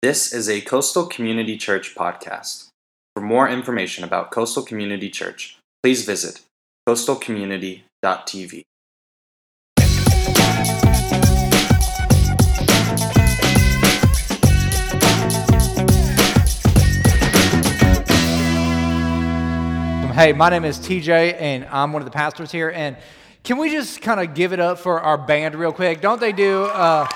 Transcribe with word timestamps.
This 0.00 0.32
is 0.32 0.48
a 0.48 0.60
Coastal 0.60 1.06
Community 1.06 1.56
Church 1.56 1.96
podcast. 1.96 2.68
For 3.16 3.20
more 3.20 3.48
information 3.48 4.04
about 4.04 4.30
Coastal 4.30 4.62
Community 4.62 5.10
Church, 5.10 5.58
please 5.82 6.04
visit 6.04 6.40
coastalcommunity.tv. 6.88 8.62
Hey, 20.14 20.32
my 20.32 20.48
name 20.48 20.64
is 20.64 20.78
TJ, 20.78 21.40
and 21.40 21.64
I'm 21.72 21.92
one 21.92 22.02
of 22.02 22.06
the 22.06 22.12
pastors 22.12 22.52
here. 22.52 22.70
And 22.70 22.96
can 23.42 23.58
we 23.58 23.68
just 23.72 24.00
kind 24.00 24.20
of 24.20 24.36
give 24.36 24.52
it 24.52 24.60
up 24.60 24.78
for 24.78 25.00
our 25.00 25.18
band 25.18 25.56
real 25.56 25.72
quick? 25.72 26.00
Don't 26.00 26.20
they 26.20 26.30
do 26.30 26.66
uh, 26.66 27.08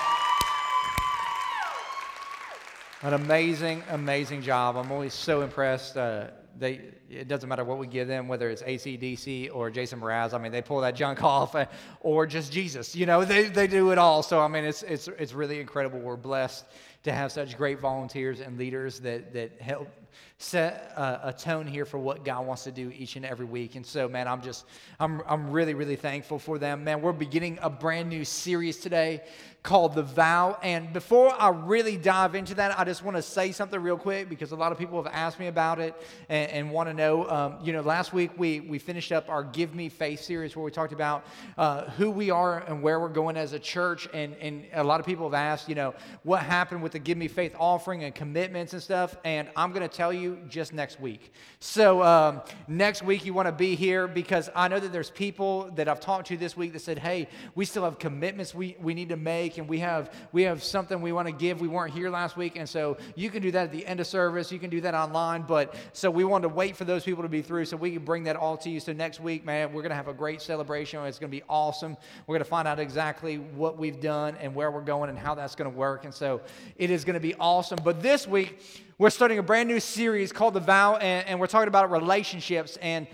an 3.03 3.13
amazing, 3.13 3.83
amazing 3.89 4.41
job? 4.41 4.77
I'm 4.77 4.91
always 4.91 5.13
so 5.13 5.41
impressed. 5.41 5.97
Uh, 5.97 6.27
they, 6.57 6.81
it 7.09 7.27
doesn't 7.27 7.49
matter 7.49 7.65
what 7.65 7.77
we 7.77 7.85
give 7.85 8.07
them, 8.07 8.27
whether 8.27 8.49
it's 8.49 8.61
ACDC 8.61 9.49
or 9.53 9.69
Jason 9.69 9.99
Mraz. 9.99 10.33
I 10.33 10.37
mean, 10.37 10.51
they 10.51 10.61
pull 10.61 10.81
that 10.81 10.95
junk 10.95 11.21
off, 11.23 11.53
uh, 11.53 11.65
or 11.99 12.25
just 12.25 12.51
Jesus. 12.51 12.95
You 12.95 13.05
know, 13.05 13.25
they, 13.25 13.43
they 13.43 13.67
do 13.67 13.91
it 13.91 13.97
all. 13.97 14.23
So 14.23 14.39
I 14.39 14.47
mean, 14.47 14.63
it's 14.63 14.83
it's 14.83 15.07
it's 15.07 15.33
really 15.33 15.59
incredible. 15.59 15.99
We're 15.99 16.15
blessed 16.15 16.65
to 17.03 17.11
have 17.11 17.31
such 17.31 17.57
great 17.57 17.79
volunteers 17.79 18.39
and 18.39 18.57
leaders 18.57 19.01
that 19.01 19.33
that 19.33 19.61
help 19.61 19.89
set 20.37 20.93
a, 20.97 21.29
a, 21.29 21.33
tone 21.33 21.65
here 21.65 21.85
for 21.85 21.97
what 21.97 22.25
God 22.25 22.45
wants 22.45 22.63
to 22.65 22.71
do 22.71 22.91
each 22.95 23.15
and 23.15 23.25
every 23.25 23.45
week. 23.45 23.75
And 23.75 23.85
so, 23.85 24.09
man, 24.09 24.27
I'm 24.27 24.41
just, 24.41 24.65
I'm, 24.99 25.21
I'm 25.27 25.51
really, 25.51 25.73
really 25.73 25.95
thankful 25.95 26.39
for 26.39 26.57
them. 26.57 26.83
Man, 26.83 27.01
we're 27.01 27.13
beginning 27.13 27.59
a 27.61 27.69
brand 27.69 28.09
new 28.09 28.25
series 28.25 28.77
today 28.77 29.21
called 29.63 29.95
The 29.95 30.03
Vow. 30.03 30.57
And 30.61 30.91
before 30.91 31.33
I 31.41 31.47
really 31.47 31.95
dive 31.95 32.35
into 32.35 32.53
that, 32.55 32.77
I 32.77 32.83
just 32.83 33.01
want 33.01 33.15
to 33.15 33.23
say 33.23 33.53
something 33.53 33.79
real 33.79 33.97
quick 33.97 34.27
because 34.27 34.51
a 34.51 34.57
lot 34.57 34.73
of 34.73 34.77
people 34.77 35.01
have 35.01 35.11
asked 35.13 35.39
me 35.39 35.47
about 35.47 35.79
it 35.79 35.95
and, 36.27 36.51
and 36.51 36.71
want 36.71 36.89
to 36.89 36.93
know. 36.93 37.29
Um, 37.29 37.57
you 37.63 37.71
know, 37.71 37.81
last 37.81 38.11
week 38.11 38.31
we, 38.37 38.59
we 38.59 38.77
finished 38.77 39.13
up 39.13 39.29
our 39.29 39.41
Give 39.41 39.73
Me 39.73 39.87
Faith 39.87 40.21
series 40.21 40.53
where 40.55 40.65
we 40.65 40.71
talked 40.71 40.91
about 40.91 41.25
uh, 41.57 41.89
who 41.91 42.11
we 42.11 42.29
are 42.29 42.59
and 42.67 42.83
where 42.83 42.99
we're 42.99 43.07
going 43.07 43.37
as 43.37 43.53
a 43.53 43.59
church. 43.59 44.09
And, 44.13 44.35
and 44.41 44.65
a 44.73 44.83
lot 44.83 44.99
of 44.99 45.05
people 45.05 45.25
have 45.25 45.33
asked, 45.33 45.69
you 45.69 45.75
know, 45.75 45.95
what 46.23 46.43
happened 46.43 46.83
with 46.83 46.91
the 46.91 46.99
Give 46.99 47.17
Me 47.17 47.29
Faith 47.29 47.55
offering 47.57 48.03
and 48.03 48.13
commitments 48.13 48.73
and 48.73 48.83
stuff. 48.83 49.15
And 49.23 49.47
I'm 49.55 49.71
going 49.71 49.87
to 49.87 49.95
tell 49.95 50.11
you 50.11 50.32
just 50.47 50.73
next 50.73 50.99
week. 50.99 51.33
So 51.59 52.01
um, 52.03 52.41
next 52.67 53.03
week 53.03 53.25
you 53.25 53.33
want 53.33 53.47
to 53.47 53.51
be 53.51 53.75
here 53.75 54.07
because 54.07 54.49
I 54.55 54.67
know 54.67 54.79
that 54.79 54.91
there's 54.91 55.09
people 55.09 55.71
that 55.75 55.87
I've 55.87 55.99
talked 55.99 56.27
to 56.27 56.37
this 56.37 56.55
week 56.55 56.73
that 56.73 56.79
said, 56.79 56.99
hey, 56.99 57.27
we 57.55 57.65
still 57.65 57.83
have 57.83 57.99
commitments 57.99 58.53
we, 58.53 58.75
we 58.81 58.93
need 58.93 59.09
to 59.09 59.17
make 59.17 59.57
and 59.57 59.67
we 59.67 59.79
have 59.79 60.13
we 60.31 60.43
have 60.43 60.63
something 60.63 61.01
we 61.01 61.11
want 61.11 61.27
to 61.27 61.33
give. 61.33 61.61
We 61.61 61.67
weren't 61.67 61.93
here 61.93 62.09
last 62.09 62.37
week, 62.37 62.55
and 62.55 62.67
so 62.67 62.97
you 63.15 63.29
can 63.29 63.41
do 63.41 63.51
that 63.51 63.65
at 63.65 63.71
the 63.71 63.85
end 63.85 63.99
of 63.99 64.07
service. 64.07 64.51
You 64.51 64.59
can 64.59 64.69
do 64.69 64.81
that 64.81 64.93
online, 64.93 65.43
but 65.43 65.75
so 65.93 66.09
we 66.09 66.23
wanted 66.23 66.49
to 66.49 66.53
wait 66.53 66.75
for 66.75 66.85
those 66.85 67.03
people 67.03 67.23
to 67.23 67.29
be 67.29 67.41
through 67.41 67.65
so 67.65 67.77
we 67.77 67.91
can 67.91 68.05
bring 68.05 68.23
that 68.23 68.35
all 68.35 68.57
to 68.57 68.69
you. 68.69 68.79
So 68.79 68.93
next 68.93 69.19
week, 69.19 69.45
man, 69.45 69.73
we're 69.73 69.81
gonna 69.81 69.95
have 69.95 70.07
a 70.07 70.13
great 70.13 70.41
celebration. 70.41 71.03
It's 71.05 71.19
gonna 71.19 71.29
be 71.29 71.43
awesome. 71.49 71.97
We're 72.27 72.35
gonna 72.35 72.45
find 72.45 72.67
out 72.67 72.79
exactly 72.79 73.37
what 73.37 73.77
we've 73.77 73.99
done 73.99 74.35
and 74.39 74.53
where 74.55 74.71
we're 74.71 74.81
going 74.81 75.09
and 75.09 75.17
how 75.17 75.35
that's 75.35 75.55
gonna 75.55 75.69
work. 75.69 76.05
And 76.05 76.13
so 76.13 76.41
it 76.77 76.89
is 76.89 77.03
gonna 77.03 77.19
be 77.19 77.35
awesome. 77.35 77.79
But 77.83 78.01
this 78.01 78.27
week 78.27 78.59
we're 78.99 79.09
starting 79.09 79.39
a 79.39 79.43
brand 79.43 79.67
new 79.67 79.79
series 79.79 80.31
called 80.31 80.53
The 80.53 80.59
Vow, 80.59 80.97
and, 80.97 81.27
and 81.27 81.39
we're 81.39 81.47
talking 81.47 81.67
about 81.67 81.89
relationships. 81.89 82.77
And 82.81 83.07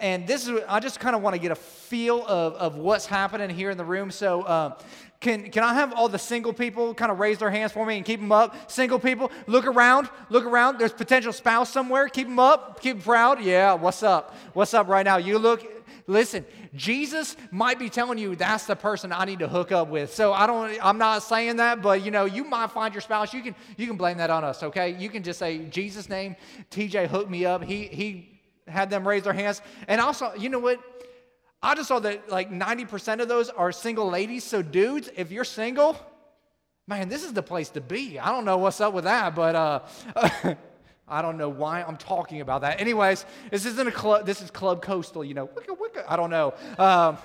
and 0.00 0.28
this 0.28 0.46
is 0.46 0.60
i 0.68 0.78
just 0.78 1.00
kind 1.00 1.16
of 1.16 1.22
want 1.22 1.34
to 1.34 1.40
get 1.40 1.50
a 1.50 1.56
feel 1.56 2.24
of, 2.24 2.54
of 2.54 2.76
what's 2.76 3.04
happening 3.04 3.50
here 3.50 3.70
in 3.70 3.76
the 3.76 3.84
room. 3.84 4.10
So 4.10 4.42
uh, 4.42 4.78
can, 5.20 5.50
can 5.50 5.64
I 5.64 5.74
have 5.74 5.92
all 5.94 6.08
the 6.08 6.18
single 6.18 6.52
people 6.52 6.94
kind 6.94 7.10
of 7.10 7.18
raise 7.18 7.38
their 7.38 7.50
hands 7.50 7.72
for 7.72 7.84
me 7.84 7.96
and 7.96 8.06
keep 8.06 8.20
them 8.20 8.30
up? 8.30 8.70
Single 8.70 9.00
people, 9.00 9.32
look 9.48 9.66
around, 9.66 10.08
look 10.30 10.44
around. 10.44 10.78
There's 10.78 10.92
potential 10.92 11.32
spouse 11.32 11.70
somewhere. 11.70 12.08
Keep 12.08 12.28
them 12.28 12.38
up, 12.38 12.80
keep 12.80 12.96
them 12.96 13.02
proud. 13.02 13.42
Yeah, 13.42 13.74
what's 13.74 14.04
up? 14.04 14.34
What's 14.52 14.74
up 14.74 14.86
right 14.86 15.04
now? 15.04 15.16
You 15.16 15.40
look, 15.40 15.66
listen, 16.06 16.44
Jesus 16.72 17.36
might 17.50 17.80
be 17.80 17.88
telling 17.88 18.18
you 18.18 18.36
that's 18.36 18.66
the 18.66 18.76
person 18.76 19.12
I 19.12 19.24
need 19.24 19.40
to 19.40 19.48
hook 19.48 19.72
up 19.72 19.88
with. 19.88 20.14
So 20.14 20.32
I 20.32 20.46
don't, 20.46 20.78
I'm 20.80 20.98
not 20.98 21.24
saying 21.24 21.56
that, 21.56 21.82
but 21.82 22.04
you 22.04 22.12
know, 22.12 22.24
you 22.24 22.44
might 22.44 22.70
find 22.70 22.94
your 22.94 23.00
spouse. 23.00 23.34
You 23.34 23.42
can, 23.42 23.56
you 23.76 23.88
can 23.88 23.96
blame 23.96 24.18
that 24.18 24.30
on 24.30 24.44
us, 24.44 24.62
okay? 24.62 24.96
You 24.96 25.08
can 25.08 25.24
just 25.24 25.40
say, 25.40 25.64
Jesus' 25.64 26.08
name, 26.08 26.36
TJ 26.70 27.08
hooked 27.08 27.30
me 27.30 27.44
up. 27.44 27.64
He, 27.64 27.86
he 27.86 28.40
had 28.68 28.88
them 28.88 29.06
raise 29.06 29.24
their 29.24 29.32
hands. 29.32 29.62
And 29.88 30.00
also, 30.00 30.32
you 30.34 30.48
know 30.48 30.60
what? 30.60 30.80
I 31.62 31.74
just 31.74 31.88
saw 31.88 31.98
that 32.00 32.30
like 32.30 32.50
90% 32.50 33.20
of 33.20 33.28
those 33.28 33.50
are 33.50 33.72
single 33.72 34.08
ladies. 34.08 34.44
So, 34.44 34.62
dudes, 34.62 35.10
if 35.16 35.32
you're 35.32 35.44
single, 35.44 35.98
man, 36.86 37.08
this 37.08 37.24
is 37.24 37.32
the 37.32 37.42
place 37.42 37.70
to 37.70 37.80
be. 37.80 38.18
I 38.18 38.30
don't 38.30 38.44
know 38.44 38.58
what's 38.58 38.80
up 38.80 38.94
with 38.94 39.04
that, 39.04 39.34
but 39.34 39.54
uh, 39.54 39.80
I 41.08 41.22
don't 41.22 41.36
know 41.36 41.48
why 41.48 41.82
I'm 41.82 41.96
talking 41.96 42.40
about 42.40 42.60
that. 42.60 42.80
Anyways, 42.80 43.24
this 43.50 43.66
isn't 43.66 43.88
a 43.88 43.92
club. 43.92 44.24
This 44.24 44.40
is 44.40 44.50
Club 44.50 44.82
Coastal, 44.82 45.24
you 45.24 45.34
know. 45.34 45.50
I 46.06 46.16
don't 46.16 46.30
know. 46.30 46.54
Um, 46.78 47.18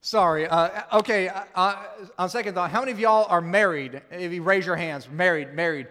sorry. 0.00 0.46
Uh, 0.46 0.82
okay. 0.94 1.30
Uh, 1.54 1.84
on 2.18 2.30
second 2.30 2.54
thought, 2.54 2.70
how 2.70 2.80
many 2.80 2.92
of 2.92 2.98
y'all 3.00 3.26
are 3.28 3.40
married? 3.42 4.00
If 4.10 4.32
you 4.32 4.42
raise 4.42 4.64
your 4.64 4.76
hands, 4.76 5.08
married, 5.10 5.52
married. 5.52 5.88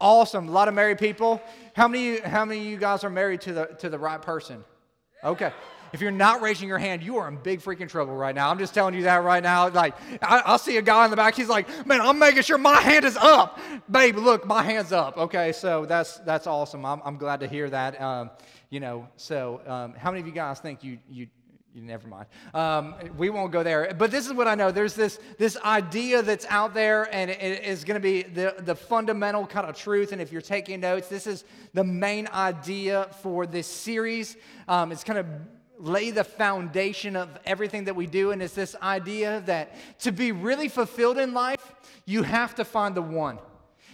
Awesome. 0.00 0.48
A 0.48 0.52
lot 0.52 0.68
of 0.68 0.74
married 0.74 0.98
people. 0.98 1.40
How 1.74 1.88
many? 1.88 2.18
How 2.20 2.44
many 2.44 2.60
of 2.60 2.66
you 2.66 2.76
guys 2.76 3.02
are 3.02 3.10
married 3.10 3.40
to 3.42 3.52
the 3.52 3.64
to 3.78 3.88
the 3.88 3.98
right 3.98 4.20
person? 4.20 4.62
Okay. 5.24 5.52
If 5.92 6.00
you're 6.00 6.10
not 6.10 6.40
raising 6.40 6.68
your 6.68 6.78
hand, 6.78 7.02
you 7.02 7.16
are 7.18 7.28
in 7.28 7.36
big 7.36 7.60
freaking 7.60 7.88
trouble 7.88 8.14
right 8.14 8.34
now. 8.34 8.50
I'm 8.50 8.58
just 8.58 8.74
telling 8.74 8.94
you 8.94 9.02
that 9.02 9.22
right 9.24 9.42
now. 9.42 9.68
Like, 9.68 9.94
I, 10.22 10.50
will 10.50 10.58
see 10.58 10.76
a 10.76 10.82
guy 10.82 11.04
in 11.04 11.10
the 11.10 11.16
back. 11.16 11.34
He's 11.34 11.48
like, 11.48 11.68
man, 11.86 12.00
I'm 12.00 12.18
making 12.18 12.42
sure 12.42 12.58
my 12.58 12.80
hand 12.80 13.04
is 13.04 13.16
up. 13.16 13.58
Babe, 13.90 14.16
look, 14.16 14.46
my 14.46 14.62
hand's 14.62 14.92
up. 14.92 15.16
Okay, 15.16 15.52
so 15.52 15.86
that's 15.86 16.18
that's 16.18 16.46
awesome. 16.46 16.84
I'm, 16.84 17.00
I'm 17.04 17.16
glad 17.16 17.40
to 17.40 17.48
hear 17.48 17.68
that. 17.70 18.00
Um, 18.00 18.30
you 18.70 18.80
know, 18.80 19.08
so 19.16 19.60
um, 19.66 19.94
how 19.94 20.10
many 20.10 20.20
of 20.20 20.26
you 20.26 20.32
guys 20.32 20.60
think 20.60 20.82
you 20.82 20.98
you 21.08 21.28
never 21.82 22.08
mind. 22.08 22.26
Um, 22.54 22.94
we 23.18 23.28
won't 23.28 23.52
go 23.52 23.62
there. 23.62 23.94
But 23.96 24.10
this 24.10 24.26
is 24.26 24.32
what 24.32 24.48
I 24.48 24.54
know. 24.54 24.70
There's 24.70 24.94
this, 24.94 25.18
this 25.36 25.58
idea 25.58 26.22
that's 26.22 26.46
out 26.48 26.72
there, 26.72 27.06
and 27.14 27.30
it 27.30 27.64
is 27.64 27.84
going 27.84 28.00
to 28.00 28.02
be 28.02 28.22
the, 28.22 28.54
the 28.58 28.74
fundamental 28.74 29.46
kind 29.46 29.66
of 29.68 29.76
truth. 29.76 30.12
And 30.12 30.22
if 30.22 30.32
you're 30.32 30.40
taking 30.40 30.80
notes, 30.80 31.08
this 31.08 31.26
is 31.26 31.44
the 31.74 31.84
main 31.84 32.28
idea 32.28 33.08
for 33.20 33.46
this 33.46 33.66
series. 33.66 34.38
Um, 34.68 34.90
it's 34.90 35.04
kind 35.04 35.18
of 35.18 35.26
lay 35.78 36.10
the 36.10 36.24
foundation 36.24 37.16
of 37.16 37.28
everything 37.44 37.84
that 37.84 37.96
we 37.96 38.06
do. 38.06 38.30
And 38.30 38.42
it's 38.42 38.54
this 38.54 38.76
idea 38.82 39.42
that 39.46 39.74
to 40.00 40.12
be 40.12 40.32
really 40.32 40.68
fulfilled 40.68 41.18
in 41.18 41.34
life, 41.34 41.74
you 42.04 42.22
have 42.22 42.54
to 42.56 42.64
find 42.64 42.94
the 42.94 43.02
one. 43.02 43.38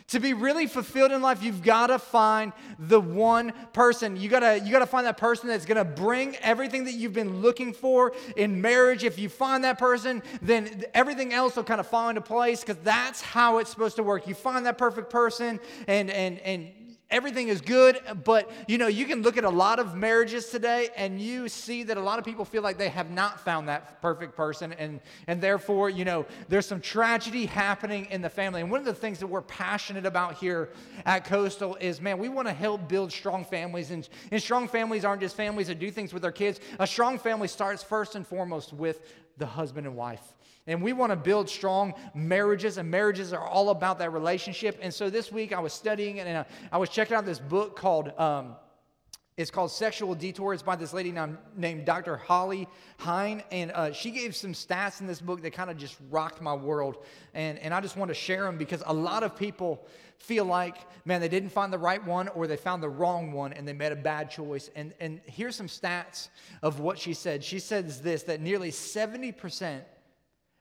To 0.08 0.20
be 0.20 0.34
really 0.34 0.66
fulfilled 0.66 1.10
in 1.10 1.22
life, 1.22 1.42
you've 1.42 1.62
got 1.62 1.86
to 1.86 1.98
find 1.98 2.52
the 2.78 3.00
one 3.00 3.52
person. 3.72 4.16
You 4.16 4.28
gotta, 4.28 4.60
you 4.60 4.70
gotta 4.70 4.84
find 4.84 5.06
that 5.06 5.16
person 5.16 5.48
that's 5.48 5.64
gonna 5.64 5.86
bring 5.86 6.36
everything 6.36 6.84
that 6.84 6.92
you've 6.92 7.14
been 7.14 7.40
looking 7.40 7.72
for 7.72 8.12
in 8.36 8.60
marriage. 8.60 9.04
If 9.04 9.18
you 9.18 9.30
find 9.30 9.64
that 9.64 9.78
person, 9.78 10.22
then 10.42 10.84
everything 10.92 11.32
else 11.32 11.56
will 11.56 11.64
kind 11.64 11.80
of 11.80 11.86
fall 11.86 12.10
into 12.10 12.20
place 12.20 12.60
because 12.60 12.76
that's 12.82 13.22
how 13.22 13.56
it's 13.56 13.70
supposed 13.70 13.96
to 13.96 14.02
work. 14.02 14.26
You 14.26 14.34
find 14.34 14.66
that 14.66 14.76
perfect 14.76 15.08
person, 15.08 15.58
and 15.86 16.10
and 16.10 16.38
and 16.40 16.68
everything 17.12 17.48
is 17.48 17.60
good, 17.60 18.00
but 18.24 18.50
you 18.66 18.78
know, 18.78 18.88
you 18.88 19.04
can 19.04 19.22
look 19.22 19.36
at 19.36 19.44
a 19.44 19.50
lot 19.50 19.78
of 19.78 19.94
marriages 19.94 20.48
today 20.48 20.88
and 20.96 21.20
you 21.20 21.48
see 21.48 21.82
that 21.84 21.96
a 21.96 22.00
lot 22.00 22.18
of 22.18 22.24
people 22.24 22.44
feel 22.44 22.62
like 22.62 22.78
they 22.78 22.88
have 22.88 23.10
not 23.10 23.38
found 23.38 23.68
that 23.68 24.00
perfect 24.00 24.34
person 24.34 24.72
and 24.72 25.00
and 25.28 25.40
therefore, 25.40 25.90
you 25.90 26.04
know, 26.04 26.26
there's 26.48 26.66
some 26.66 26.80
tragedy 26.80 27.46
happening 27.46 28.06
in 28.06 28.22
the 28.22 28.30
family. 28.30 28.62
And 28.62 28.70
one 28.70 28.80
of 28.80 28.86
the 28.86 28.94
things 28.94 29.18
that 29.18 29.26
we're 29.26 29.42
passionate 29.42 30.06
about 30.06 30.34
here 30.34 30.70
at 31.04 31.24
Coastal 31.24 31.76
is 31.76 32.00
man, 32.00 32.18
we 32.18 32.28
want 32.28 32.48
to 32.48 32.54
help 32.54 32.88
build 32.88 33.12
strong 33.12 33.44
families 33.44 33.90
and, 33.90 34.08
and 34.30 34.42
strong 34.42 34.66
families 34.66 35.04
aren't 35.04 35.20
just 35.20 35.36
families 35.36 35.66
that 35.66 35.78
do 35.78 35.90
things 35.90 36.12
with 36.12 36.22
their 36.22 36.32
kids. 36.32 36.58
A 36.78 36.86
strong 36.86 37.18
family 37.18 37.48
starts 37.48 37.82
first 37.82 38.14
and 38.14 38.26
foremost 38.26 38.72
with 38.72 39.02
the 39.38 39.46
husband 39.46 39.86
and 39.86 39.96
wife. 39.96 40.22
And 40.66 40.82
we 40.82 40.92
want 40.92 41.10
to 41.10 41.16
build 41.16 41.48
strong 41.48 41.94
marriages, 42.14 42.78
and 42.78 42.90
marriages 42.90 43.32
are 43.32 43.46
all 43.46 43.70
about 43.70 43.98
that 43.98 44.12
relationship. 44.12 44.78
And 44.80 44.94
so 44.94 45.10
this 45.10 45.32
week 45.32 45.52
I 45.52 45.58
was 45.58 45.72
studying 45.72 46.20
and 46.20 46.46
I 46.70 46.78
was 46.78 46.88
checking 46.88 47.16
out 47.16 47.26
this 47.26 47.40
book 47.40 47.76
called. 47.76 48.16
Um, 48.18 48.56
it's 49.38 49.50
called 49.50 49.70
Sexual 49.70 50.14
Detour. 50.16 50.52
It's 50.52 50.62
by 50.62 50.76
this 50.76 50.92
lady 50.92 51.14
named 51.56 51.86
Dr. 51.86 52.16
Holly 52.16 52.68
Hein. 52.98 53.42
And 53.50 53.72
uh, 53.72 53.92
she 53.92 54.10
gave 54.10 54.36
some 54.36 54.52
stats 54.52 55.00
in 55.00 55.06
this 55.06 55.22
book 55.22 55.40
that 55.42 55.52
kind 55.54 55.70
of 55.70 55.78
just 55.78 55.96
rocked 56.10 56.42
my 56.42 56.52
world. 56.52 56.98
And, 57.32 57.58
and 57.60 57.72
I 57.72 57.80
just 57.80 57.96
want 57.96 58.10
to 58.10 58.14
share 58.14 58.44
them 58.44 58.58
because 58.58 58.82
a 58.84 58.92
lot 58.92 59.22
of 59.22 59.34
people 59.34 59.86
feel 60.18 60.44
like, 60.44 60.76
man, 61.06 61.22
they 61.22 61.28
didn't 61.28 61.48
find 61.48 61.72
the 61.72 61.78
right 61.78 62.04
one 62.04 62.28
or 62.28 62.46
they 62.46 62.56
found 62.56 62.82
the 62.82 62.90
wrong 62.90 63.32
one 63.32 63.54
and 63.54 63.66
they 63.66 63.72
made 63.72 63.90
a 63.90 63.96
bad 63.96 64.30
choice. 64.30 64.68
And, 64.76 64.92
and 65.00 65.20
here's 65.24 65.56
some 65.56 65.66
stats 65.66 66.28
of 66.62 66.80
what 66.80 66.98
she 66.98 67.14
said. 67.14 67.42
She 67.42 67.58
says 67.58 68.02
this 68.02 68.24
that 68.24 68.42
nearly 68.42 68.70
70% 68.70 69.80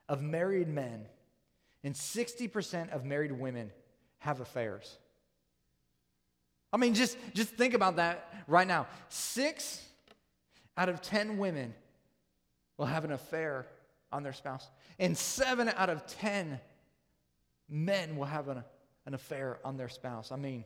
of 0.08 0.22
married 0.22 0.70
men 0.70 1.06
and 1.84 1.94
60% 1.94 2.90
of 2.92 3.04
married 3.04 3.34
women 3.34 3.70
have 4.20 4.40
affairs. 4.40 4.98
I 6.74 6.78
mean, 6.78 6.94
just, 6.94 7.18
just 7.34 7.50
think 7.50 7.74
about 7.74 7.98
that 7.98 8.34
right 8.48 8.68
now. 8.68 8.88
Six 9.10 9.82
out 10.78 10.90
of 10.90 11.02
10 11.02 11.38
women 11.38 11.74
will 12.78 12.86
have 12.86 13.06
an 13.06 13.12
affair 13.12 13.68
on 14.12 14.24
their 14.24 14.34
spouse, 14.34 14.70
and 15.00 15.18
seven 15.18 15.70
out 15.70 15.90
of 15.90 16.06
10 16.06 16.60
men 17.70 18.18
will 18.18 18.26
have 18.26 18.50
an 18.50 18.64
an 19.06 19.14
affair 19.14 19.60
on 19.64 19.78
their 19.78 19.90
spouse. 19.90 20.32
I 20.32 20.36
mean, 20.36 20.66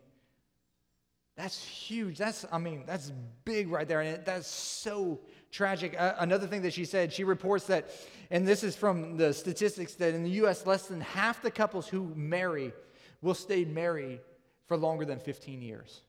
that's 1.35 1.63
huge. 1.63 2.17
That's, 2.17 2.45
I 2.51 2.57
mean, 2.57 2.83
that's 2.85 3.11
big 3.43 3.69
right 3.69 3.87
there. 3.87 4.01
And 4.01 4.25
that's 4.25 4.47
so 4.47 5.19
tragic. 5.51 5.95
Uh, 5.99 6.13
another 6.19 6.47
thing 6.47 6.61
that 6.61 6.73
she 6.73 6.85
said, 6.85 7.11
she 7.11 7.23
reports 7.23 7.67
that, 7.67 7.89
and 8.31 8.47
this 8.47 8.63
is 8.63 8.75
from 8.75 9.17
the 9.17 9.33
statistics, 9.33 9.95
that 9.95 10.13
in 10.13 10.23
the 10.23 10.29
US, 10.31 10.65
less 10.65 10.87
than 10.87 11.01
half 11.01 11.41
the 11.41 11.51
couples 11.51 11.87
who 11.87 12.13
marry 12.15 12.73
will 13.21 13.33
stay 13.33 13.65
married 13.65 14.21
for 14.67 14.77
longer 14.77 15.05
than 15.05 15.19
15 15.19 15.61
years. 15.61 16.01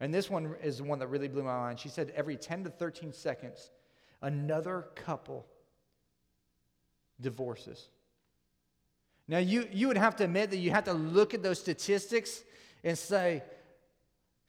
And 0.00 0.12
this 0.12 0.28
one 0.28 0.54
is 0.62 0.78
the 0.78 0.84
one 0.84 0.98
that 0.98 1.06
really 1.08 1.28
blew 1.28 1.42
my 1.42 1.56
mind. 1.56 1.78
She 1.80 1.88
said 1.88 2.12
every 2.16 2.36
10 2.36 2.64
to 2.64 2.70
13 2.70 3.12
seconds, 3.12 3.70
another 4.20 4.86
couple 4.94 5.46
divorces. 7.20 7.88
Now, 9.26 9.38
you, 9.38 9.68
you 9.72 9.88
would 9.88 9.96
have 9.96 10.16
to 10.16 10.24
admit 10.24 10.50
that 10.50 10.58
you 10.58 10.70
have 10.72 10.84
to 10.84 10.92
look 10.92 11.32
at 11.32 11.42
those 11.42 11.58
statistics 11.58 12.42
and 12.82 12.98
say, 12.98 13.42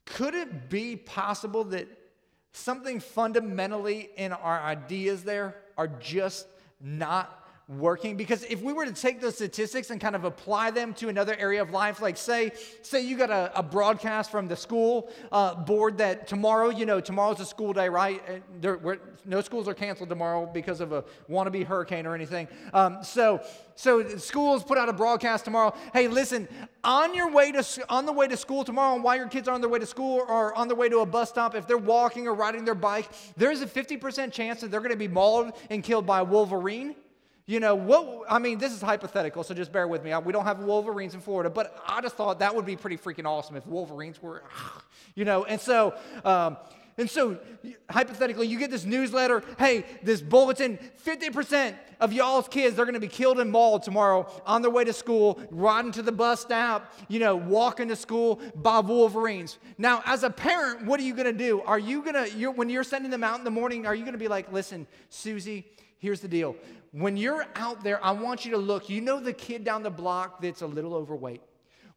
could 0.06 0.36
it 0.36 0.70
be 0.70 0.96
possible 0.96 1.64
that 1.66 1.88
something 2.52 3.00
fundamentally 3.00 4.10
in 4.18 4.34
our 4.34 4.62
ideas 4.62 5.24
there 5.24 5.56
are 5.78 5.88
just 5.88 6.48
not 6.82 7.45
working? 7.68 8.16
Because 8.16 8.44
if 8.44 8.62
we 8.62 8.74
were 8.74 8.86
to 8.86 8.94
take 8.94 9.20
those 9.20 9.36
statistics 9.36 9.90
and 9.90 10.00
kind 10.00 10.16
of 10.16 10.24
apply 10.24 10.72
them 10.72 10.94
to 10.96 11.10
another 11.10 11.36
area 11.38 11.62
of 11.62 11.72
life 11.72 12.00
like 12.00 12.16
say 12.16 12.52
say 12.84 13.02
you 13.02 13.18
got 13.18 13.32
a, 13.32 13.52
a 13.58 13.64
broadcast 13.64 14.30
from 14.30 14.48
the 14.48 14.56
school 14.56 15.10
uh, 15.32 15.56
board 15.56 15.98
that 15.98 16.28
tomorrow 16.28 16.70
you 16.70 16.86
know 16.86 17.00
tomorrow's 17.00 17.40
a 17.40 17.46
school 17.46 17.74
day 17.74 17.90
right? 17.90 18.22
There, 18.62 19.00
no 19.26 19.42
schools 19.42 19.68
are 19.68 19.74
canceled 19.74 20.10
tomorrow 20.10 20.46
because 20.46 20.80
of 20.80 20.92
a 20.92 21.04
wannabe 21.28 21.66
hurricane 21.66 22.06
or 22.06 22.14
anything. 22.14 22.48
Um, 22.74 23.00
so 23.04 23.42
so 23.74 24.08
schools 24.18 24.64
put 24.64 24.78
out 24.78 24.88
a 24.88 24.94
broadcast 24.94 25.46
tomorrow. 25.46 25.74
Hey 25.92 26.08
listen 26.08 26.48
on 26.84 27.16
your 27.16 27.32
way 27.32 27.52
to 27.52 27.66
on 27.90 28.06
the 28.06 28.14
way 28.14 28.28
to 28.28 28.38
school 28.38 28.64
tomorrow 28.64 28.94
and 28.94 29.04
while 29.04 29.16
your 29.16 29.28
kids 29.28 29.48
are 29.48 29.56
on 29.56 29.62
their 29.62 29.70
way 29.72 29.80
to 29.80 29.88
school 29.88 30.24
or 30.28 30.54
on 30.56 30.68
their 30.68 30.78
way 30.78 30.88
to 30.88 31.00
a 31.00 31.06
bus 31.06 31.30
stop 31.30 31.56
if 31.56 31.66
they're 31.66 31.78
walking 31.78 32.28
or 32.28 32.36
riding 32.36 32.64
their 32.64 32.76
bike 32.76 33.10
there's 33.38 33.62
a 33.62 33.66
50% 33.66 34.32
chance 34.32 34.62
that 34.62 34.70
they're 34.70 34.80
going 34.80 34.92
to 34.92 34.98
be 34.98 35.08
mauled 35.08 35.54
and 35.72 35.84
killed 35.84 36.06
by 36.06 36.20
a 36.20 36.24
wolverine 36.24 36.96
you 37.48 37.60
know, 37.60 37.76
what, 37.76 38.26
I 38.28 38.40
mean, 38.40 38.58
this 38.58 38.74
is 38.74 38.82
hypothetical, 38.82 39.44
so 39.44 39.54
just 39.54 39.72
bear 39.72 39.88
with 39.88 40.04
me. 40.04 40.16
We 40.18 40.34
don't 40.34 40.46
have 40.46 40.60
Wolverines 40.60 41.14
in 41.14 41.22
Florida, 41.22 41.50
but 41.50 41.80
I 41.88 42.02
just 42.02 42.16
thought 42.16 42.40
that 42.40 42.56
would 42.56 42.66
be 42.66 42.76
pretty 42.76 42.98
freaking 42.98 43.26
awesome 43.26 43.56
if 43.56 43.68
Wolverines 43.68 44.22
were, 44.22 44.44
you 45.16 45.26
know, 45.26 45.44
and 45.46 45.62
so, 45.62 45.94
um, 46.24 46.58
and 46.98 47.10
so 47.10 47.38
hypothetically, 47.90 48.48
you 48.48 48.58
get 48.58 48.72
this 48.72 48.86
newsletter 48.86 49.44
hey, 49.60 49.84
this 50.02 50.22
bulletin 50.22 50.80
50% 51.06 51.76
of 52.00 52.14
y'all's 52.14 52.48
kids, 52.48 52.76
they're 52.76 52.86
going 52.86 52.94
to 52.94 53.00
be 53.00 53.08
killed 53.08 53.40
and 53.40 53.52
mauled 53.52 53.84
tomorrow 53.84 54.28
on 54.46 54.62
their 54.62 54.72
way 54.72 54.84
to 54.84 54.94
school, 54.94 55.40
riding 55.52 55.92
to 55.92 56.02
the 56.02 56.12
bus 56.12 56.42
stop, 56.42 56.94
you 57.10 57.20
know, 57.20 57.36
walking 57.36 57.90
to 57.90 57.96
school 57.96 58.40
by 58.56 58.80
Wolverines. 58.80 59.60
Now, 59.78 60.02
as 60.06 60.24
a 60.24 60.30
parent, 60.30 60.86
what 60.86 61.00
are 61.00 61.04
you 61.04 61.14
going 61.14 61.26
to 61.26 61.34
do? 61.34 61.62
Are 61.62 61.80
you 61.80 62.02
going 62.02 62.16
to, 62.16 62.52
when 62.52 62.70
you're 62.70 62.84
sending 62.84 63.12
them 63.12 63.24
out 63.24 63.38
in 63.38 63.46
the 63.46 63.52
morning, 63.52 63.86
are 63.86 63.94
you 63.94 64.02
going 64.02 64.14
to 64.14 64.20
be 64.20 64.28
like, 64.28 64.52
listen, 64.52 64.88
Susie, 65.10 65.66
here's 66.00 66.22
the 66.22 66.28
deal. 66.28 66.56
When 66.98 67.18
you're 67.18 67.46
out 67.56 67.84
there, 67.84 68.02
I 68.02 68.12
want 68.12 68.46
you 68.46 68.52
to 68.52 68.58
look. 68.58 68.90
You 68.90 69.02
know 69.02 69.20
the 69.20 69.34
kid 69.34 69.66
down 69.66 69.84
the 69.84 69.90
block 69.90 70.42
that's 70.42 70.62
a 70.62 70.66
little 70.66 70.94
overweight. 70.94 71.42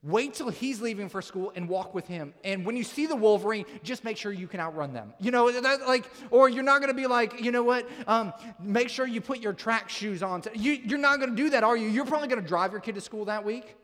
Wait 0.02 0.34
till 0.34 0.48
he's 0.48 0.80
leaving 0.80 1.08
for 1.08 1.22
school 1.22 1.52
and 1.54 1.68
walk 1.68 1.94
with 1.94 2.08
him. 2.08 2.34
And 2.42 2.66
when 2.66 2.76
you 2.76 2.82
see 2.82 3.06
the 3.06 3.14
Wolverine, 3.14 3.64
just 3.84 4.02
make 4.02 4.16
sure 4.16 4.32
you 4.32 4.48
can 4.48 4.58
outrun 4.58 4.92
them. 4.92 5.14
You 5.20 5.30
know, 5.30 5.52
that, 5.52 5.86
like, 5.86 6.10
or 6.32 6.48
you're 6.48 6.64
not 6.64 6.80
going 6.80 6.90
to 6.90 7.00
be 7.00 7.06
like, 7.06 7.40
you 7.40 7.52
know 7.52 7.62
what? 7.62 7.88
Um, 8.08 8.32
make 8.60 8.88
sure 8.88 9.06
you 9.06 9.20
put 9.20 9.38
your 9.38 9.52
track 9.52 9.88
shoes 9.88 10.20
on. 10.20 10.42
You, 10.52 10.72
you're 10.72 10.98
not 10.98 11.20
going 11.20 11.30
to 11.30 11.36
do 11.36 11.50
that, 11.50 11.62
are 11.62 11.76
you? 11.76 11.88
You're 11.88 12.04
probably 12.04 12.26
going 12.26 12.42
to 12.42 12.48
drive 12.48 12.72
your 12.72 12.80
kid 12.80 12.96
to 12.96 13.00
school 13.00 13.26
that 13.26 13.44
week. 13.44 13.76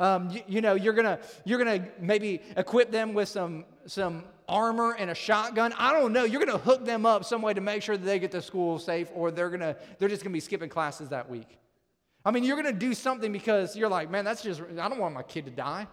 Um, 0.00 0.30
you, 0.30 0.42
you, 0.48 0.60
know, 0.62 0.74
you're 0.74 0.94
gonna 0.94 1.18
you're 1.44 1.58
gonna 1.58 1.88
maybe 1.98 2.40
equip 2.56 2.92
them 2.92 3.14
with 3.14 3.28
some 3.28 3.64
some 3.86 4.22
armor 4.48 4.94
and 4.98 5.10
a 5.10 5.14
shotgun. 5.14 5.72
I 5.78 5.92
don't 5.92 6.12
know. 6.12 6.24
You're 6.24 6.44
gonna 6.44 6.58
hook 6.58 6.84
them 6.84 7.06
up 7.06 7.24
some 7.24 7.42
way 7.42 7.54
to 7.54 7.60
make 7.60 7.82
sure 7.82 7.96
that 7.96 8.04
they 8.04 8.18
get 8.18 8.30
to 8.32 8.42
school 8.42 8.78
safe, 8.78 9.08
or 9.14 9.30
they're 9.30 9.50
gonna 9.50 9.76
they're 9.98 10.08
just 10.08 10.22
gonna 10.22 10.32
be 10.32 10.40
skipping 10.40 10.68
classes 10.68 11.08
that 11.10 11.28
week. 11.28 11.58
I 12.24 12.30
mean, 12.30 12.44
you're 12.44 12.56
gonna 12.56 12.72
do 12.72 12.94
something 12.94 13.32
because 13.32 13.76
you're 13.76 13.88
like, 13.88 14.10
man, 14.10 14.24
that's 14.24 14.42
just 14.42 14.60
I 14.78 14.88
don't 14.88 14.98
want 14.98 15.14
my 15.14 15.22
kid 15.22 15.44
to 15.46 15.50
die. 15.50 15.86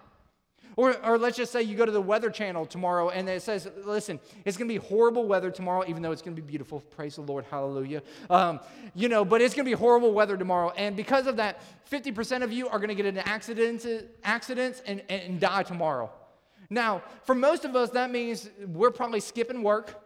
Or, 0.78 0.96
or 1.06 1.18
let's 1.18 1.38
just 1.38 1.54
say 1.54 1.62
you 1.62 1.78
go 1.78 1.86
to 1.86 1.92
the 1.92 2.02
Weather 2.02 2.30
Channel 2.30 2.66
tomorrow 2.66 3.10
and 3.10 3.30
it 3.30 3.42
says, 3.42 3.70
listen, 3.86 4.20
it's 4.44 4.58
going 4.58 4.68
to 4.68 4.74
be 4.74 4.86
horrible 4.86 5.26
weather 5.26 5.50
tomorrow, 5.50 5.86
even 5.88 6.02
though 6.02 6.12
it's 6.12 6.22
going 6.22 6.36
to 6.36 6.42
be 6.42 6.46
beautiful. 6.46 6.82
Praise 6.82 7.16
the 7.16 7.22
Lord. 7.22 7.46
Hallelujah. 7.50 8.04
Um, 8.30 8.60
you 8.94 9.08
know, 9.08 9.24
but 9.24 9.42
it's 9.42 9.54
going 9.54 9.66
to 9.66 9.70
be 9.70 9.76
horrible 9.76 10.12
weather 10.12 10.36
tomorrow. 10.36 10.72
And 10.76 10.98
because 10.98 11.28
of 11.28 11.38
that, 11.38 11.62
50% 11.90 12.44
of 12.44 12.52
you 12.52 12.68
are 12.68 12.78
going 12.78 12.90
to 12.90 12.96
get 12.96 13.06
into 13.06 13.26
accidents, 13.26 13.88
accidents 14.24 14.82
and, 14.86 15.02
and 15.08 15.40
die 15.40 15.64
tomorrow. 15.64 16.12
Now, 16.70 17.04
for 17.24 17.36
most 17.36 17.66
of 17.66 17.76
us, 17.76 17.90
that 17.92 18.12
means 18.12 18.50
we're 18.68 18.92
probably 18.92 19.20
skipping 19.20 19.64
work. 19.64 20.02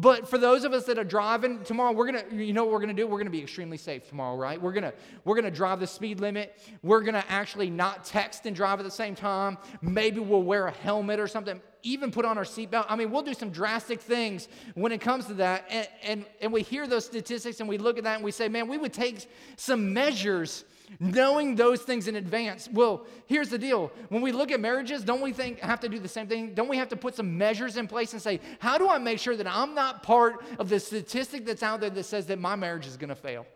But 0.00 0.28
for 0.28 0.38
those 0.38 0.62
of 0.62 0.72
us 0.72 0.84
that 0.84 0.96
are 0.96 1.02
driving 1.02 1.64
tomorrow, 1.64 1.90
we're 1.90 2.06
gonna, 2.06 2.22
you 2.32 2.52
know 2.52 2.62
what 2.62 2.72
we're 2.72 2.78
gonna 2.78 2.94
do? 2.94 3.08
We're 3.08 3.18
gonna 3.18 3.30
be 3.30 3.42
extremely 3.42 3.76
safe 3.76 4.08
tomorrow, 4.08 4.36
right? 4.36 4.62
We're 4.62 4.72
gonna, 4.72 4.92
we're 5.24 5.34
gonna 5.34 5.50
drive 5.50 5.80
the 5.80 5.88
speed 5.88 6.20
limit. 6.20 6.56
We're 6.84 7.00
gonna 7.00 7.24
actually 7.28 7.68
not 7.68 8.04
text 8.04 8.46
and 8.46 8.54
drive 8.54 8.78
at 8.78 8.84
the 8.84 8.92
same 8.92 9.16
time. 9.16 9.58
Maybe 9.82 10.20
we'll 10.20 10.44
wear 10.44 10.68
a 10.68 10.70
helmet 10.70 11.18
or 11.18 11.26
something. 11.26 11.60
Even 11.82 12.12
put 12.12 12.24
on 12.24 12.38
our 12.38 12.44
seatbelt. 12.44 12.86
I 12.88 12.94
mean, 12.94 13.10
we'll 13.10 13.22
do 13.22 13.34
some 13.34 13.50
drastic 13.50 14.00
things 14.00 14.46
when 14.74 14.92
it 14.92 15.00
comes 15.00 15.26
to 15.26 15.34
that. 15.34 15.64
And, 15.68 15.88
and, 16.04 16.26
and 16.42 16.52
we 16.52 16.62
hear 16.62 16.86
those 16.86 17.04
statistics 17.04 17.58
and 17.58 17.68
we 17.68 17.76
look 17.76 17.98
at 17.98 18.04
that 18.04 18.14
and 18.14 18.24
we 18.24 18.30
say, 18.30 18.48
man, 18.48 18.68
we 18.68 18.78
would 18.78 18.92
take 18.92 19.28
some 19.56 19.92
measures 19.92 20.64
knowing 21.00 21.54
those 21.54 21.82
things 21.82 22.08
in 22.08 22.16
advance. 22.16 22.68
Well, 22.72 23.06
here's 23.26 23.48
the 23.48 23.58
deal. 23.58 23.92
When 24.08 24.22
we 24.22 24.32
look 24.32 24.50
at 24.50 24.60
marriages, 24.60 25.04
don't 25.04 25.20
we 25.20 25.32
think 25.32 25.60
have 25.60 25.80
to 25.80 25.88
do 25.88 25.98
the 25.98 26.08
same 26.08 26.26
thing? 26.26 26.54
Don't 26.54 26.68
we 26.68 26.76
have 26.76 26.88
to 26.88 26.96
put 26.96 27.14
some 27.14 27.38
measures 27.38 27.76
in 27.76 27.86
place 27.86 28.12
and 28.12 28.22
say, 28.22 28.40
how 28.58 28.78
do 28.78 28.88
I 28.88 28.98
make 28.98 29.18
sure 29.18 29.36
that 29.36 29.46
I'm 29.46 29.74
not 29.74 30.02
part 30.02 30.44
of 30.58 30.68
the 30.68 30.80
statistic 30.80 31.44
that's 31.44 31.62
out 31.62 31.80
there 31.80 31.90
that 31.90 32.04
says 32.04 32.26
that 32.26 32.38
my 32.38 32.56
marriage 32.56 32.86
is 32.86 32.96
going 32.96 33.10
to 33.10 33.14
fail? 33.14 33.46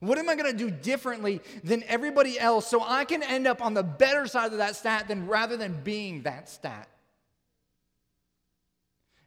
What 0.00 0.16
am 0.16 0.30
I 0.30 0.34
going 0.34 0.50
to 0.50 0.56
do 0.56 0.70
differently 0.70 1.42
than 1.62 1.84
everybody 1.86 2.40
else 2.40 2.66
so 2.66 2.82
I 2.82 3.04
can 3.04 3.22
end 3.22 3.46
up 3.46 3.62
on 3.62 3.74
the 3.74 3.82
better 3.82 4.26
side 4.26 4.52
of 4.52 4.58
that 4.58 4.76
stat 4.76 5.08
than 5.08 5.26
rather 5.26 5.58
than 5.58 5.78
being 5.84 6.22
that 6.22 6.48
stat? 6.48 6.88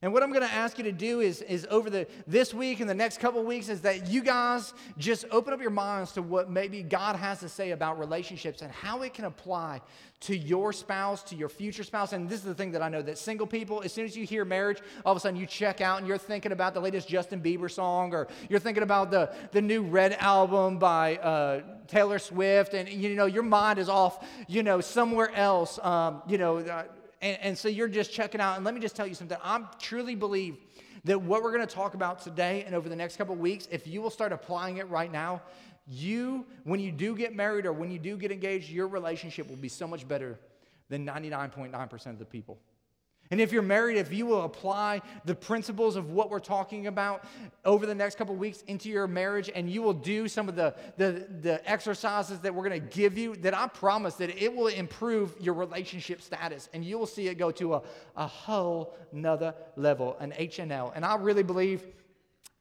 And 0.04 0.12
what 0.12 0.22
I'm 0.22 0.34
going 0.34 0.46
to 0.46 0.54
ask 0.54 0.78
you 0.78 0.84
to 0.84 0.92
do 0.92 1.22
is, 1.22 1.42
is 1.44 1.66
over 1.72 1.90
the 1.90 2.06
this 2.28 2.54
week 2.54 2.82
and 2.82 2.90
the 2.90 2.94
next 2.94 3.22
couple 3.22 3.42
weeks 3.42 3.70
is 3.70 3.80
that 3.82 4.10
you 4.10 4.22
guys 4.22 4.74
just 4.98 5.24
open 5.32 5.54
up 5.54 5.62
your 5.62 5.70
minds 5.70 6.12
to 6.12 6.22
what 6.22 6.50
maybe 6.50 6.84
God 6.84 7.16
has 7.16 7.40
to 7.40 7.48
say 7.48 7.72
about 7.72 7.98
relationships 7.98 8.62
and 8.62 8.70
how 8.70 9.04
it 9.04 9.14
can 9.14 9.24
apply 9.24 9.80
to 10.20 10.36
your 10.36 10.74
spouse, 10.74 11.24
to 11.24 11.38
your 11.38 11.48
future 11.48 11.86
spouse. 11.86 12.12
And 12.12 12.28
this 12.28 12.40
is 12.40 12.44
the 12.46 12.54
thing 12.54 12.72
that 12.74 12.82
I 12.82 12.90
know 12.90 13.02
that 13.02 13.18
single 13.18 13.48
people, 13.48 13.82
as 13.82 13.94
soon 13.94 14.04
as 14.04 14.18
you 14.18 14.26
hear 14.26 14.44
marriage, 14.44 14.80
all 15.06 15.14
of 15.14 15.18
a 15.18 15.22
sudden 15.22 15.40
you 15.40 15.46
check 15.46 15.80
out 15.80 16.00
and 16.00 16.08
you're 16.08 16.18
thinking 16.18 16.52
about 16.52 16.74
the 16.74 16.82
latest 16.82 17.08
Justin 17.08 17.40
Bieber 17.42 17.72
song 17.72 18.14
or 18.14 18.28
you're 18.50 18.60
thinking 18.60 18.84
about 18.84 19.10
the, 19.10 19.32
the 19.54 19.62
new 19.62 19.84
Red 19.84 20.18
album 20.20 20.80
by 20.80 21.16
uh, 21.16 21.62
Taylor 21.88 22.20
Swift. 22.20 22.74
And, 22.74 22.90
you 22.90 23.16
know, 23.16 23.26
your 23.26 23.44
mind 23.44 23.80
is 23.80 23.88
off, 23.88 24.28
you 24.50 24.64
know, 24.64 24.82
somewhere 24.82 25.34
else. 25.34 25.80
Um, 25.82 26.24
you 26.28 26.38
know, 26.38 26.58
uh, 26.58 26.84
and, 27.24 27.38
and 27.42 27.58
so 27.58 27.70
you're 27.70 27.88
just 27.88 28.12
checking 28.12 28.42
out. 28.42 28.58
And 28.58 28.66
let 28.66 28.76
me 28.76 28.82
just 28.82 28.96
tell 28.96 29.08
you 29.08 29.16
something. 29.16 29.38
I 29.42 29.62
truly 29.80 30.14
believe 30.14 30.58
that 31.06 31.20
what 31.20 31.42
we're 31.42 31.54
going 31.54 31.66
to 31.66 31.74
talk 31.74 31.94
about 31.94 32.22
today 32.22 32.64
and 32.66 32.76
over 32.76 32.90
the 32.90 32.96
next 32.96 33.16
couple 33.16 33.34
of 33.34 33.40
weeks, 33.40 33.68
if 33.72 33.88
you 33.88 34.02
will 34.02 34.10
start 34.10 34.32
applying 34.34 34.78
it 34.78 34.90
right 34.90 35.12
now, 35.12 35.42
you, 35.88 36.46
when 36.66 36.80
you 36.80 36.92
do 36.92 37.16
get 37.16 37.36
married 37.36 37.66
or 37.66 37.74
when 37.74 37.90
you 37.90 38.00
do 38.00 38.18
get 38.18 38.32
engaged, 38.32 38.70
your 38.70 38.88
relationship 38.88 39.50
will 39.50 39.56
be 39.56 39.70
so 39.70 39.88
much 39.88 40.08
better 40.08 40.38
than 40.90 41.06
99.9% 41.06 42.06
of 42.08 42.20
the 42.20 42.26
people. 42.26 42.58
And 43.34 43.42
if 43.42 43.52
you're 43.52 43.64
married, 43.64 43.98
if 43.98 44.14
you 44.14 44.28
will 44.28 44.44
apply 44.44 45.02
the 45.26 45.34
principles 45.34 45.96
of 45.96 46.12
what 46.12 46.30
we're 46.30 46.38
talking 46.38 46.86
about 46.86 47.26
over 47.66 47.88
the 47.88 47.96
next 47.96 48.14
couple 48.14 48.36
weeks 48.36 48.62
into 48.68 48.90
your 48.90 49.08
marriage, 49.08 49.50
and 49.56 49.68
you 49.68 49.82
will 49.82 49.92
do 49.92 50.28
some 50.28 50.48
of 50.48 50.56
the, 50.56 50.76
the, 50.98 51.26
the 51.42 51.68
exercises 51.68 52.42
that 52.42 52.54
we're 52.54 52.70
going 52.70 52.80
to 52.80 52.96
give 52.96 53.18
you, 53.18 53.36
that 53.38 53.58
I 53.58 53.66
promise 53.70 54.14
that 54.18 54.40
it 54.40 54.56
will 54.56 54.68
improve 54.68 55.34
your 55.40 55.56
relationship 55.56 56.22
status. 56.22 56.70
And 56.76 56.86
you 56.86 57.00
will 57.00 57.08
see 57.08 57.28
it 57.28 57.40
go 57.40 57.50
to 57.50 57.74
a, 57.74 57.82
a 58.16 58.28
whole 58.28 58.94
nother 59.12 59.56
level, 59.76 60.16
an 60.20 60.32
HNL. 60.40 60.92
And 60.96 61.04
I 61.04 61.16
really 61.16 61.42
believe 61.42 61.82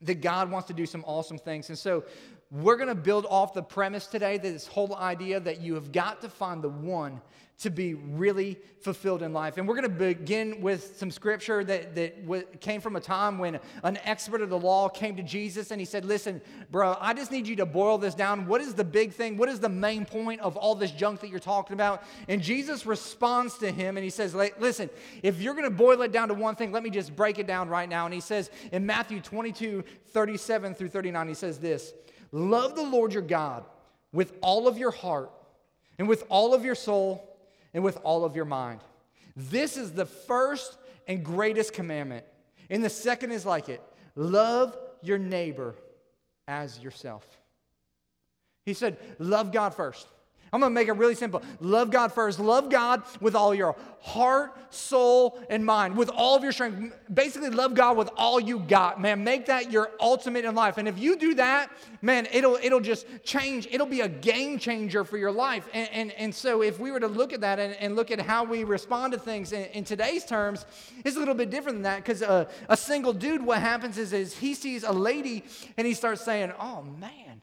that 0.01 0.21
God 0.21 0.49
wants 0.49 0.69
to 0.69 0.73
do 0.73 0.87
some 0.87 1.03
awesome 1.05 1.37
things. 1.37 1.69
And 1.69 1.77
so 1.77 2.03
we're 2.49 2.77
going 2.77 2.89
to 2.89 2.95
build 2.95 3.27
off 3.29 3.53
the 3.53 3.61
premise 3.61 4.07
today 4.07 4.39
that 4.39 4.51
this 4.51 4.65
whole 4.65 4.95
idea 4.95 5.39
that 5.39 5.61
you 5.61 5.75
have 5.75 5.91
got 5.91 6.19
to 6.21 6.29
find 6.29 6.63
the 6.63 6.69
one 6.69 7.21
to 7.59 7.69
be 7.69 7.93
really 7.93 8.57
fulfilled 8.81 9.21
in 9.21 9.31
life. 9.31 9.57
And 9.57 9.67
we're 9.67 9.75
going 9.75 9.83
to 9.83 9.89
begin 9.89 10.59
with 10.59 10.97
some 10.97 11.09
scripture 11.09 11.63
that, 11.63 11.95
that 11.95 12.59
came 12.59 12.81
from 12.81 12.95
a 12.95 12.99
time 12.99 13.37
when 13.37 13.59
an 13.83 13.97
expert 14.03 14.41
of 14.41 14.49
the 14.49 14.59
law 14.59 14.89
came 14.89 15.15
to 15.15 15.23
Jesus 15.23 15.71
and 15.71 15.79
he 15.79 15.85
said, 15.85 16.03
Listen, 16.03 16.41
bro, 16.71 16.97
I 16.99 17.13
just 17.13 17.31
need 17.31 17.47
you 17.47 17.55
to 17.57 17.65
boil 17.65 17.97
this 17.97 18.15
down. 18.15 18.47
What 18.47 18.59
is 18.59 18.73
the 18.73 18.83
big 18.83 19.13
thing? 19.13 19.37
What 19.37 19.49
is 19.49 19.59
the 19.59 19.69
main 19.69 20.05
point 20.05 20.41
of 20.41 20.57
all 20.57 20.75
this 20.75 20.91
junk 20.91 21.21
that 21.21 21.29
you're 21.29 21.39
talking 21.39 21.73
about? 21.73 22.03
And 22.27 22.41
Jesus 22.41 22.85
responds 22.85 23.57
to 23.59 23.71
him 23.71 23.95
and 23.97 24.03
he 24.03 24.09
says, 24.09 24.35
Listen, 24.35 24.89
if 25.21 25.41
you're 25.41 25.53
going 25.53 25.69
to 25.69 25.75
boil 25.75 26.01
it 26.01 26.11
down 26.11 26.27
to 26.29 26.33
one 26.33 26.55
thing, 26.55 26.71
let 26.71 26.83
me 26.83 26.89
just 26.89 27.15
break 27.15 27.39
it 27.39 27.47
down 27.47 27.69
right 27.69 27.87
now. 27.87 28.05
And 28.05 28.13
he 28.13 28.21
says 28.21 28.49
in 28.71 28.85
Matthew 28.85 29.21
22 29.21 29.83
37 30.07 30.75
through 30.75 30.89
39, 30.89 31.27
he 31.27 31.33
says 31.33 31.59
this 31.59 31.93
Love 32.31 32.75
the 32.75 32.83
Lord 32.83 33.13
your 33.13 33.21
God 33.21 33.63
with 34.11 34.33
all 34.41 34.67
of 34.67 34.77
your 34.77 34.91
heart, 34.91 35.31
and 35.97 36.07
with 36.07 36.23
all 36.29 36.53
of 36.53 36.63
your 36.63 36.75
soul, 36.75 37.32
and 37.73 37.83
with 37.83 37.97
all 38.03 38.25
of 38.25 38.35
your 38.35 38.45
mind. 38.45 38.81
This 39.35 39.77
is 39.77 39.91
the 39.91 40.05
first 40.05 40.77
and 41.07 41.23
greatest 41.23 41.73
commandment. 41.73 42.25
And 42.69 42.83
the 42.83 42.89
second 42.89 43.31
is 43.31 43.45
like 43.45 43.69
it 43.69 43.81
love 44.15 44.77
your 45.01 45.17
neighbor 45.17 45.75
as 46.47 46.79
yourself. 46.79 47.25
He 48.65 48.73
said, 48.73 48.97
Love 49.19 49.51
God 49.51 49.73
first. 49.73 50.07
I'm 50.53 50.59
going 50.59 50.69
to 50.69 50.73
make 50.73 50.87
it 50.87 50.93
really 50.93 51.15
simple. 51.15 51.41
Love 51.59 51.89
God 51.89 52.13
first. 52.13 52.39
Love 52.39 52.69
God 52.69 53.01
with 53.19 53.35
all 53.35 53.55
your 53.55 53.75
heart, 54.01 54.55
soul, 54.69 55.41
and 55.49 55.65
mind, 55.65 55.97
with 55.97 56.09
all 56.09 56.35
of 56.35 56.43
your 56.43 56.51
strength. 56.51 56.93
Basically, 57.11 57.49
love 57.49 57.73
God 57.73 57.97
with 57.97 58.11
all 58.15 58.39
you 58.39 58.59
got, 58.59 59.01
man. 59.01 59.23
Make 59.23 59.47
that 59.47 59.71
your 59.71 59.89
ultimate 59.99 60.45
in 60.45 60.53
life. 60.53 60.77
And 60.77 60.87
if 60.87 60.99
you 60.99 61.17
do 61.17 61.33
that, 61.35 61.71
man, 62.03 62.27
it'll 62.31 62.59
it'll 62.61 62.81
just 62.81 63.07
change. 63.23 63.67
It'll 63.71 63.87
be 63.87 64.01
a 64.01 64.07
game 64.07 64.59
changer 64.59 65.03
for 65.03 65.17
your 65.17 65.31
life. 65.31 65.67
And 65.73 65.89
and, 65.91 66.11
and 66.11 66.35
so 66.35 66.61
if 66.61 66.79
we 66.79 66.91
were 66.91 66.99
to 66.99 67.07
look 67.07 67.33
at 67.33 67.41
that 67.41 67.57
and, 67.57 67.73
and 67.77 67.95
look 67.95 68.11
at 68.11 68.19
how 68.19 68.43
we 68.43 68.63
respond 68.63 69.13
to 69.13 69.19
things 69.19 69.53
in, 69.53 69.63
in 69.71 69.83
today's 69.83 70.23
terms, 70.23 70.67
it's 71.03 71.15
a 71.15 71.19
little 71.19 71.33
bit 71.33 71.49
different 71.49 71.77
than 71.77 71.83
that 71.83 71.97
because 72.03 72.21
uh, 72.21 72.45
a 72.69 72.77
single 72.77 73.13
dude, 73.13 73.43
what 73.43 73.59
happens 73.59 73.97
is, 73.97 74.13
is 74.13 74.37
he 74.37 74.53
sees 74.53 74.83
a 74.83 74.93
lady 74.93 75.45
and 75.77 75.87
he 75.87 75.95
starts 75.95 76.21
saying, 76.21 76.53
"Oh 76.59 76.83
man." 76.83 77.41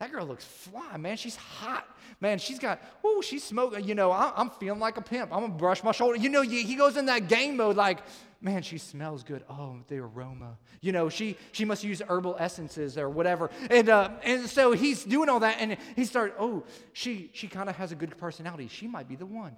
That 0.00 0.10
girl 0.10 0.26
looks 0.26 0.44
fly, 0.44 0.96
man. 0.96 1.16
She's 1.16 1.36
hot. 1.36 1.86
Man, 2.20 2.38
she's 2.38 2.58
got, 2.58 2.80
oh, 3.02 3.20
she's 3.20 3.44
smoking. 3.44 3.84
You 3.84 3.94
know, 3.94 4.10
I, 4.10 4.32
am 4.40 4.50
feeling 4.50 4.80
like 4.80 4.96
a 4.96 5.02
pimp. 5.02 5.32
I'm 5.32 5.40
going 5.40 5.52
to 5.52 5.58
brush 5.58 5.82
my 5.82 5.92
shoulder. 5.92 6.16
You 6.16 6.28
know, 6.28 6.42
he 6.42 6.74
goes 6.74 6.96
in 6.96 7.06
that 7.06 7.28
game 7.28 7.56
mode 7.56 7.76
like, 7.76 7.98
man, 8.44 8.62
she 8.62 8.78
smells 8.78 9.24
good. 9.24 9.42
Oh, 9.48 9.78
the 9.88 9.98
aroma. 9.98 10.58
You 10.80 10.92
know, 10.92 11.08
she 11.08 11.36
she 11.52 11.64
must 11.64 11.82
use 11.82 12.02
herbal 12.06 12.36
essences 12.38 12.96
or 12.98 13.08
whatever. 13.08 13.50
And 13.70 13.88
uh, 13.88 14.10
and 14.22 14.48
so 14.48 14.72
he's 14.72 15.02
doing 15.02 15.28
all 15.28 15.40
that, 15.40 15.56
and 15.58 15.76
he 15.96 16.04
starts, 16.04 16.34
Oh, 16.38 16.64
she 16.92 17.30
she 17.32 17.48
kind 17.48 17.68
of 17.68 17.76
has 17.76 17.90
a 17.90 17.96
good 17.96 18.16
personality. 18.18 18.68
She 18.68 18.86
might 18.86 19.08
be 19.08 19.16
the 19.16 19.26
one. 19.26 19.56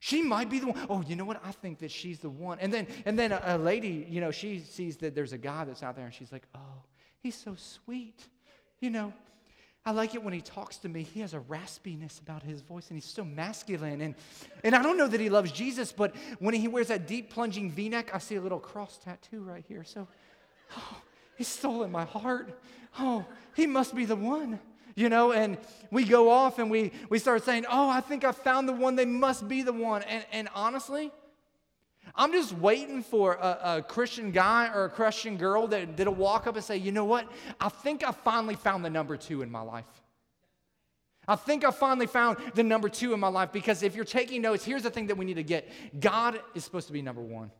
She 0.00 0.22
might 0.22 0.50
be 0.50 0.58
the 0.58 0.66
one. 0.66 0.86
Oh, 0.90 1.02
you 1.06 1.14
know 1.16 1.24
what? 1.24 1.40
I 1.44 1.52
think 1.52 1.78
that 1.78 1.90
she's 1.90 2.18
the 2.18 2.30
one. 2.30 2.58
And 2.58 2.72
then 2.72 2.86
and 3.04 3.18
then 3.18 3.32
a, 3.32 3.40
a 3.44 3.58
lady, 3.58 4.06
you 4.08 4.20
know, 4.20 4.30
she 4.30 4.60
sees 4.60 4.96
that 4.98 5.14
there's 5.14 5.32
a 5.32 5.38
guy 5.38 5.64
that's 5.64 5.82
out 5.82 5.94
there, 5.94 6.06
and 6.06 6.14
she's 6.14 6.32
like, 6.32 6.44
oh, 6.54 6.82
he's 7.20 7.36
so 7.36 7.54
sweet. 7.54 8.20
You 8.80 8.90
know, 8.90 9.12
I 9.86 9.90
like 9.90 10.14
it 10.14 10.22
when 10.22 10.32
he 10.32 10.40
talks 10.40 10.78
to 10.78 10.88
me. 10.88 11.02
He 11.02 11.20
has 11.20 11.34
a 11.34 11.40
raspiness 11.40 12.18
about 12.20 12.42
his 12.42 12.62
voice 12.62 12.88
and 12.88 12.96
he's 12.96 13.04
so 13.04 13.22
masculine. 13.22 14.00
And, 14.00 14.14
and 14.62 14.74
I 14.74 14.82
don't 14.82 14.96
know 14.96 15.08
that 15.08 15.20
he 15.20 15.28
loves 15.28 15.52
Jesus, 15.52 15.92
but 15.92 16.14
when 16.38 16.54
he 16.54 16.68
wears 16.68 16.88
that 16.88 17.06
deep 17.06 17.30
plunging 17.30 17.70
v 17.70 17.90
neck, 17.90 18.10
I 18.14 18.18
see 18.18 18.36
a 18.36 18.40
little 18.40 18.58
cross 18.58 18.98
tattoo 19.04 19.42
right 19.42 19.64
here. 19.68 19.84
So, 19.84 20.08
oh, 20.76 20.96
he's 21.36 21.48
stolen 21.48 21.92
my 21.92 22.04
heart. 22.06 22.58
Oh, 22.98 23.26
he 23.54 23.66
must 23.66 23.94
be 23.94 24.06
the 24.06 24.16
one. 24.16 24.58
You 24.96 25.08
know, 25.08 25.32
and 25.32 25.58
we 25.90 26.04
go 26.04 26.30
off 26.30 26.60
and 26.60 26.70
we, 26.70 26.92
we 27.10 27.18
start 27.18 27.42
saying, 27.44 27.66
Oh, 27.68 27.90
I 27.90 28.00
think 28.00 28.22
I 28.24 28.30
found 28.30 28.68
the 28.68 28.72
one. 28.72 28.94
They 28.94 29.04
must 29.04 29.48
be 29.48 29.62
the 29.62 29.72
one. 29.72 30.02
And, 30.04 30.24
and 30.30 30.48
honestly, 30.54 31.10
I'm 32.16 32.32
just 32.32 32.52
waiting 32.52 33.02
for 33.02 33.34
a, 33.34 33.76
a, 33.76 33.82
Christian 33.82 34.30
guy 34.30 34.70
or 34.72 34.84
a 34.84 34.90
Christian 34.90 35.36
girl 35.36 35.66
that, 35.68 35.96
that'll 35.96 36.14
walk 36.14 36.46
up 36.46 36.54
and 36.54 36.64
say, 36.64 36.76
you 36.76 36.92
know 36.92 37.04
what? 37.04 37.28
I 37.60 37.68
think 37.68 38.06
I 38.06 38.12
finally 38.12 38.54
found 38.54 38.84
the 38.84 38.90
number 38.90 39.16
two 39.16 39.42
in 39.42 39.50
my 39.50 39.62
life. 39.62 39.84
I 41.26 41.36
think 41.36 41.64
I 41.64 41.70
finally 41.70 42.06
found 42.06 42.36
the 42.54 42.62
number 42.62 42.88
two 42.88 43.14
in 43.14 43.20
my 43.20 43.28
life 43.28 43.50
because 43.50 43.82
if 43.82 43.96
you're 43.96 44.04
taking 44.04 44.42
notes, 44.42 44.64
here's 44.64 44.82
the 44.82 44.90
thing 44.90 45.08
that 45.08 45.16
we 45.16 45.24
need 45.24 45.34
to 45.34 45.42
get 45.42 45.68
God 45.98 46.40
is 46.54 46.64
supposed 46.64 46.86
to 46.86 46.92
be 46.92 47.02
number 47.02 47.22
one. 47.22 47.50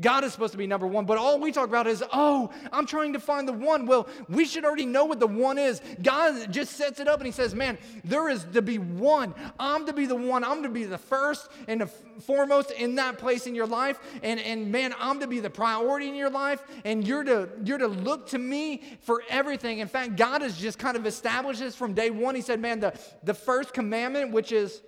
God 0.00 0.22
is 0.24 0.32
supposed 0.32 0.52
to 0.52 0.58
be 0.58 0.66
number 0.66 0.86
one, 0.86 1.06
but 1.06 1.18
all 1.18 1.40
we 1.40 1.50
talk 1.50 1.68
about 1.68 1.86
is, 1.86 2.04
oh, 2.12 2.50
I'm 2.72 2.86
trying 2.86 3.12
to 3.14 3.20
find 3.20 3.48
the 3.48 3.52
one. 3.52 3.86
Well, 3.86 4.08
we 4.28 4.44
should 4.44 4.64
already 4.64 4.86
know 4.86 5.04
what 5.04 5.18
the 5.18 5.26
one 5.26 5.58
is. 5.58 5.80
God 6.02 6.52
just 6.52 6.76
sets 6.76 7.00
it 7.00 7.08
up 7.08 7.18
and 7.18 7.26
He 7.26 7.32
says, 7.32 7.54
man, 7.54 7.78
there 8.04 8.28
is 8.28 8.44
to 8.52 8.62
be 8.62 8.78
one. 8.78 9.34
I'm 9.58 9.86
to 9.86 9.92
be 9.92 10.06
the 10.06 10.14
one. 10.14 10.44
I'm 10.44 10.62
to 10.62 10.68
be 10.68 10.84
the 10.84 10.98
first 10.98 11.48
and 11.66 11.80
the 11.80 11.86
foremost 11.86 12.70
in 12.70 12.94
that 12.96 13.18
place 13.18 13.46
in 13.46 13.54
your 13.54 13.66
life. 13.66 13.98
And, 14.22 14.38
and 14.40 14.70
man, 14.70 14.94
I'm 15.00 15.20
to 15.20 15.26
be 15.26 15.40
the 15.40 15.50
priority 15.50 16.08
in 16.08 16.14
your 16.14 16.30
life. 16.30 16.62
And 16.84 17.06
you're 17.06 17.24
to, 17.24 17.48
you're 17.64 17.78
to 17.78 17.88
look 17.88 18.28
to 18.28 18.38
me 18.38 18.82
for 19.00 19.22
everything. 19.28 19.80
In 19.80 19.88
fact, 19.88 20.16
God 20.16 20.42
has 20.42 20.56
just 20.56 20.78
kind 20.78 20.96
of 20.96 21.06
established 21.06 21.60
this 21.60 21.74
from 21.74 21.94
day 21.94 22.10
one. 22.10 22.34
He 22.34 22.40
said, 22.40 22.60
man, 22.60 22.80
the, 22.80 22.98
the 23.24 23.34
first 23.34 23.74
commandment, 23.74 24.32
which 24.32 24.52
is 24.52 24.80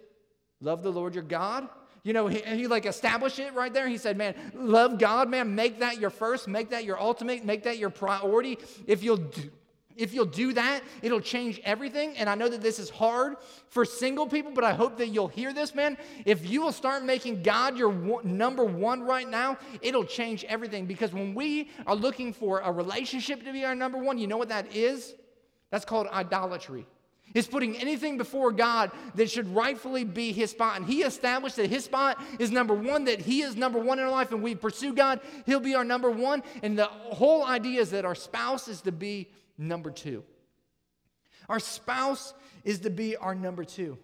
love 0.60 0.82
the 0.82 0.92
Lord 0.92 1.14
your 1.14 1.24
God 1.24 1.68
you 2.02 2.12
know, 2.12 2.26
he, 2.26 2.40
he, 2.40 2.66
like 2.66 2.86
established 2.86 3.38
it 3.38 3.54
right 3.54 3.72
there. 3.72 3.88
He 3.88 3.98
said, 3.98 4.16
man, 4.16 4.34
love 4.54 4.98
God, 4.98 5.28
man. 5.28 5.54
Make 5.54 5.80
that 5.80 6.00
your 6.00 6.10
first, 6.10 6.48
make 6.48 6.70
that 6.70 6.84
your 6.84 7.00
ultimate, 7.00 7.44
make 7.44 7.64
that 7.64 7.78
your 7.78 7.90
priority. 7.90 8.58
If 8.86 9.02
you'll 9.02 9.18
do, 9.18 9.50
if 9.96 10.14
you'll 10.14 10.24
do 10.24 10.54
that, 10.54 10.80
it'll 11.02 11.20
change 11.20 11.60
everything. 11.62 12.16
And 12.16 12.30
I 12.30 12.34
know 12.34 12.48
that 12.48 12.62
this 12.62 12.78
is 12.78 12.88
hard 12.88 13.36
for 13.68 13.84
single 13.84 14.26
people, 14.26 14.50
but 14.52 14.64
I 14.64 14.72
hope 14.72 14.96
that 14.96 15.08
you'll 15.08 15.28
hear 15.28 15.52
this, 15.52 15.74
man. 15.74 15.98
If 16.24 16.48
you 16.48 16.62
will 16.62 16.72
start 16.72 17.04
making 17.04 17.42
God 17.42 17.76
your 17.76 17.90
one, 17.90 18.38
number 18.38 18.64
one 18.64 19.02
right 19.02 19.28
now, 19.28 19.58
it'll 19.82 20.04
change 20.04 20.44
everything. 20.44 20.86
Because 20.86 21.12
when 21.12 21.34
we 21.34 21.70
are 21.86 21.94
looking 21.94 22.32
for 22.32 22.60
a 22.60 22.72
relationship 22.72 23.44
to 23.44 23.52
be 23.52 23.64
our 23.66 23.74
number 23.74 23.98
one, 23.98 24.16
you 24.16 24.26
know 24.26 24.38
what 24.38 24.48
that 24.48 24.74
is? 24.74 25.14
That's 25.70 25.84
called 25.84 26.06
idolatry 26.06 26.86
is 27.34 27.46
putting 27.46 27.76
anything 27.76 28.18
before 28.18 28.52
God 28.52 28.90
that 29.14 29.30
should 29.30 29.54
rightfully 29.54 30.04
be 30.04 30.32
his 30.32 30.50
spot. 30.50 30.76
And 30.76 30.86
he 30.86 31.02
established 31.02 31.56
that 31.56 31.70
his 31.70 31.84
spot 31.84 32.22
is 32.38 32.50
number 32.50 32.74
one, 32.74 33.04
that 33.04 33.20
he 33.20 33.42
is 33.42 33.56
number 33.56 33.78
one 33.78 33.98
in 33.98 34.04
our 34.04 34.10
life, 34.10 34.32
and 34.32 34.42
we 34.42 34.54
pursue 34.54 34.92
God, 34.92 35.20
he'll 35.46 35.60
be 35.60 35.74
our 35.74 35.84
number 35.84 36.10
one. 36.10 36.42
And 36.62 36.78
the 36.78 36.86
whole 36.86 37.44
idea 37.44 37.80
is 37.80 37.90
that 37.90 38.04
our 38.04 38.14
spouse 38.14 38.68
is 38.68 38.80
to 38.82 38.92
be 38.92 39.30
number 39.56 39.90
two. 39.90 40.24
Our 41.48 41.60
spouse 41.60 42.34
is 42.64 42.80
to 42.80 42.90
be 42.90 43.16
our 43.16 43.34
number 43.34 43.64
two. 43.64 43.98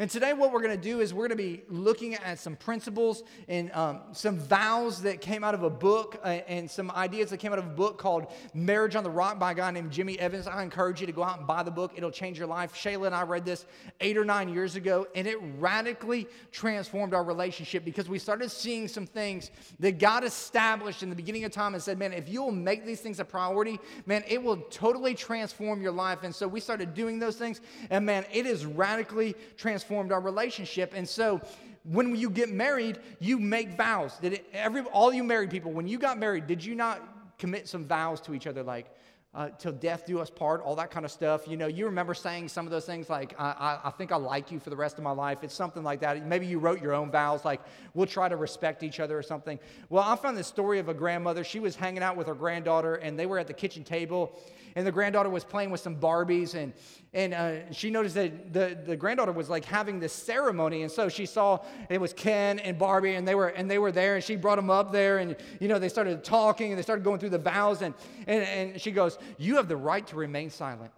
And 0.00 0.10
today, 0.10 0.32
what 0.32 0.50
we're 0.50 0.60
going 0.60 0.76
to 0.76 0.82
do 0.82 0.98
is 0.98 1.14
we're 1.14 1.28
going 1.28 1.38
to 1.38 1.44
be 1.44 1.62
looking 1.68 2.16
at 2.16 2.40
some 2.40 2.56
principles 2.56 3.22
and 3.46 3.70
um, 3.72 4.00
some 4.10 4.38
vows 4.38 5.02
that 5.02 5.20
came 5.20 5.44
out 5.44 5.54
of 5.54 5.62
a 5.62 5.70
book 5.70 6.20
uh, 6.24 6.40
and 6.48 6.68
some 6.68 6.90
ideas 6.90 7.30
that 7.30 7.36
came 7.36 7.52
out 7.52 7.60
of 7.60 7.66
a 7.66 7.70
book 7.70 7.96
called 7.96 8.26
Marriage 8.54 8.96
on 8.96 9.04
the 9.04 9.10
Rock 9.10 9.38
by 9.38 9.52
a 9.52 9.54
guy 9.54 9.70
named 9.70 9.92
Jimmy 9.92 10.18
Evans. 10.18 10.48
I 10.48 10.64
encourage 10.64 11.00
you 11.00 11.06
to 11.06 11.12
go 11.12 11.22
out 11.22 11.38
and 11.38 11.46
buy 11.46 11.62
the 11.62 11.70
book, 11.70 11.92
it'll 11.94 12.10
change 12.10 12.38
your 12.38 12.48
life. 12.48 12.74
Shayla 12.74 13.06
and 13.06 13.14
I 13.14 13.22
read 13.22 13.44
this 13.44 13.66
eight 14.00 14.16
or 14.16 14.24
nine 14.24 14.48
years 14.48 14.74
ago, 14.74 15.06
and 15.14 15.28
it 15.28 15.38
radically 15.60 16.26
transformed 16.50 17.14
our 17.14 17.22
relationship 17.22 17.84
because 17.84 18.08
we 18.08 18.18
started 18.18 18.50
seeing 18.50 18.88
some 18.88 19.06
things 19.06 19.52
that 19.78 19.98
God 19.98 20.24
established 20.24 21.04
in 21.04 21.08
the 21.08 21.16
beginning 21.16 21.44
of 21.44 21.52
time 21.52 21.74
and 21.74 21.82
said, 21.82 22.00
Man, 22.00 22.12
if 22.12 22.28
you'll 22.28 22.50
make 22.50 22.84
these 22.84 23.00
things 23.00 23.20
a 23.20 23.24
priority, 23.24 23.78
man, 24.06 24.24
it 24.26 24.42
will 24.42 24.56
totally 24.56 25.14
transform 25.14 25.80
your 25.80 25.92
life. 25.92 26.24
And 26.24 26.34
so 26.34 26.48
we 26.48 26.58
started 26.58 26.94
doing 26.94 27.20
those 27.20 27.36
things, 27.36 27.60
and 27.90 28.04
man, 28.04 28.24
it 28.32 28.44
is 28.44 28.66
radically 28.66 29.36
transformed 29.56 29.83
transformed 29.84 30.12
our 30.12 30.20
relationship. 30.20 30.92
And 30.94 31.08
so 31.08 31.40
when 31.84 32.16
you 32.16 32.30
get 32.30 32.50
married, 32.50 32.98
you 33.20 33.38
make 33.38 33.76
vows. 33.76 34.18
Did 34.18 34.34
it, 34.34 34.46
every, 34.52 34.82
all 34.82 35.12
you 35.12 35.22
married 35.22 35.50
people, 35.50 35.72
when 35.72 35.86
you 35.86 35.98
got 35.98 36.18
married, 36.18 36.46
did 36.46 36.64
you 36.64 36.74
not 36.74 37.36
commit 37.38 37.68
some 37.68 37.84
vows 37.84 38.20
to 38.22 38.34
each 38.34 38.46
other 38.46 38.62
like, 38.62 38.86
uh, 39.34 39.48
till 39.58 39.72
death 39.72 40.06
do 40.06 40.20
us 40.20 40.30
part, 40.30 40.62
all 40.62 40.76
that 40.76 40.90
kind 40.90 41.04
of 41.04 41.10
stuff. 41.10 41.48
You 41.48 41.56
know, 41.56 41.66
you 41.66 41.86
remember 41.86 42.14
saying 42.14 42.48
some 42.48 42.66
of 42.66 42.70
those 42.70 42.86
things 42.86 43.10
like, 43.10 43.34
I, 43.38 43.78
I, 43.82 43.88
I, 43.88 43.90
think 43.90 44.12
I 44.12 44.16
like 44.16 44.52
you 44.52 44.60
for 44.60 44.70
the 44.70 44.76
rest 44.76 44.96
of 44.96 45.02
my 45.02 45.10
life. 45.10 45.38
It's 45.42 45.54
something 45.54 45.82
like 45.82 46.00
that. 46.00 46.24
Maybe 46.24 46.46
you 46.46 46.60
wrote 46.60 46.80
your 46.80 46.94
own 46.94 47.10
vows, 47.10 47.44
like, 47.44 47.60
we'll 47.94 48.06
try 48.06 48.28
to 48.28 48.36
respect 48.36 48.84
each 48.84 49.00
other 49.00 49.18
or 49.18 49.22
something. 49.22 49.58
Well, 49.88 50.04
I 50.04 50.14
found 50.14 50.36
this 50.36 50.46
story 50.46 50.78
of 50.78 50.88
a 50.88 50.94
grandmother. 50.94 51.42
She 51.42 51.58
was 51.58 51.74
hanging 51.74 52.02
out 52.02 52.16
with 52.16 52.28
her 52.28 52.34
granddaughter, 52.34 52.94
and 52.94 53.18
they 53.18 53.26
were 53.26 53.38
at 53.38 53.48
the 53.48 53.54
kitchen 53.54 53.82
table, 53.82 54.38
and 54.76 54.86
the 54.86 54.92
granddaughter 54.92 55.30
was 55.30 55.44
playing 55.44 55.70
with 55.70 55.80
some 55.80 55.96
Barbies, 55.96 56.54
and, 56.54 56.72
and 57.12 57.34
uh, 57.34 57.72
she 57.72 57.90
noticed 57.90 58.16
that 58.16 58.52
the, 58.52 58.76
the 58.84 58.96
granddaughter 58.96 59.30
was 59.30 59.48
like 59.48 59.64
having 59.64 60.00
this 60.00 60.12
ceremony, 60.12 60.82
and 60.82 60.90
so 60.90 61.08
she 61.08 61.26
saw 61.26 61.60
it 61.88 62.00
was 62.00 62.12
Ken 62.12 62.58
and 62.58 62.76
Barbie, 62.76 63.14
and 63.14 63.26
they 63.26 63.36
were 63.36 63.48
and 63.48 63.70
they 63.70 63.78
were 63.78 63.92
there, 63.92 64.16
and 64.16 64.24
she 64.24 64.34
brought 64.34 64.56
them 64.56 64.70
up 64.70 64.90
there, 64.90 65.18
and 65.18 65.36
you 65.60 65.68
know 65.68 65.78
they 65.78 65.88
started 65.88 66.24
talking, 66.24 66.70
and 66.72 66.78
they 66.78 66.82
started 66.82 67.04
going 67.04 67.20
through 67.20 67.30
the 67.30 67.38
vows, 67.38 67.82
and 67.82 67.94
and, 68.26 68.42
and 68.42 68.80
she 68.80 68.90
goes, 68.90 69.18
"You 69.38 69.56
have 69.56 69.68
the 69.68 69.76
right 69.76 70.06
to 70.08 70.16
remain 70.16 70.50
silent. 70.50 70.92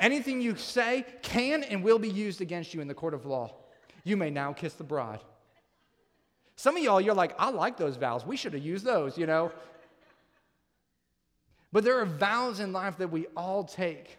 Anything 0.00 0.40
you 0.40 0.56
say 0.56 1.04
can 1.22 1.62
and 1.62 1.82
will 1.82 1.98
be 1.98 2.08
used 2.08 2.40
against 2.40 2.74
you 2.74 2.80
in 2.80 2.88
the 2.88 2.94
court 2.94 3.14
of 3.14 3.24
law. 3.24 3.54
You 4.04 4.16
may 4.16 4.30
now 4.30 4.52
kiss 4.52 4.74
the 4.74 4.84
bride." 4.84 5.20
Some 6.56 6.76
of 6.76 6.82
y'all, 6.82 7.00
you're 7.00 7.14
like, 7.14 7.34
I 7.38 7.50
like 7.50 7.76
those 7.76 7.96
vows. 7.96 8.24
We 8.24 8.36
should 8.36 8.54
have 8.54 8.64
used 8.64 8.84
those, 8.84 9.18
you 9.18 9.26
know. 9.26 9.52
But 11.70 11.84
there 11.84 12.00
are 12.00 12.06
vows 12.06 12.60
in 12.60 12.72
life 12.72 12.96
that 12.96 13.08
we 13.08 13.26
all 13.36 13.62
take. 13.62 14.16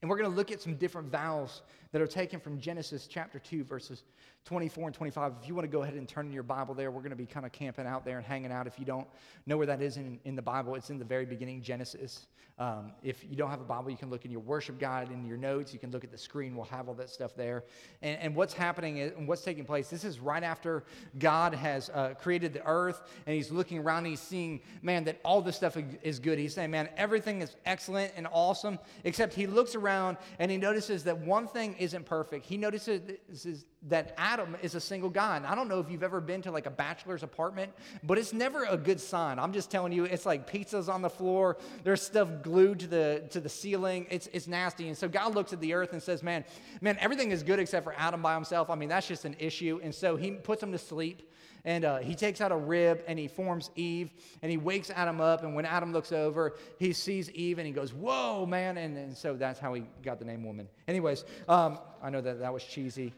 And 0.00 0.08
we're 0.08 0.16
going 0.16 0.30
to 0.30 0.36
look 0.36 0.52
at 0.52 0.60
some 0.60 0.76
different 0.76 1.10
vows 1.10 1.62
that 1.90 2.00
are 2.00 2.06
taken 2.06 2.38
from 2.38 2.60
Genesis 2.60 3.08
chapter 3.08 3.40
2, 3.40 3.64
verses 3.64 4.04
24 4.48 4.86
and 4.86 4.94
25. 4.94 5.32
If 5.42 5.46
you 5.46 5.54
want 5.54 5.64
to 5.64 5.70
go 5.70 5.82
ahead 5.82 5.92
and 5.92 6.08
turn 6.08 6.24
in 6.24 6.32
your 6.32 6.42
Bible 6.42 6.72
there, 6.72 6.90
we're 6.90 7.02
going 7.02 7.10
to 7.10 7.16
be 7.16 7.26
kind 7.26 7.44
of 7.44 7.52
camping 7.52 7.86
out 7.86 8.02
there 8.06 8.16
and 8.16 8.24
hanging 8.24 8.50
out. 8.50 8.66
If 8.66 8.78
you 8.78 8.86
don't 8.86 9.06
know 9.44 9.58
where 9.58 9.66
that 9.66 9.82
is 9.82 9.98
in, 9.98 10.18
in 10.24 10.36
the 10.36 10.42
Bible, 10.42 10.74
it's 10.74 10.88
in 10.88 10.98
the 10.98 11.04
very 11.04 11.26
beginning, 11.26 11.60
Genesis. 11.60 12.28
Um, 12.58 12.92
if 13.04 13.22
you 13.28 13.36
don't 13.36 13.50
have 13.50 13.60
a 13.60 13.64
Bible, 13.64 13.90
you 13.90 13.96
can 13.96 14.10
look 14.10 14.24
in 14.24 14.32
your 14.32 14.40
worship 14.40 14.80
guide, 14.80 15.10
in 15.12 15.24
your 15.24 15.36
notes. 15.36 15.72
You 15.72 15.78
can 15.78 15.92
look 15.92 16.02
at 16.02 16.10
the 16.10 16.18
screen. 16.18 16.56
We'll 16.56 16.64
have 16.64 16.88
all 16.88 16.94
that 16.94 17.08
stuff 17.08 17.36
there. 17.36 17.62
And, 18.02 18.18
and 18.20 18.34
what's 18.34 18.52
happening 18.52 19.00
and 19.00 19.28
what's 19.28 19.42
taking 19.42 19.64
place, 19.64 19.88
this 19.88 20.02
is 20.02 20.18
right 20.18 20.42
after 20.42 20.82
God 21.18 21.54
has 21.54 21.90
uh, 21.90 22.14
created 22.20 22.52
the 22.54 22.66
earth 22.66 23.02
and 23.26 23.36
he's 23.36 23.52
looking 23.52 23.78
around 23.78 23.98
and 23.98 24.08
he's 24.08 24.20
seeing, 24.20 24.60
man, 24.82 25.04
that 25.04 25.20
all 25.24 25.40
this 25.40 25.56
stuff 25.56 25.76
is 26.02 26.18
good. 26.18 26.38
He's 26.38 26.54
saying, 26.54 26.70
man, 26.70 26.88
everything 26.96 27.42
is 27.42 27.54
excellent 27.64 28.12
and 28.16 28.26
awesome, 28.32 28.78
except 29.04 29.34
he 29.34 29.46
looks 29.46 29.76
around 29.76 30.16
and 30.40 30.50
he 30.50 30.56
notices 30.56 31.04
that 31.04 31.18
one 31.18 31.46
thing 31.46 31.76
isn't 31.78 32.06
perfect. 32.06 32.44
He 32.44 32.56
notices 32.56 33.66
that 33.86 34.14
Adam 34.18 34.56
is 34.60 34.74
a 34.74 34.80
single 34.80 35.08
guy. 35.08 35.36
And 35.36 35.46
I 35.46 35.54
don't 35.54 35.68
know 35.68 35.78
if 35.78 35.90
you've 35.90 36.02
ever 36.02 36.20
been 36.20 36.42
to 36.42 36.50
like 36.50 36.66
a 36.66 36.70
bachelor's 36.70 37.22
apartment, 37.22 37.72
but 38.02 38.18
it's 38.18 38.32
never 38.32 38.64
a 38.64 38.76
good 38.76 39.00
sign. 39.00 39.38
I'm 39.38 39.52
just 39.52 39.70
telling 39.70 39.92
you, 39.92 40.04
it's 40.04 40.26
like 40.26 40.50
pizzas 40.50 40.92
on 40.92 41.00
the 41.00 41.10
floor, 41.10 41.56
there's 41.84 42.02
stuff 42.02 42.28
glued 42.42 42.80
to 42.80 42.86
the 42.88 43.24
to 43.30 43.40
the 43.40 43.48
ceiling. 43.48 44.06
It's 44.10 44.26
it's 44.32 44.48
nasty. 44.48 44.88
And 44.88 44.96
so 44.96 45.08
God 45.08 45.34
looks 45.34 45.52
at 45.52 45.60
the 45.60 45.74
earth 45.74 45.92
and 45.92 46.02
says, 46.02 46.22
Man, 46.22 46.44
man, 46.80 46.96
everything 47.00 47.30
is 47.30 47.42
good 47.42 47.60
except 47.60 47.84
for 47.84 47.94
Adam 47.96 48.20
by 48.20 48.34
himself. 48.34 48.68
I 48.68 48.74
mean, 48.74 48.88
that's 48.88 49.06
just 49.06 49.24
an 49.24 49.36
issue. 49.38 49.80
And 49.82 49.94
so 49.94 50.16
he 50.16 50.32
puts 50.32 50.62
him 50.62 50.72
to 50.72 50.78
sleep. 50.78 51.30
And 51.64 51.84
uh, 51.84 51.98
he 51.98 52.14
takes 52.14 52.40
out 52.40 52.52
a 52.52 52.56
rib 52.56 53.02
and 53.06 53.18
he 53.18 53.26
forms 53.26 53.70
Eve 53.74 54.12
and 54.42 54.50
he 54.50 54.56
wakes 54.56 54.90
Adam 54.90 55.20
up. 55.20 55.42
And 55.42 55.54
when 55.54 55.66
Adam 55.66 55.92
looks 55.92 56.12
over, 56.12 56.54
he 56.78 56.92
sees 56.92 57.30
Eve 57.32 57.58
and 57.58 57.66
he 57.66 57.72
goes, 57.72 57.92
Whoa, 57.92 58.46
man. 58.46 58.78
And, 58.78 58.96
and 58.96 59.16
so 59.16 59.34
that's 59.34 59.58
how 59.58 59.74
he 59.74 59.84
got 60.02 60.18
the 60.18 60.24
name 60.24 60.44
woman. 60.44 60.68
Anyways, 60.86 61.24
um, 61.48 61.78
I 62.02 62.10
know 62.10 62.20
that 62.20 62.40
that 62.40 62.52
was 62.52 62.64
cheesy. 62.64 63.12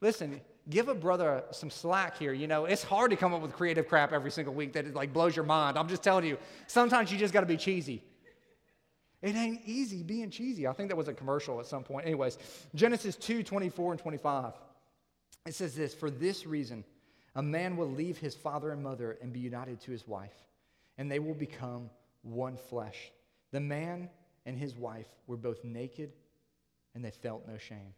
Listen, 0.00 0.40
give 0.70 0.88
a 0.88 0.94
brother 0.94 1.42
some 1.50 1.70
slack 1.70 2.18
here. 2.18 2.32
You 2.32 2.46
know, 2.46 2.66
it's 2.66 2.82
hard 2.82 3.10
to 3.10 3.16
come 3.16 3.34
up 3.34 3.42
with 3.42 3.52
creative 3.52 3.88
crap 3.88 4.12
every 4.12 4.30
single 4.30 4.54
week 4.54 4.72
that 4.74 4.86
it 4.86 4.94
like 4.94 5.12
blows 5.12 5.34
your 5.34 5.44
mind. 5.44 5.76
I'm 5.76 5.88
just 5.88 6.02
telling 6.02 6.24
you, 6.24 6.38
sometimes 6.66 7.10
you 7.10 7.18
just 7.18 7.34
got 7.34 7.40
to 7.40 7.46
be 7.46 7.56
cheesy. 7.56 8.02
It 9.20 9.34
ain't 9.34 9.62
easy 9.64 10.02
being 10.02 10.30
cheesy. 10.30 10.66
I 10.68 10.72
think 10.72 10.90
that 10.90 10.96
was 10.96 11.08
a 11.08 11.14
commercial 11.14 11.58
at 11.58 11.66
some 11.66 11.82
point. 11.82 12.06
Anyways, 12.06 12.38
Genesis 12.74 13.16
2 13.16 13.42
24 13.42 13.92
and 13.92 14.00
25. 14.00 14.52
It 15.46 15.54
says 15.54 15.74
this 15.74 15.94
For 15.94 16.10
this 16.10 16.46
reason, 16.46 16.84
a 17.34 17.42
man 17.42 17.76
will 17.76 17.90
leave 17.90 18.18
his 18.18 18.34
father 18.34 18.70
and 18.70 18.82
mother 18.82 19.18
and 19.20 19.32
be 19.32 19.40
united 19.40 19.80
to 19.82 19.90
his 19.90 20.06
wife, 20.06 20.34
and 20.98 21.10
they 21.10 21.18
will 21.18 21.34
become 21.34 21.90
one 22.22 22.56
flesh. 22.56 23.10
The 23.50 23.60
man 23.60 24.08
and 24.46 24.56
his 24.56 24.76
wife 24.76 25.08
were 25.26 25.36
both 25.36 25.64
naked, 25.64 26.12
and 26.94 27.04
they 27.04 27.10
felt 27.10 27.46
no 27.48 27.56
shame. 27.56 27.94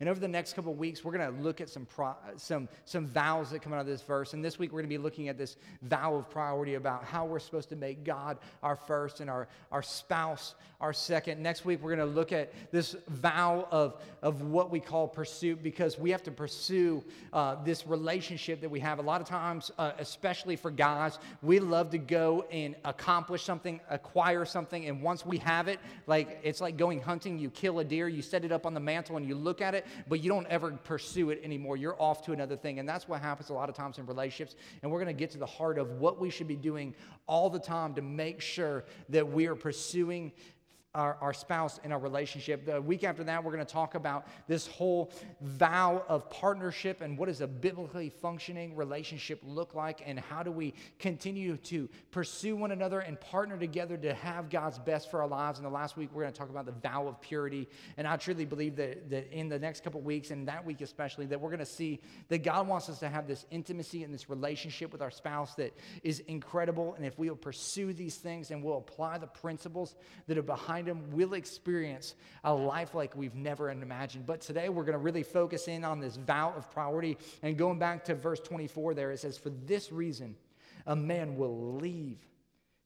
And 0.00 0.08
over 0.08 0.18
the 0.18 0.28
next 0.28 0.54
couple 0.54 0.72
of 0.72 0.78
weeks, 0.78 1.04
we're 1.04 1.12
going 1.12 1.34
to 1.34 1.42
look 1.42 1.60
at 1.60 1.68
some, 1.68 1.84
pro, 1.84 2.14
some, 2.36 2.68
some 2.86 3.06
vows 3.06 3.50
that 3.50 3.60
come 3.60 3.74
out 3.74 3.80
of 3.80 3.86
this 3.86 4.00
verse. 4.00 4.32
And 4.32 4.42
this 4.42 4.58
week, 4.58 4.72
we're 4.72 4.80
going 4.80 4.88
to 4.88 4.96
be 4.96 5.02
looking 5.02 5.28
at 5.28 5.36
this 5.36 5.56
vow 5.82 6.14
of 6.14 6.30
priority 6.30 6.74
about 6.74 7.04
how 7.04 7.26
we're 7.26 7.38
supposed 7.38 7.68
to 7.68 7.76
make 7.76 8.02
God 8.02 8.38
our 8.62 8.76
first 8.76 9.20
and 9.20 9.28
our, 9.28 9.46
our 9.70 9.82
spouse 9.82 10.54
our 10.80 10.94
second. 10.94 11.42
Next 11.42 11.64
week, 11.66 11.82
we're 11.82 11.94
going 11.94 12.08
to 12.08 12.14
look 12.14 12.32
at 12.32 12.52
this 12.72 12.96
vow 13.08 13.68
of, 13.70 14.02
of 14.22 14.40
what 14.42 14.70
we 14.70 14.80
call 14.80 15.06
pursuit 15.06 15.62
because 15.62 15.98
we 15.98 16.10
have 16.10 16.22
to 16.22 16.30
pursue 16.30 17.04
uh, 17.34 17.62
this 17.62 17.86
relationship 17.86 18.62
that 18.62 18.70
we 18.70 18.80
have. 18.80 18.98
A 18.98 19.02
lot 19.02 19.20
of 19.20 19.26
times, 19.26 19.70
uh, 19.78 19.92
especially 19.98 20.56
for 20.56 20.70
guys, 20.70 21.18
we 21.42 21.60
love 21.60 21.90
to 21.90 21.98
go 21.98 22.46
and 22.50 22.74
accomplish 22.86 23.44
something, 23.44 23.78
acquire 23.90 24.46
something. 24.46 24.86
And 24.86 25.02
once 25.02 25.26
we 25.26 25.36
have 25.38 25.68
it, 25.68 25.80
like 26.06 26.40
it's 26.42 26.62
like 26.62 26.78
going 26.78 27.02
hunting, 27.02 27.38
you 27.38 27.50
kill 27.50 27.80
a 27.80 27.84
deer, 27.84 28.08
you 28.08 28.22
set 28.22 28.46
it 28.46 28.52
up 28.52 28.64
on 28.64 28.72
the 28.72 28.80
mantle, 28.80 29.18
and 29.18 29.26
you 29.26 29.34
look 29.34 29.60
at 29.60 29.74
it 29.74 29.84
but 30.08 30.22
you 30.22 30.28
don't 30.28 30.46
ever 30.48 30.72
pursue 30.72 31.30
it 31.30 31.40
anymore. 31.42 31.76
You're 31.76 32.00
off 32.00 32.22
to 32.26 32.32
another 32.32 32.56
thing. 32.56 32.78
And 32.78 32.88
that's 32.88 33.08
what 33.08 33.20
happens 33.20 33.50
a 33.50 33.54
lot 33.54 33.68
of 33.68 33.74
times 33.74 33.98
in 33.98 34.06
relationships. 34.06 34.56
And 34.82 34.90
we're 34.90 35.02
going 35.02 35.14
to 35.14 35.18
get 35.18 35.30
to 35.32 35.38
the 35.38 35.46
heart 35.46 35.78
of 35.78 36.00
what 36.00 36.20
we 36.20 36.30
should 36.30 36.48
be 36.48 36.56
doing 36.56 36.94
all 37.26 37.50
the 37.50 37.58
time 37.58 37.94
to 37.94 38.02
make 38.02 38.40
sure 38.40 38.84
that 39.08 39.26
we 39.26 39.46
are 39.46 39.54
pursuing 39.54 40.32
our, 40.94 41.16
our 41.20 41.32
spouse 41.32 41.78
in 41.84 41.92
our 41.92 41.98
relationship. 42.00 42.66
The 42.66 42.80
week 42.80 43.04
after 43.04 43.22
that, 43.24 43.44
we're 43.44 43.52
going 43.52 43.64
to 43.64 43.72
talk 43.72 43.94
about 43.94 44.26
this 44.48 44.66
whole 44.66 45.12
vow 45.40 46.04
of 46.08 46.28
partnership 46.30 47.00
and 47.00 47.16
what 47.16 47.26
does 47.26 47.40
a 47.40 47.46
biblically 47.46 48.08
functioning 48.08 48.74
relationship 48.74 49.40
look 49.44 49.74
like 49.74 50.02
and 50.04 50.18
how 50.18 50.42
do 50.42 50.50
we 50.50 50.74
continue 50.98 51.56
to 51.58 51.88
pursue 52.10 52.56
one 52.56 52.72
another 52.72 53.00
and 53.00 53.20
partner 53.20 53.56
together 53.56 53.96
to 53.96 54.12
have 54.14 54.50
God's 54.50 54.80
best 54.80 55.12
for 55.12 55.22
our 55.22 55.28
lives. 55.28 55.60
And 55.60 55.66
the 55.66 55.70
last 55.70 55.96
week, 55.96 56.10
we're 56.12 56.22
going 56.22 56.32
to 56.32 56.38
talk 56.38 56.50
about 56.50 56.66
the 56.66 56.72
vow 56.72 57.06
of 57.06 57.20
purity. 57.20 57.68
And 57.96 58.06
I 58.06 58.16
truly 58.16 58.44
believe 58.44 58.74
that, 58.76 59.10
that 59.10 59.30
in 59.32 59.48
the 59.48 59.60
next 59.60 59.84
couple 59.84 60.00
weeks 60.00 60.32
and 60.32 60.48
that 60.48 60.66
week 60.66 60.80
especially, 60.80 61.26
that 61.26 61.40
we're 61.40 61.50
going 61.50 61.60
to 61.60 61.66
see 61.66 62.00
that 62.28 62.42
God 62.42 62.66
wants 62.66 62.88
us 62.88 62.98
to 62.98 63.08
have 63.08 63.28
this 63.28 63.46
intimacy 63.52 64.02
and 64.02 64.12
this 64.12 64.28
relationship 64.28 64.90
with 64.90 65.02
our 65.02 65.10
spouse 65.12 65.54
that 65.54 65.72
is 66.02 66.18
incredible. 66.26 66.94
And 66.94 67.06
if 67.06 67.16
we 67.16 67.28
will 67.28 67.36
pursue 67.36 67.92
these 67.92 68.16
things 68.16 68.50
and 68.50 68.60
we'll 68.60 68.78
apply 68.78 69.18
the 69.18 69.28
principles 69.28 69.94
that 70.26 70.36
are 70.36 70.42
behind 70.42 70.79
behind 70.84 71.04
Him, 71.04 71.10
we'll 71.12 71.34
experience 71.34 72.14
a 72.44 72.52
life 72.52 72.94
like 72.94 73.16
we've 73.16 73.34
never 73.34 73.70
imagined. 73.70 74.26
But 74.26 74.40
today 74.40 74.68
we're 74.68 74.84
going 74.84 74.94
to 74.94 74.98
really 74.98 75.22
focus 75.22 75.68
in 75.68 75.84
on 75.84 76.00
this 76.00 76.16
vow 76.16 76.54
of 76.56 76.70
priority. 76.70 77.18
And 77.42 77.56
going 77.56 77.78
back 77.78 78.04
to 78.06 78.14
verse 78.14 78.40
24 78.40 78.94
there, 78.94 79.10
it 79.12 79.20
says, 79.20 79.36
For 79.38 79.50
this 79.50 79.92
reason, 79.92 80.36
a 80.86 80.96
man 80.96 81.36
will 81.36 81.74
leave 81.74 82.18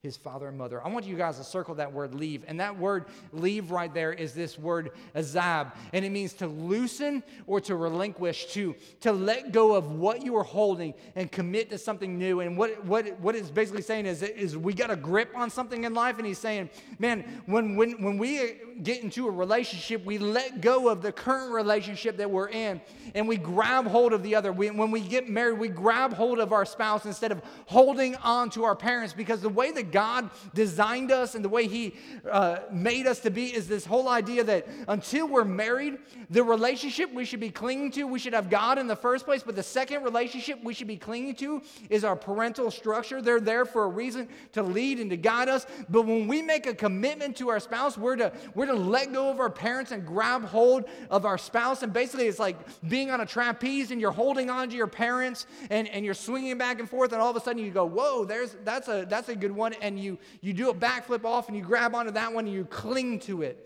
his 0.05 0.17
father 0.19 0.49
and 0.49 0.59
mother. 0.59 0.85
I 0.85 0.89
want 0.89 1.07
you 1.07 1.17
guys 1.17 1.39
to 1.39 1.45
circle 1.45 1.75
that 1.77 1.91
word 1.93 2.15
leave. 2.15 2.45
And 2.47 2.61
that 2.61 2.79
word 2.79 3.07
leave 3.33 3.71
right 3.71 3.93
there 3.93 4.13
is 4.13 4.35
this 4.35 4.59
word 4.59 4.91
azab. 5.17 5.73
And 5.95 6.05
it 6.05 6.11
means 6.11 6.35
to 6.35 6.47
loosen 6.47 7.25
or 7.47 7.59
to 7.63 7.75
relinquish, 7.75 8.53
to, 8.53 8.77
to 9.01 9.13
let 9.13 9.51
go 9.51 9.75
of 9.75 9.91
what 9.91 10.23
you 10.23 10.37
are 10.37 10.45
holding 10.45 10.93
and 11.17 11.33
commit 11.33 11.71
to 11.71 11.79
something 11.79 12.19
new. 12.19 12.41
And 12.41 12.57
what, 12.57 12.85
what, 12.85 13.19
what 13.19 13.35
it's 13.35 13.51
basically 13.51 13.81
saying 13.81 14.05
is, 14.05 14.23
is 14.23 14.57
we 14.57 14.75
got 14.75 14.91
a 14.91 14.97
grip 14.97 15.31
on 15.35 15.49
something 15.49 15.85
in 15.85 15.95
life. 15.95 16.19
And 16.19 16.27
he's 16.27 16.39
saying, 16.39 16.69
man, 16.99 17.43
when, 17.47 17.75
when, 17.75 17.93
when 18.03 18.19
we 18.19 18.61
get 18.83 19.03
into 19.03 19.27
a 19.27 19.31
relationship, 19.31 20.05
we 20.05 20.19
let 20.19 20.61
go 20.61 20.91
of 20.91 21.01
the 21.01 21.13
current 21.13 21.51
relationship 21.51 22.19
that 22.19 22.31
we're 22.31 22.51
in 22.51 22.81
and 23.15 23.27
we 23.27 23.39
grab 23.39 23.87
hold 23.87 24.13
of 24.13 24.23
the 24.23 24.35
other. 24.35 24.53
We, 24.53 24.71
when 24.71 24.91
we 24.91 25.01
get 25.01 25.31
married, 25.31 25.59
we 25.59 25.69
grab 25.69 26.13
hold 26.13 26.41
of 26.41 26.53
our 26.53 26.67
spouse 26.67 27.07
instead 27.07 27.33
of 27.33 27.41
holding 27.67 28.17
on 28.17 28.51
to 28.51 28.65
our 28.65 28.77
parents 28.77 29.15
because 29.15 29.41
the 29.41 29.49
way 29.49 29.71
that 29.73 29.94
God 29.95 30.29
designed 30.55 31.13
us 31.13 31.37
and 31.37 31.45
the 31.45 31.49
way 31.49 31.69
He 31.69 31.95
uh, 32.29 32.59
made 32.71 33.07
us 33.07 33.21
to 33.21 33.31
be 33.31 33.55
is 33.55 33.69
this 33.69 33.87
whole 33.87 34.09
idea 34.09 34.43
that 34.43 34.67
until 34.89 35.29
we're 35.29 35.45
married, 35.45 35.99
the 36.31 36.43
relationship 36.43 37.13
we 37.15 37.25
should 37.25 37.39
be 37.39 37.51
clinging 37.51 37.93
to, 37.93 38.05
we 38.05 38.19
should 38.19 38.33
have 38.33 38.51
God 38.51 38.79
in 38.79 38.89
the 38.89 38.97
first 38.97 39.25
place, 39.25 39.45
but 39.45 39.55
the 39.55 39.63
second 39.63 40.03
relationship 40.03 40.59
we 40.65 40.75
should 40.75 40.89
be 40.89 40.97
clinging 40.97 41.37
to 41.37 41.63
is 41.91 42.03
our 42.03 42.17
parental 42.17 42.73
structure. 42.73 43.23
They're 43.23 43.39
there 43.39 43.65
for 43.65 43.85
a 43.85 43.89
reason 43.89 44.29
to 44.53 44.65
lead 44.65 44.99
and 44.99 45.09
to 45.11 45.17
guide 45.17 45.49
us. 45.49 45.65
But 45.89 46.03
when 46.03 46.27
we 46.27 46.43
make 46.43 46.67
a 46.67 46.75
commitment 46.75 47.37
to 47.37 47.51
our 47.51 47.61
spouse, 47.61 47.97
we're 47.97 48.17
to, 48.17 48.33
we're 48.57 48.67
to 48.67 48.75
let 48.75 49.13
go 49.13 49.31
of 49.31 49.39
our 49.39 49.51
parents 49.51 49.93
and 49.93 50.05
grab 50.05 50.45
hold 50.45 50.87
of 51.09 51.25
our 51.25 51.39
spouse. 51.39 51.85
And 51.85 51.93
basically, 51.93 52.27
it's 52.27 52.41
like 52.41 52.57
being 52.89 53.13
on 53.13 53.21
a 53.21 53.27
trapeze 53.27 53.93
and 53.93 54.01
you're 54.01 54.11
holding 54.11 54.51
on 54.51 54.71
to 54.71 54.77
your 54.77 54.89
parents 54.89 55.47
and, 55.71 55.87
and 55.87 56.05
you're 56.05 56.15
swinging 56.15 56.59
back 56.59 56.81
and 56.81 56.91
forth, 56.91 57.13
and 57.13 57.23
all 57.23 57.31
of 57.31 57.37
a 57.37 57.41
sudden 57.41 57.65
you 57.65 57.71
go, 57.71 57.85
Whoa, 57.85 58.25
there's, 58.25 58.57
that's, 58.65 58.89
a, 58.89 59.07
that's 59.09 59.29
a 59.29 59.37
good 59.37 59.53
one 59.53 59.73
and 59.85 60.01
you, 60.01 60.19
you 60.41 60.53
do 60.53 60.71
a 60.71 60.75
backflip 60.75 61.25
off 61.25 61.49
and 61.49 61.57
you 61.57 61.63
grab 61.63 61.95
onto 61.95 62.13
that 62.13 62.33
one 62.33 62.47
and 62.47 62.55
you 62.55 62.65
cling 62.65 63.21
to 63.21 63.43
it. 63.43 63.61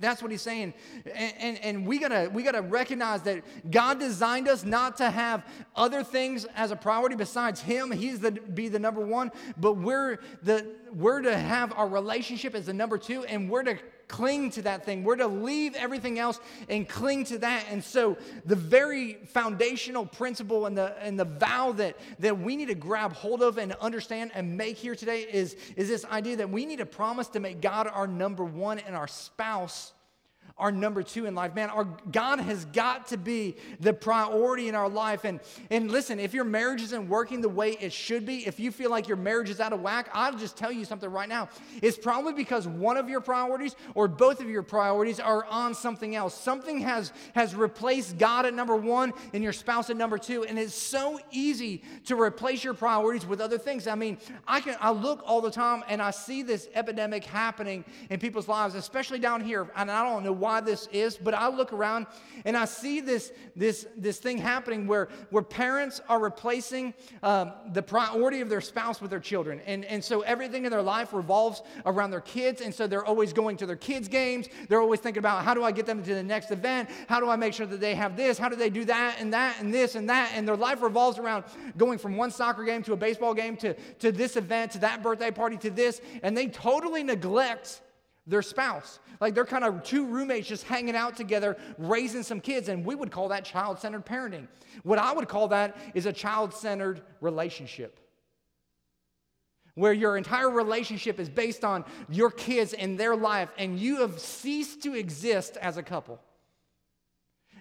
That's 0.00 0.22
what 0.22 0.30
he's 0.30 0.42
saying. 0.42 0.74
And, 1.12 1.34
and, 1.38 1.58
and, 1.64 1.86
we, 1.86 1.98
gotta, 1.98 2.30
we 2.32 2.44
gotta 2.44 2.62
recognize 2.62 3.22
that 3.22 3.42
God 3.68 3.98
designed 3.98 4.46
us 4.46 4.64
not 4.64 4.96
to 4.98 5.10
have 5.10 5.44
other 5.74 6.04
things 6.04 6.46
as 6.54 6.70
a 6.70 6.76
priority 6.76 7.16
besides 7.16 7.60
Him. 7.60 7.90
He's 7.90 8.20
the 8.20 8.30
be 8.30 8.68
the 8.68 8.78
number 8.78 9.04
one, 9.04 9.32
but 9.56 9.72
we're 9.72 10.18
the 10.42 10.68
we're 10.92 11.20
to 11.22 11.36
have 11.36 11.72
our 11.76 11.88
relationship 11.88 12.54
as 12.54 12.66
the 12.66 12.72
number 12.72 12.96
two, 12.96 13.24
and 13.24 13.50
we're 13.50 13.64
to 13.64 13.76
cling 14.08 14.50
to 14.52 14.62
that 14.62 14.84
thing. 14.84 15.04
We're 15.04 15.16
to 15.16 15.28
leave 15.28 15.74
everything 15.76 16.18
else 16.18 16.40
and 16.68 16.88
cling 16.88 17.24
to 17.24 17.38
that. 17.38 17.66
And 17.70 17.84
so 17.84 18.16
the 18.44 18.56
very 18.56 19.14
foundational 19.14 20.06
principle 20.06 20.66
and 20.66 20.76
the 20.76 20.96
and 21.00 21.18
the 21.18 21.24
vow 21.24 21.72
that, 21.72 21.96
that 22.18 22.38
we 22.38 22.56
need 22.56 22.68
to 22.68 22.74
grab 22.74 23.12
hold 23.12 23.42
of 23.42 23.58
and 23.58 23.72
understand 23.74 24.32
and 24.34 24.56
make 24.56 24.76
here 24.76 24.94
today 24.94 25.26
is, 25.30 25.56
is 25.76 25.88
this 25.88 26.04
idea 26.06 26.36
that 26.36 26.50
we 26.50 26.66
need 26.66 26.78
to 26.78 26.86
promise 26.86 27.28
to 27.28 27.40
make 27.40 27.60
God 27.60 27.86
our 27.86 28.06
number 28.06 28.44
one 28.44 28.78
and 28.78 28.96
our 28.96 29.08
spouse 29.08 29.92
our 30.58 30.72
number 30.72 31.02
two 31.02 31.26
in 31.26 31.34
life. 31.34 31.54
Man, 31.54 31.70
our 31.70 31.84
God 32.10 32.40
has 32.40 32.64
got 32.66 33.08
to 33.08 33.16
be 33.16 33.56
the 33.80 33.92
priority 33.92 34.68
in 34.68 34.74
our 34.74 34.88
life. 34.88 35.24
And, 35.24 35.40
and 35.70 35.90
listen, 35.90 36.18
if 36.18 36.34
your 36.34 36.44
marriage 36.44 36.82
isn't 36.82 37.08
working 37.08 37.40
the 37.40 37.48
way 37.48 37.76
it 37.80 37.92
should 37.92 38.26
be, 38.26 38.46
if 38.46 38.58
you 38.58 38.72
feel 38.72 38.90
like 38.90 39.06
your 39.06 39.16
marriage 39.16 39.50
is 39.50 39.60
out 39.60 39.72
of 39.72 39.80
whack, 39.80 40.08
I'll 40.12 40.36
just 40.36 40.56
tell 40.56 40.72
you 40.72 40.84
something 40.84 41.10
right 41.10 41.28
now. 41.28 41.48
It's 41.80 41.96
probably 41.96 42.32
because 42.32 42.66
one 42.66 42.96
of 42.96 43.08
your 43.08 43.20
priorities 43.20 43.76
or 43.94 44.08
both 44.08 44.40
of 44.40 44.48
your 44.48 44.62
priorities 44.62 45.20
are 45.20 45.44
on 45.44 45.74
something 45.74 46.16
else. 46.16 46.38
Something 46.38 46.80
has, 46.80 47.12
has 47.34 47.54
replaced 47.54 48.18
God 48.18 48.46
at 48.46 48.54
number 48.54 48.76
one 48.76 49.12
and 49.32 49.42
your 49.42 49.52
spouse 49.52 49.90
at 49.90 49.96
number 49.96 50.18
two. 50.18 50.44
And 50.44 50.58
it's 50.58 50.74
so 50.74 51.20
easy 51.30 51.82
to 52.06 52.20
replace 52.20 52.64
your 52.64 52.74
priorities 52.74 53.26
with 53.26 53.40
other 53.40 53.58
things. 53.58 53.86
I 53.86 53.94
mean, 53.94 54.18
I 54.46 54.60
can 54.60 54.76
I 54.80 54.90
look 54.90 55.22
all 55.24 55.40
the 55.40 55.50
time 55.50 55.84
and 55.88 56.00
I 56.00 56.10
see 56.10 56.42
this 56.42 56.68
epidemic 56.74 57.24
happening 57.24 57.84
in 58.10 58.18
people's 58.18 58.48
lives, 58.48 58.74
especially 58.74 59.18
down 59.18 59.42
here. 59.42 59.70
And 59.76 59.90
I 59.90 60.02
don't 60.08 60.24
know 60.24 60.32
why 60.32 60.47
why 60.48 60.60
this 60.62 60.88
is, 60.92 61.18
but 61.18 61.34
I 61.34 61.48
look 61.48 61.74
around 61.74 62.06
and 62.46 62.56
I 62.56 62.64
see 62.64 63.02
this, 63.02 63.32
this, 63.54 63.86
this 63.98 64.18
thing 64.18 64.38
happening 64.38 64.86
where, 64.86 65.08
where 65.28 65.42
parents 65.42 66.00
are 66.08 66.18
replacing 66.18 66.94
um, 67.22 67.52
the 67.74 67.82
priority 67.82 68.40
of 68.40 68.48
their 68.48 68.62
spouse 68.62 69.02
with 69.02 69.10
their 69.10 69.20
children. 69.20 69.60
And, 69.66 69.84
and 69.84 70.02
so 70.02 70.22
everything 70.22 70.64
in 70.64 70.70
their 70.70 70.80
life 70.80 71.12
revolves 71.12 71.60
around 71.84 72.12
their 72.12 72.22
kids. 72.22 72.62
And 72.62 72.74
so 72.74 72.86
they're 72.86 73.04
always 73.04 73.34
going 73.34 73.58
to 73.58 73.66
their 73.66 73.76
kids' 73.76 74.08
games. 74.08 74.48
They're 74.70 74.80
always 74.80 75.00
thinking 75.00 75.18
about 75.18 75.44
how 75.44 75.52
do 75.52 75.62
I 75.62 75.70
get 75.70 75.84
them 75.84 76.02
to 76.02 76.14
the 76.14 76.22
next 76.22 76.50
event? 76.50 76.88
How 77.08 77.20
do 77.20 77.28
I 77.28 77.36
make 77.36 77.52
sure 77.52 77.66
that 77.66 77.80
they 77.80 77.94
have 77.94 78.16
this? 78.16 78.38
How 78.38 78.48
do 78.48 78.56
they 78.56 78.70
do 78.70 78.86
that 78.86 79.16
and 79.20 79.30
that 79.34 79.60
and 79.60 79.72
this 79.72 79.96
and 79.96 80.08
that? 80.08 80.32
And 80.34 80.48
their 80.48 80.56
life 80.56 80.80
revolves 80.80 81.18
around 81.18 81.44
going 81.76 81.98
from 81.98 82.16
one 82.16 82.30
soccer 82.30 82.64
game 82.64 82.82
to 82.84 82.94
a 82.94 82.96
baseball 82.96 83.34
game 83.34 83.54
to, 83.58 83.74
to 83.98 84.10
this 84.10 84.36
event 84.36 84.72
to 84.72 84.78
that 84.78 85.02
birthday 85.02 85.30
party 85.30 85.58
to 85.58 85.68
this. 85.68 86.00
And 86.22 86.34
they 86.34 86.46
totally 86.46 87.02
neglect 87.02 87.82
their 88.28 88.42
spouse. 88.42 89.00
Like 89.20 89.34
they're 89.34 89.44
kind 89.44 89.64
of 89.64 89.82
two 89.82 90.06
roommates 90.06 90.46
just 90.46 90.64
hanging 90.64 90.94
out 90.94 91.16
together, 91.16 91.56
raising 91.78 92.22
some 92.22 92.40
kids, 92.40 92.68
and 92.68 92.84
we 92.84 92.94
would 92.94 93.10
call 93.10 93.28
that 93.28 93.44
child 93.44 93.80
centered 93.80 94.06
parenting. 94.06 94.46
What 94.84 94.98
I 94.98 95.12
would 95.12 95.28
call 95.28 95.48
that 95.48 95.76
is 95.94 96.06
a 96.06 96.12
child 96.12 96.54
centered 96.54 97.02
relationship. 97.20 97.98
Where 99.74 99.92
your 99.92 100.16
entire 100.16 100.50
relationship 100.50 101.18
is 101.18 101.28
based 101.28 101.64
on 101.64 101.84
your 102.08 102.30
kids 102.30 102.74
and 102.74 102.98
their 102.98 103.16
life, 103.16 103.48
and 103.58 103.78
you 103.78 104.02
have 104.02 104.18
ceased 104.20 104.82
to 104.82 104.94
exist 104.94 105.56
as 105.56 105.76
a 105.76 105.82
couple. 105.82 106.20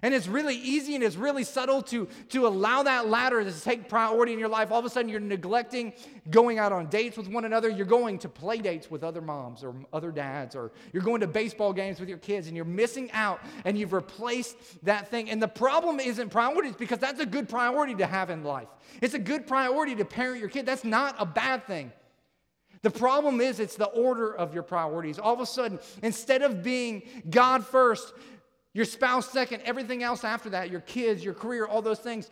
And 0.02 0.14
it's 0.14 0.28
really 0.28 0.56
easy 0.56 0.96
and 0.96 1.04
it's 1.04 1.16
really 1.16 1.44
subtle 1.44 1.82
to, 1.84 2.08
to 2.30 2.48
allow 2.48 2.84
that 2.84 3.08
ladder 3.08 3.44
to 3.44 3.62
take 3.62 3.90
priority 3.90 4.34
in 4.34 4.40
your 4.40 4.50
life. 4.50 4.72
All 4.72 4.80
of 4.80 4.86
a 4.86 4.90
sudden, 4.90 5.10
you're 5.10 5.20
neglecting 5.20 5.94
going 6.30 6.60
out 6.60 6.72
on 6.72 6.88
dates 6.88 7.18
with 7.18 7.28
one 7.28 7.46
another. 7.46 7.70
You're 7.70 7.86
going 7.86 8.20
to 8.20 8.30
play 8.30 8.58
dates 8.58 8.92
with 8.92 9.04
other 9.04 9.22
moms 9.22 9.64
or 9.64 9.74
other 9.92 10.12
dads, 10.12 10.56
or 10.56 10.72
you're 10.94 11.04
going 11.04 11.22
to 11.22 11.28
baseball 11.28 11.74
games 11.74 12.00
with 12.00 12.10
your 12.10 12.18
kids, 12.20 12.48
and 12.48 12.56
you're 12.56 12.66
missing 12.66 13.10
out 13.12 13.42
and 13.66 13.78
you've 13.78 13.94
replaced 13.94 14.58
that 14.86 15.10
thing. 15.10 15.30
And 15.30 15.42
the 15.42 15.48
problem 15.48 16.00
isn't 16.00 16.30
priorities 16.30 16.76
because 16.76 17.00
that's 17.00 17.20
a 17.20 17.26
good 17.26 17.50
priority 17.50 17.96
to 17.96 18.06
have 18.06 18.30
in 18.30 18.44
life. 18.44 18.68
It's 19.02 19.14
a 19.14 19.20
good 19.20 19.48
priority 19.48 19.96
to 19.96 20.06
parent 20.06 20.40
your 20.40 20.50
kid. 20.50 20.66
That's 20.66 20.84
not 20.84 21.16
a 21.20 21.26
bad 21.26 21.66
thing. 21.66 21.92
The 22.84 22.92
problem 22.92 23.42
is, 23.42 23.60
it's 23.60 23.76
the 23.76 23.86
order 23.86 24.34
of 24.34 24.54
your 24.54 24.64
priorities. 24.64 25.18
All 25.18 25.34
of 25.34 25.40
a 25.40 25.46
sudden, 25.46 25.80
instead 26.04 26.44
of 26.44 26.62
being 26.62 27.02
God 27.30 27.66
first, 27.66 28.14
your 28.78 28.86
spouse 28.86 29.32
second, 29.32 29.64
everything 29.66 30.04
else 30.04 30.24
after 30.24 30.52
that, 30.52 30.70
your 30.70 30.82
kids, 30.82 31.26
your 31.26 31.34
career, 31.34 31.66
all 31.66 31.82
those 31.82 31.98
things, 31.98 32.30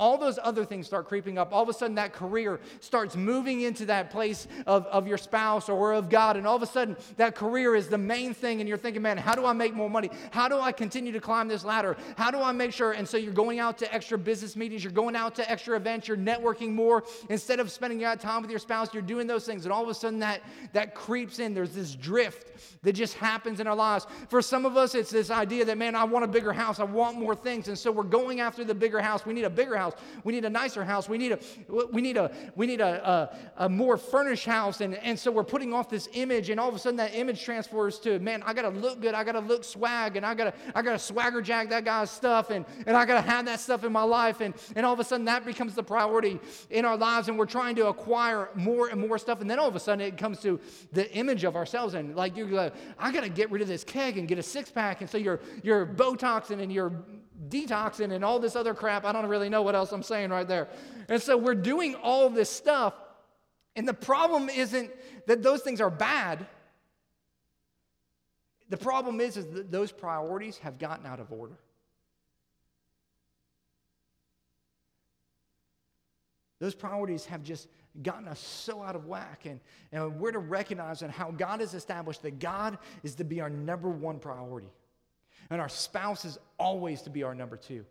all 0.00 0.16
those 0.18 0.38
other 0.42 0.64
things 0.64 0.86
start 0.86 1.06
creeping 1.06 1.38
up. 1.38 1.52
All 1.52 1.62
of 1.62 1.68
a 1.68 1.74
sudden, 1.74 1.94
that 1.96 2.12
career 2.12 2.58
starts 2.80 3.14
moving 3.14 3.60
into 3.60 3.84
that 3.86 4.10
place 4.10 4.48
of, 4.66 4.86
of 4.86 5.06
your 5.06 5.18
spouse 5.18 5.68
or 5.68 5.92
of 5.92 6.08
God. 6.08 6.36
And 6.36 6.46
all 6.46 6.56
of 6.56 6.62
a 6.62 6.66
sudden, 6.66 6.96
that 7.18 7.36
career 7.36 7.76
is 7.76 7.88
the 7.88 7.98
main 7.98 8.32
thing. 8.32 8.60
And 8.60 8.68
you're 8.68 8.78
thinking, 8.78 9.02
man, 9.02 9.18
how 9.18 9.34
do 9.34 9.44
I 9.44 9.52
make 9.52 9.74
more 9.74 9.90
money? 9.90 10.10
How 10.30 10.48
do 10.48 10.58
I 10.58 10.72
continue 10.72 11.12
to 11.12 11.20
climb 11.20 11.48
this 11.48 11.64
ladder? 11.64 11.96
How 12.16 12.30
do 12.30 12.40
I 12.40 12.50
make 12.50 12.72
sure? 12.72 12.92
And 12.92 13.06
so 13.06 13.18
you're 13.18 13.34
going 13.34 13.58
out 13.58 13.76
to 13.78 13.94
extra 13.94 14.16
business 14.16 14.56
meetings, 14.56 14.82
you're 14.82 14.92
going 14.92 15.14
out 15.14 15.34
to 15.36 15.50
extra 15.50 15.76
events, 15.76 16.08
you're 16.08 16.16
networking 16.16 16.72
more. 16.72 17.04
Instead 17.28 17.60
of 17.60 17.70
spending 17.70 18.00
time 18.00 18.40
with 18.40 18.50
your 18.50 18.58
spouse, 18.58 18.94
you're 18.94 19.02
doing 19.02 19.26
those 19.26 19.44
things. 19.44 19.66
And 19.66 19.72
all 19.72 19.82
of 19.82 19.88
a 19.90 19.94
sudden, 19.94 20.18
that, 20.20 20.40
that 20.72 20.94
creeps 20.94 21.38
in. 21.38 21.52
There's 21.52 21.74
this 21.74 21.94
drift 21.94 22.46
that 22.82 22.94
just 22.94 23.14
happens 23.14 23.60
in 23.60 23.66
our 23.66 23.76
lives. 23.76 24.06
For 24.30 24.40
some 24.40 24.64
of 24.64 24.78
us, 24.78 24.94
it's 24.94 25.10
this 25.10 25.30
idea 25.30 25.66
that, 25.66 25.76
man, 25.76 25.94
I 25.94 26.04
want 26.04 26.24
a 26.24 26.28
bigger 26.28 26.52
house, 26.52 26.80
I 26.80 26.84
want 26.84 27.18
more 27.18 27.34
things. 27.34 27.68
And 27.68 27.78
so 27.78 27.92
we're 27.92 28.02
going 28.04 28.40
after 28.40 28.64
the 28.64 28.74
bigger 28.74 29.00
house. 29.00 29.26
We 29.26 29.34
need 29.34 29.44
a 29.44 29.50
bigger 29.50 29.76
house 29.76 29.89
house. 29.90 30.00
We 30.24 30.32
need 30.32 30.44
a 30.44 30.50
nicer 30.50 30.84
house. 30.84 31.08
We 31.08 31.18
need 31.18 31.32
a, 31.32 31.38
we 31.92 32.02
need 32.02 32.16
a, 32.16 32.30
we 32.56 32.66
need 32.66 32.80
a, 32.80 33.08
a, 33.56 33.64
a 33.64 33.68
more 33.68 33.96
furnished 33.96 34.46
house. 34.46 34.80
And, 34.80 34.94
and 34.96 35.18
so 35.18 35.30
we're 35.30 35.44
putting 35.44 35.72
off 35.72 35.88
this 35.88 36.08
image, 36.12 36.50
and 36.50 36.60
all 36.60 36.68
of 36.68 36.74
a 36.74 36.78
sudden 36.78 36.96
that 36.96 37.14
image 37.14 37.42
transfers 37.44 37.98
to, 38.00 38.18
man, 38.18 38.42
I 38.44 38.52
got 38.52 38.62
to 38.62 38.68
look 38.68 39.00
good. 39.00 39.14
I 39.14 39.24
got 39.24 39.32
to 39.32 39.40
look 39.40 39.64
swag, 39.64 40.16
and 40.16 40.24
I 40.24 40.34
got 40.34 40.44
to 40.44 40.54
I 40.74 40.82
gotta 40.82 40.98
swagger 40.98 41.42
jack 41.42 41.70
that 41.70 41.84
guy's 41.84 42.10
stuff, 42.10 42.50
and, 42.50 42.64
and 42.86 42.96
I 42.96 43.04
got 43.04 43.14
to 43.14 43.30
have 43.30 43.46
that 43.46 43.60
stuff 43.60 43.84
in 43.84 43.92
my 43.92 44.02
life. 44.02 44.40
And, 44.40 44.54
and 44.76 44.86
all 44.86 44.92
of 44.92 45.00
a 45.00 45.04
sudden 45.04 45.26
that 45.26 45.44
becomes 45.44 45.74
the 45.74 45.82
priority 45.82 46.40
in 46.70 46.84
our 46.84 46.96
lives, 46.96 47.28
and 47.28 47.38
we're 47.38 47.46
trying 47.46 47.74
to 47.76 47.86
acquire 47.86 48.50
more 48.54 48.88
and 48.88 49.00
more 49.00 49.18
stuff. 49.18 49.40
And 49.40 49.50
then 49.50 49.58
all 49.58 49.68
of 49.68 49.76
a 49.76 49.80
sudden 49.80 50.00
it 50.00 50.16
comes 50.16 50.40
to 50.40 50.60
the 50.92 51.10
image 51.14 51.44
of 51.44 51.56
ourselves. 51.56 51.94
And 51.94 52.14
like, 52.14 52.36
you're 52.36 52.48
like, 52.48 52.74
I 52.98 53.12
got 53.12 53.22
to 53.22 53.28
get 53.28 53.50
rid 53.50 53.62
of 53.62 53.68
this 53.68 53.84
keg 53.84 54.18
and 54.18 54.28
get 54.28 54.38
a 54.38 54.42
six 54.42 54.70
pack. 54.70 55.00
And 55.00 55.10
so 55.10 55.18
you're, 55.18 55.40
you're 55.62 55.86
Botoxing 55.86 56.60
and 56.62 56.72
you're 56.72 56.92
detoxing 57.48 58.12
and 58.12 58.24
all 58.24 58.38
this 58.38 58.56
other 58.56 58.74
crap. 58.74 59.04
I 59.04 59.12
don't 59.12 59.26
really 59.26 59.48
know 59.48 59.62
what 59.62 59.74
else 59.74 59.92
I'm 59.92 60.02
saying 60.02 60.30
right 60.30 60.46
there. 60.46 60.68
And 61.08 61.20
so 61.20 61.36
we're 61.36 61.54
doing 61.54 61.94
all 61.94 62.28
this 62.28 62.50
stuff. 62.50 62.94
And 63.76 63.86
the 63.86 63.94
problem 63.94 64.48
isn't 64.48 64.90
that 65.26 65.42
those 65.42 65.62
things 65.62 65.80
are 65.80 65.90
bad. 65.90 66.46
The 68.68 68.76
problem 68.76 69.20
is, 69.20 69.36
is 69.36 69.46
that 69.46 69.70
those 69.70 69.90
priorities 69.92 70.58
have 70.58 70.78
gotten 70.78 71.06
out 71.06 71.20
of 71.20 71.32
order. 71.32 71.58
Those 76.60 76.74
priorities 76.74 77.24
have 77.26 77.42
just 77.42 77.68
gotten 78.02 78.28
us 78.28 78.38
so 78.38 78.82
out 78.82 78.94
of 78.94 79.06
whack. 79.06 79.46
And, 79.46 79.60
and 79.92 80.20
we're 80.20 80.32
to 80.32 80.38
recognize 80.38 81.02
and 81.02 81.10
how 81.10 81.30
God 81.30 81.60
has 81.60 81.74
established 81.74 82.22
that 82.22 82.38
God 82.38 82.78
is 83.02 83.14
to 83.16 83.24
be 83.24 83.40
our 83.40 83.50
number 83.50 83.88
one 83.88 84.18
priority. 84.18 84.68
And 85.48 85.60
our 85.60 85.68
spouse 85.68 86.24
is 86.24 86.38
always 86.58 87.02
to 87.02 87.10
be 87.10 87.22
our 87.22 87.34
number 87.34 87.56
two. 87.56 87.84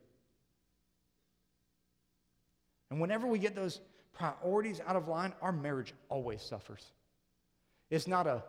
And 2.92 3.00
whenever 3.02 3.28
we 3.28 3.40
get 3.40 3.56
those 3.56 3.82
priorities 4.14 4.82
out 4.86 4.96
of 4.96 5.08
line, 5.08 5.34
our 5.42 5.52
marriage 5.52 5.94
always 6.10 6.42
suffers. 6.42 6.84
It's 7.90 8.08
not 8.08 8.28
a 8.28 8.44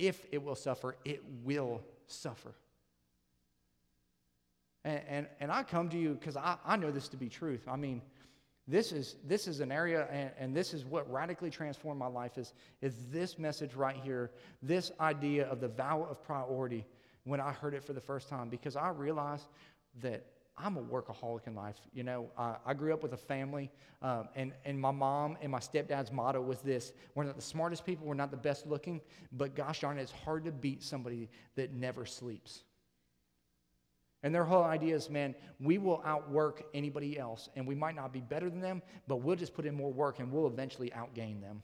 if 0.00 0.26
it 0.32 0.42
will 0.42 0.54
suffer, 0.54 0.96
it 1.04 1.22
will 1.44 1.82
suffer. 2.06 2.54
And, 4.82 5.00
and, 5.08 5.26
and 5.40 5.52
I 5.52 5.62
come 5.62 5.90
to 5.90 5.98
you 5.98 6.14
because 6.14 6.38
I, 6.38 6.56
I 6.64 6.76
know 6.76 6.90
this 6.90 7.08
to 7.08 7.18
be 7.18 7.28
truth. 7.28 7.68
I 7.68 7.76
mean, 7.76 8.00
this 8.66 8.92
is, 8.92 9.16
this 9.26 9.46
is 9.46 9.60
an 9.60 9.70
area, 9.70 10.08
and, 10.10 10.30
and, 10.38 10.56
this 10.56 10.72
is 10.72 10.84
what 10.84 11.10
radically 11.12 11.50
transformed 11.50 11.98
my 11.98 12.06
life 12.06 12.38
is, 12.38 12.54
is 12.80 12.94
this 13.10 13.38
message 13.38 13.74
right 13.74 13.96
here, 14.02 14.30
this 14.62 14.90
idea 15.00 15.46
of 15.48 15.60
the 15.60 15.68
vow 15.68 16.06
of 16.08 16.22
priority 16.22 16.86
when 17.24 17.40
I 17.40 17.52
heard 17.52 17.74
it 17.74 17.84
for 17.84 17.92
the 17.92 18.00
first 18.00 18.28
time 18.28 18.48
because 18.48 18.76
I 18.76 18.90
realized 18.90 19.46
that 20.02 20.24
I'm 20.56 20.76
a 20.76 20.82
workaholic 20.82 21.46
in 21.46 21.54
life. 21.54 21.76
You 21.92 22.02
know, 22.02 22.30
uh, 22.36 22.56
I 22.64 22.74
grew 22.74 22.92
up 22.92 23.02
with 23.02 23.12
a 23.12 23.18
family, 23.18 23.70
um, 24.02 24.28
and, 24.34 24.52
and 24.64 24.78
my 24.78 24.90
mom 24.90 25.38
and 25.40 25.50
my 25.50 25.58
stepdad's 25.58 26.12
motto 26.12 26.40
was 26.40 26.60
this 26.60 26.92
We're 27.14 27.24
not 27.24 27.36
the 27.36 27.42
smartest 27.42 27.86
people, 27.86 28.06
we're 28.06 28.14
not 28.14 28.30
the 28.30 28.36
best 28.36 28.66
looking, 28.66 29.00
but 29.32 29.54
gosh 29.54 29.80
darn 29.80 29.98
it, 29.98 30.02
it's 30.02 30.12
hard 30.12 30.44
to 30.44 30.52
beat 30.52 30.82
somebody 30.82 31.28
that 31.56 31.72
never 31.72 32.04
sleeps. 32.04 32.62
And 34.22 34.34
their 34.34 34.44
whole 34.44 34.64
idea 34.64 34.94
is, 34.94 35.08
man, 35.08 35.34
we 35.58 35.78
will 35.78 36.02
outwork 36.04 36.64
anybody 36.74 37.18
else, 37.18 37.48
and 37.56 37.66
we 37.66 37.74
might 37.74 37.96
not 37.96 38.12
be 38.12 38.20
better 38.20 38.50
than 38.50 38.60
them, 38.60 38.82
but 39.08 39.16
we'll 39.16 39.36
just 39.36 39.54
put 39.54 39.64
in 39.64 39.74
more 39.74 39.90
work 39.90 40.18
and 40.18 40.30
we'll 40.30 40.46
eventually 40.46 40.90
outgain 40.90 41.40
them. 41.40 41.62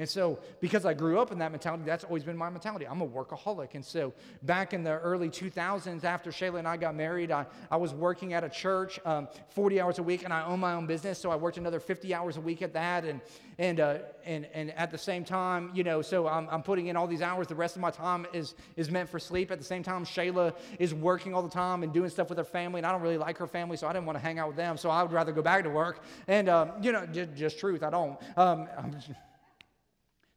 And 0.00 0.08
so, 0.08 0.38
because 0.60 0.86
I 0.86 0.94
grew 0.94 1.20
up 1.20 1.30
in 1.30 1.38
that 1.40 1.50
mentality, 1.50 1.82
that's 1.84 2.04
always 2.04 2.24
been 2.24 2.34
my 2.34 2.48
mentality. 2.48 2.86
I'm 2.88 3.02
a 3.02 3.06
workaholic. 3.06 3.74
And 3.74 3.84
so, 3.84 4.14
back 4.42 4.72
in 4.72 4.82
the 4.82 4.92
early 4.92 5.28
2000s, 5.28 6.04
after 6.04 6.30
Shayla 6.30 6.58
and 6.58 6.66
I 6.66 6.78
got 6.78 6.94
married, 6.94 7.30
I, 7.30 7.44
I 7.70 7.76
was 7.76 7.92
working 7.92 8.32
at 8.32 8.42
a 8.42 8.48
church 8.48 8.98
um, 9.04 9.28
40 9.50 9.78
hours 9.78 9.98
a 9.98 10.02
week, 10.02 10.24
and 10.24 10.32
I 10.32 10.42
own 10.46 10.58
my 10.58 10.72
own 10.72 10.86
business. 10.86 11.18
So, 11.18 11.30
I 11.30 11.36
worked 11.36 11.58
another 11.58 11.78
50 11.78 12.14
hours 12.14 12.38
a 12.38 12.40
week 12.40 12.62
at 12.62 12.72
that. 12.72 13.04
And, 13.04 13.20
and, 13.58 13.78
uh, 13.78 13.98
and, 14.24 14.46
and 14.54 14.70
at 14.70 14.90
the 14.90 14.96
same 14.96 15.22
time, 15.22 15.70
you 15.74 15.84
know, 15.84 16.00
so 16.00 16.26
I'm, 16.26 16.48
I'm 16.48 16.62
putting 16.62 16.86
in 16.86 16.96
all 16.96 17.06
these 17.06 17.20
hours. 17.20 17.46
The 17.46 17.54
rest 17.54 17.76
of 17.76 17.82
my 17.82 17.90
time 17.90 18.26
is, 18.32 18.54
is 18.76 18.90
meant 18.90 19.10
for 19.10 19.18
sleep. 19.18 19.50
At 19.50 19.58
the 19.58 19.64
same 19.64 19.82
time, 19.82 20.06
Shayla 20.06 20.54
is 20.78 20.94
working 20.94 21.34
all 21.34 21.42
the 21.42 21.50
time 21.50 21.82
and 21.82 21.92
doing 21.92 22.08
stuff 22.08 22.30
with 22.30 22.38
her 22.38 22.44
family. 22.44 22.78
And 22.78 22.86
I 22.86 22.92
don't 22.92 23.02
really 23.02 23.18
like 23.18 23.36
her 23.36 23.46
family, 23.46 23.76
so 23.76 23.86
I 23.86 23.92
didn't 23.92 24.06
want 24.06 24.16
to 24.16 24.22
hang 24.22 24.38
out 24.38 24.48
with 24.48 24.56
them. 24.56 24.78
So, 24.78 24.88
I 24.88 25.02
would 25.02 25.12
rather 25.12 25.32
go 25.32 25.42
back 25.42 25.64
to 25.64 25.70
work. 25.70 26.02
And, 26.26 26.48
um, 26.48 26.70
you 26.80 26.90
know, 26.90 27.04
just, 27.04 27.34
just 27.34 27.58
truth, 27.58 27.82
I 27.82 27.90
don't. 27.90 28.18
Um, 28.38 28.66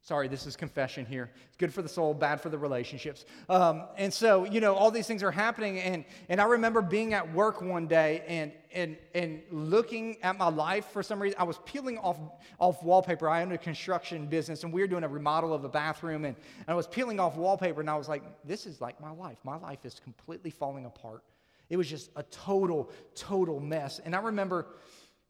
Sorry, 0.06 0.28
this 0.28 0.46
is 0.46 0.58
confession 0.58 1.06
here. 1.06 1.32
It's 1.48 1.56
good 1.56 1.74
for 1.74 1.82
the 1.82 1.88
soul, 1.88 2.14
bad 2.14 2.42
for 2.42 2.50
the 2.50 2.58
relationships. 2.58 3.24
Um, 3.48 3.84
and 3.98 4.14
so, 4.14 4.44
you 4.44 4.60
know, 4.60 4.76
all 4.76 4.92
these 4.92 5.08
things 5.08 5.24
are 5.24 5.32
happening. 5.32 5.80
And, 5.80 6.04
and 6.28 6.42
I 6.42 6.44
remember 6.44 6.82
being 6.82 7.14
at 7.14 7.34
work 7.34 7.62
one 7.62 7.88
day 7.88 8.22
and, 8.28 8.52
and, 8.74 8.98
and 9.16 9.42
looking 9.50 10.22
at 10.22 10.38
my 10.38 10.50
life 10.50 10.88
for 10.88 11.04
some 11.04 11.22
reason. 11.22 11.40
I 11.40 11.46
was 11.46 11.58
peeling 11.64 11.98
off, 12.00 12.20
off 12.60 12.84
wallpaper. 12.84 13.30
I 13.30 13.44
own 13.44 13.54
a 13.54 13.58
construction 13.58 14.28
business 14.28 14.66
and 14.66 14.74
we 14.74 14.82
were 14.82 14.88
doing 14.88 15.06
a 15.06 15.08
remodel 15.08 15.54
of 15.54 15.64
a 15.64 15.70
bathroom. 15.70 16.26
And, 16.26 16.36
and 16.36 16.68
I 16.68 16.74
was 16.74 16.86
peeling 16.86 17.22
off 17.22 17.38
wallpaper 17.38 17.80
and 17.80 17.90
I 17.90 17.96
was 17.96 18.10
like, 18.10 18.24
this 18.44 18.66
is 18.66 18.82
like 18.82 19.00
my 19.00 19.12
life. 19.12 19.38
My 19.46 19.56
life 19.56 19.86
is 19.86 20.02
completely 20.02 20.52
falling 20.52 20.86
apart. 20.86 21.24
It 21.70 21.78
was 21.78 21.90
just 21.90 22.12
a 22.18 22.24
total, 22.24 22.92
total 23.16 23.62
mess. 23.62 24.00
And 24.04 24.14
I 24.14 24.20
remember 24.20 24.68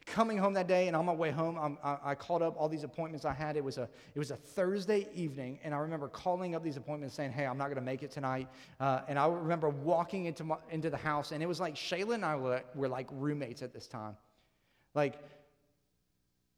coming 0.06 0.38
home 0.38 0.54
that 0.54 0.68
day 0.68 0.88
and 0.88 0.96
on 0.96 1.06
my 1.06 1.14
way 1.14 1.32
home 1.32 1.78
I, 1.84 1.98
I 2.04 2.16
called 2.16 2.42
up 2.42 2.56
all 2.58 2.68
these 2.68 2.84
appointments 2.84 3.26
i 3.26 3.34
had. 3.34 3.56
It 3.56 3.64
was 3.64 3.78
a 3.78 3.90
it 4.14 4.20
was 4.20 4.32
a 4.32 4.36
thursday 4.36 5.08
evening 5.14 5.60
and 5.64 5.74
i 5.74 5.78
remember 5.78 6.08
calling 6.08 6.56
up 6.56 6.64
these 6.64 6.78
appointments 6.78 7.16
saying 7.16 7.32
hey 7.32 7.46
i'm 7.46 7.58
not 7.58 7.66
going 7.66 7.76
to 7.76 7.82
make 7.82 8.04
it 8.04 8.12
tonight. 8.12 8.48
Uh, 8.80 9.02
and 9.08 9.18
i 9.18 9.28
remember 9.28 9.70
walking 9.70 10.26
into, 10.26 10.44
my, 10.44 10.58
into 10.70 10.90
the 10.90 10.98
house 10.98 11.32
and 11.32 11.42
it 11.42 11.46
was 11.46 11.60
like 11.60 11.76
shayla 11.76 12.16
and 12.16 12.26
i 12.26 12.36
were, 12.36 12.62
were 12.76 12.90
like 12.90 13.08
roommates 13.12 13.62
at 13.62 13.74
this 13.74 13.88
time. 13.88 14.16
Like 14.94 15.20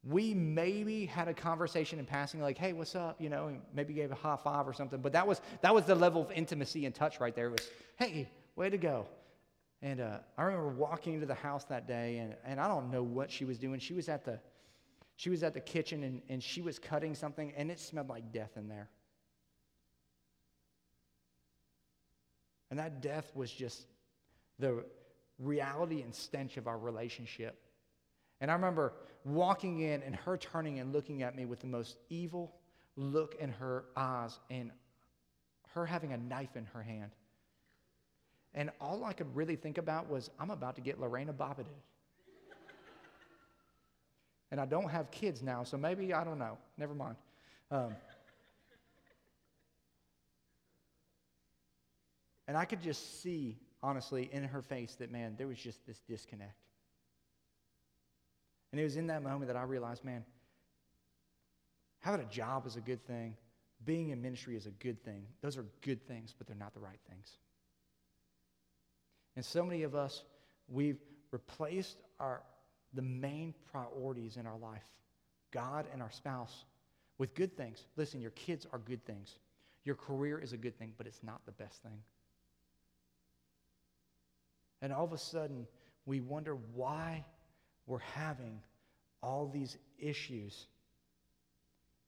we 0.03 0.33
maybe 0.33 1.05
had 1.05 1.27
a 1.27 1.33
conversation 1.33 1.99
in 1.99 2.05
passing 2.05 2.41
like 2.41 2.57
hey 2.57 2.73
what's 2.73 2.95
up? 2.95 3.19
You 3.19 3.29
know 3.29 3.55
maybe 3.73 3.93
gave 3.93 4.11
a 4.11 4.15
high 4.15 4.37
five 4.43 4.67
or 4.67 4.73
something 4.73 5.01
but 5.01 5.13
that 5.13 5.27
was 5.27 5.41
that 5.61 5.73
was 5.73 5.85
the 5.85 5.95
level 5.95 6.21
of 6.21 6.31
intimacy 6.31 6.85
and 6.85 6.93
touch 6.93 7.19
right 7.19 7.35
there. 7.35 7.47
It 7.47 7.51
was 7.51 7.69
hey 7.97 8.29
way 8.55 8.69
to 8.69 8.77
go 8.77 9.07
and 9.81 9.99
uh, 9.99 10.17
I 10.37 10.43
remember 10.43 10.69
walking 10.69 11.13
into 11.13 11.25
the 11.25 11.35
house 11.35 11.65
that 11.65 11.87
day, 11.87 12.17
and, 12.17 12.35
and 12.45 12.59
I 12.59 12.67
don't 12.67 12.91
know 12.91 13.03
what 13.03 13.29
she 13.29 13.45
was 13.45 13.57
doing. 13.57 13.79
She 13.79 13.93
was 13.93 14.09
at 14.09 14.25
the, 14.25 14.39
she 15.15 15.29
was 15.29 15.43
at 15.43 15.53
the 15.53 15.59
kitchen, 15.59 16.03
and, 16.03 16.21
and 16.29 16.41
she 16.41 16.61
was 16.61 16.79
cutting 16.79 17.13
something, 17.13 17.53
and 17.55 17.69
it 17.69 17.79
smelled 17.79 18.09
like 18.09 18.31
death 18.31 18.51
in 18.55 18.67
there. 18.67 18.89
And 22.71 22.79
that 22.79 23.01
death 23.01 23.31
was 23.35 23.51
just 23.51 23.85
the 24.59 24.83
reality 25.39 26.01
and 26.01 26.13
stench 26.13 26.57
of 26.57 26.67
our 26.67 26.77
relationship. 26.77 27.59
And 28.41 28.49
I 28.49 28.53
remember 28.53 28.93
walking 29.23 29.81
in 29.81 30.01
and 30.03 30.15
her 30.15 30.37
turning 30.37 30.79
and 30.79 30.93
looking 30.93 31.23
at 31.23 31.35
me 31.35 31.45
with 31.45 31.59
the 31.59 31.67
most 31.67 31.97
evil 32.09 32.55
look 32.95 33.35
in 33.39 33.49
her 33.49 33.85
eyes 33.95 34.39
and 34.49 34.71
her 35.73 35.85
having 35.85 36.13
a 36.13 36.17
knife 36.17 36.55
in 36.55 36.65
her 36.65 36.81
hand. 36.81 37.11
And 38.55 38.71
all 38.79 39.03
I 39.03 39.11
could 39.11 39.35
really 39.35 39.57
think 39.57 39.77
about 39.77 40.09
was, 40.09 40.29
I'm 40.39 40.49
about 40.49 40.75
to 40.75 40.81
get 40.81 40.99
Lorena 40.99 41.33
bobbited. 41.33 41.73
and 44.49 44.61
I 44.61 44.65
don't 44.65 44.89
have 44.89 45.11
kids 45.11 45.43
now, 45.43 45.63
so 45.63 45.77
maybe, 45.77 46.13
I 46.13 46.23
don't 46.23 46.39
know. 46.39 46.57
Never 46.77 46.95
mind. 46.95 47.17
Um, 47.69 47.93
and 52.47 52.55
I 52.55 52.63
could 52.63 52.81
just 52.81 53.21
see, 53.21 53.57
honestly, 53.83 54.29
in 54.31 54.45
her 54.45 54.61
face 54.61 54.95
that, 54.99 55.11
man, 55.11 55.35
there 55.37 55.47
was 55.47 55.57
just 55.57 55.85
this 55.85 55.99
disconnect. 56.07 56.55
And 58.71 58.79
it 58.79 58.85
was 58.85 58.95
in 58.95 59.07
that 59.07 59.21
moment 59.21 59.47
that 59.47 59.57
I 59.57 59.63
realized, 59.63 60.05
man, 60.05 60.23
having 61.99 62.21
a 62.21 62.29
job 62.29 62.65
is 62.65 62.77
a 62.77 62.81
good 62.81 63.05
thing. 63.05 63.35
Being 63.83 64.11
in 64.11 64.21
ministry 64.21 64.55
is 64.55 64.65
a 64.65 64.71
good 64.71 65.03
thing. 65.03 65.23
Those 65.41 65.57
are 65.57 65.65
good 65.81 66.07
things, 66.07 66.33
but 66.37 66.47
they're 66.47 66.55
not 66.55 66.73
the 66.73 66.79
right 66.79 66.99
things. 67.09 67.37
And 69.35 69.43
so 69.43 69.63
many 69.63 69.83
of 69.83 69.95
us, 69.95 70.23
we've 70.67 70.99
replaced 71.31 71.97
our, 72.19 72.41
the 72.93 73.01
main 73.01 73.53
priorities 73.71 74.37
in 74.37 74.47
our 74.47 74.57
life, 74.57 74.85
God 75.51 75.85
and 75.91 76.01
our 76.01 76.11
spouse, 76.11 76.65
with 77.17 77.33
good 77.33 77.55
things. 77.57 77.85
Listen, 77.97 78.21
your 78.21 78.31
kids 78.31 78.65
are 78.71 78.79
good 78.79 79.05
things. 79.05 79.35
Your 79.83 79.95
career 79.95 80.39
is 80.39 80.53
a 80.53 80.57
good 80.57 80.77
thing, 80.77 80.93
but 80.97 81.07
it's 81.07 81.23
not 81.23 81.45
the 81.45 81.51
best 81.51 81.81
thing. 81.83 81.99
And 84.81 84.91
all 84.93 85.05
of 85.05 85.13
a 85.13 85.17
sudden, 85.17 85.67
we 86.05 86.19
wonder 86.19 86.57
why 86.73 87.25
we're 87.87 87.99
having 87.99 88.61
all 89.21 89.49
these 89.51 89.77
issues 89.97 90.67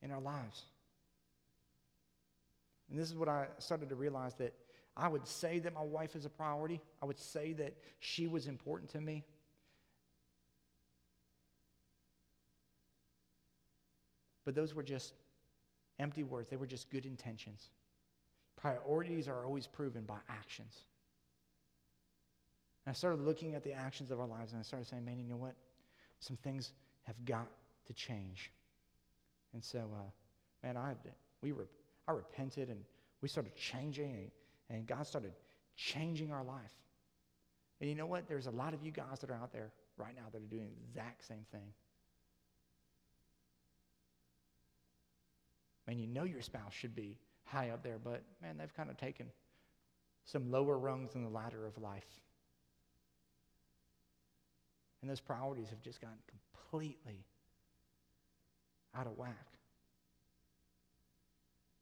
in 0.02 0.12
our 0.12 0.20
lives. 0.20 0.64
And 2.90 3.00
this 3.00 3.10
is 3.10 3.16
what 3.16 3.28
I 3.28 3.48
started 3.60 3.90
to 3.90 3.96
realize 3.96 4.34
that 4.36 4.54
I 5.00 5.08
would 5.08 5.28
say 5.28 5.60
that 5.60 5.74
my 5.74 5.84
wife 5.84 6.16
is 6.16 6.26
a 6.26 6.30
priority. 6.30 6.82
I 7.02 7.06
would 7.06 7.20
say 7.20 7.54
that 7.54 7.74
she 8.00 8.28
was 8.28 8.48
important 8.48 8.90
to 8.92 9.02
me. 9.02 9.24
But 14.44 14.56
those 14.56 14.74
were 14.74 14.84
just 14.84 15.14
empty 16.00 16.24
words, 16.24 16.50
they 16.50 16.56
were 16.56 16.66
just 16.66 16.90
good 16.90 17.06
intentions. 17.06 17.70
Priorities 18.56 19.28
are 19.28 19.46
always 19.46 19.68
proven 19.68 20.04
by 20.04 20.18
actions. 20.30 20.74
And 22.86 22.92
I 22.92 22.96
started 22.96 23.22
looking 23.22 23.54
at 23.54 23.64
the 23.64 23.74
actions 23.74 24.10
of 24.10 24.20
our 24.20 24.28
lives 24.28 24.54
and 24.54 24.60
I 24.60 24.64
started 24.64 24.88
saying, 24.88 25.06
man, 25.06 25.20
you 25.20 25.26
know 25.26 25.36
what? 25.36 25.54
Some 26.20 26.38
things 26.38 26.72
have 27.04 27.24
got 27.26 27.48
to 27.86 27.94
change. 27.94 28.52
And 29.54 29.64
so, 29.64 29.80
uh, 29.80 30.66
man, 30.66 30.78
I, 30.78 30.94
we 31.42 31.52
were, 31.52 31.68
I 32.08 32.14
repented 32.14 32.70
and 32.70 32.80
we 33.22 33.28
started 33.28 33.56
changing. 33.56 34.32
And 34.70 34.86
God 34.86 35.08
started 35.08 35.32
changing 35.76 36.32
our 36.32 36.44
life. 36.44 36.74
And 37.80 37.90
you 37.90 37.96
know 37.96 38.06
what? 38.06 38.28
There's 38.28 38.48
a 38.48 38.52
lot 38.52 38.74
of 38.74 38.84
you 38.84 38.92
guys 38.92 39.20
that 39.22 39.30
are 39.30 39.36
out 39.36 39.52
there 39.52 39.72
right 39.98 40.16
now 40.16 40.24
that 40.32 40.42
are 40.42 40.46
doing 40.46 40.70
the 40.76 40.84
exact 40.84 41.28
same 41.28 41.46
thing. 41.52 41.74
Man, 45.88 46.00
you 46.00 46.08
know 46.08 46.24
your 46.24 46.42
spouse 46.42 46.74
should 46.74 46.96
be 46.96 47.18
high 47.46 47.70
up 47.70 47.82
there, 47.82 47.98
but 48.04 48.24
man, 48.42 48.58
they've 48.58 48.76
kind 48.76 48.90
of 48.90 48.98
taken 48.98 49.28
some 50.26 50.52
lower 50.52 50.78
rungs 50.78 51.16
in 51.16 51.24
the 51.24 51.30
ladder 51.30 51.66
of 51.66 51.82
life. 51.82 52.04
And 55.02 55.10
those 55.10 55.22
priorities 55.22 55.70
have 55.70 55.82
just 55.82 56.02
gotten 56.02 56.18
completely 56.28 57.24
out 58.94 59.08
of 59.08 59.18
whack. 59.18 59.57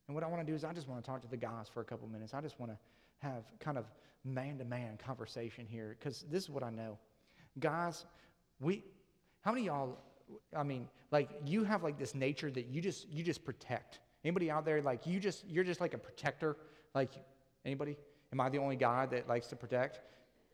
And 0.07 0.15
what 0.15 0.23
I 0.23 0.27
want 0.27 0.45
to 0.45 0.45
do 0.45 0.55
is 0.55 0.63
I 0.63 0.73
just 0.73 0.87
want 0.87 1.03
to 1.03 1.09
talk 1.09 1.21
to 1.21 1.27
the 1.27 1.37
guys 1.37 1.67
for 1.73 1.81
a 1.81 1.83
couple 1.85 2.07
minutes. 2.07 2.33
I 2.33 2.41
just 2.41 2.59
want 2.59 2.71
to 2.71 2.77
have 3.19 3.43
kind 3.59 3.77
of 3.77 3.85
man 4.23 4.57
to 4.57 4.65
man 4.65 4.97
conversation 5.03 5.65
here 5.65 5.95
because 5.97 6.25
this 6.29 6.43
is 6.43 6.49
what 6.49 6.63
I 6.63 6.69
know. 6.69 6.97
Guys, 7.59 8.05
we, 8.59 8.83
how 9.41 9.51
many 9.51 9.65
y'all, 9.65 9.97
I 10.55 10.63
mean, 10.63 10.87
like 11.11 11.29
you 11.45 11.63
have 11.63 11.83
like 11.83 11.97
this 11.97 12.13
nature 12.13 12.51
that 12.51 12.67
you 12.67 12.81
just, 12.81 13.09
you 13.09 13.23
just 13.23 13.43
protect. 13.45 13.99
Anybody 14.23 14.49
out 14.49 14.65
there, 14.65 14.81
like 14.81 15.05
you 15.05 15.19
just, 15.19 15.47
you're 15.47 15.63
just 15.63 15.81
like 15.81 15.93
a 15.93 15.97
protector? 15.97 16.57
Like 16.93 17.11
anybody? 17.63 17.97
Am 18.31 18.41
I 18.41 18.49
the 18.49 18.57
only 18.57 18.75
guy 18.75 19.05
that 19.07 19.27
likes 19.27 19.47
to 19.47 19.55
protect? 19.55 19.99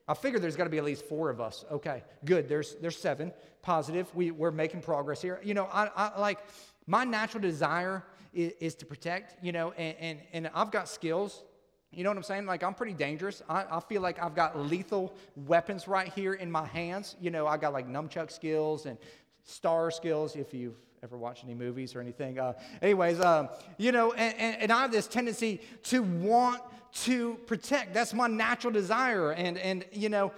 I 0.07 0.13
figure 0.13 0.39
there's 0.39 0.55
got 0.55 0.65
to 0.65 0.69
be 0.69 0.77
at 0.77 0.83
least 0.83 1.05
four 1.05 1.29
of 1.29 1.39
us. 1.39 1.63
Okay, 1.71 2.03
good. 2.25 2.49
There's 2.49 2.75
there's 2.81 2.97
seven. 2.97 3.31
Positive. 3.61 4.13
We 4.13 4.31
we're 4.31 4.51
making 4.51 4.81
progress 4.81 5.21
here. 5.21 5.39
You 5.43 5.53
know, 5.53 5.69
I, 5.71 5.89
I 5.95 6.19
like 6.19 6.39
my 6.85 7.05
natural 7.05 7.41
desire 7.41 8.03
is, 8.33 8.53
is 8.59 8.75
to 8.75 8.85
protect, 8.85 9.43
you 9.43 9.51
know, 9.51 9.71
and, 9.71 9.95
and, 9.99 10.19
and 10.33 10.51
I've 10.53 10.71
got 10.71 10.87
skills. 10.87 11.43
You 11.91 12.03
know 12.03 12.09
what 12.09 12.17
I'm 12.17 12.23
saying? 12.23 12.45
Like, 12.45 12.63
I'm 12.63 12.73
pretty 12.73 12.93
dangerous. 12.93 13.41
I, 13.49 13.65
I 13.69 13.79
feel 13.81 14.01
like 14.01 14.21
I've 14.21 14.35
got 14.35 14.57
lethal 14.57 15.13
weapons 15.35 15.87
right 15.87 16.07
here 16.13 16.33
in 16.33 16.49
my 16.49 16.65
hands. 16.65 17.15
You 17.19 17.31
know, 17.31 17.47
I 17.47 17.57
got 17.57 17.73
like 17.73 17.87
nunchuck 17.87 18.31
skills 18.31 18.85
and 18.85 18.97
star 19.43 19.91
skills, 19.91 20.35
if 20.35 20.53
you've 20.53 20.77
ever 21.03 21.17
watched 21.17 21.43
any 21.43 21.53
movies 21.53 21.95
or 21.95 21.99
anything. 21.99 22.39
Uh, 22.39 22.53
anyways, 22.81 23.19
um, 23.19 23.49
you 23.77 23.91
know, 23.91 24.13
and, 24.13 24.35
and, 24.37 24.61
and, 24.63 24.71
I 24.71 24.81
have 24.81 24.91
this 24.91 25.07
tendency 25.07 25.59
to 25.83 26.03
want 26.03 26.61
to 26.93 27.35
protect. 27.47 27.93
That's 27.93 28.13
my 28.13 28.27
natural 28.27 28.71
desire. 28.71 29.31
And, 29.31 29.57
and 29.57 29.83
you 29.91 30.09
know, 30.09 30.31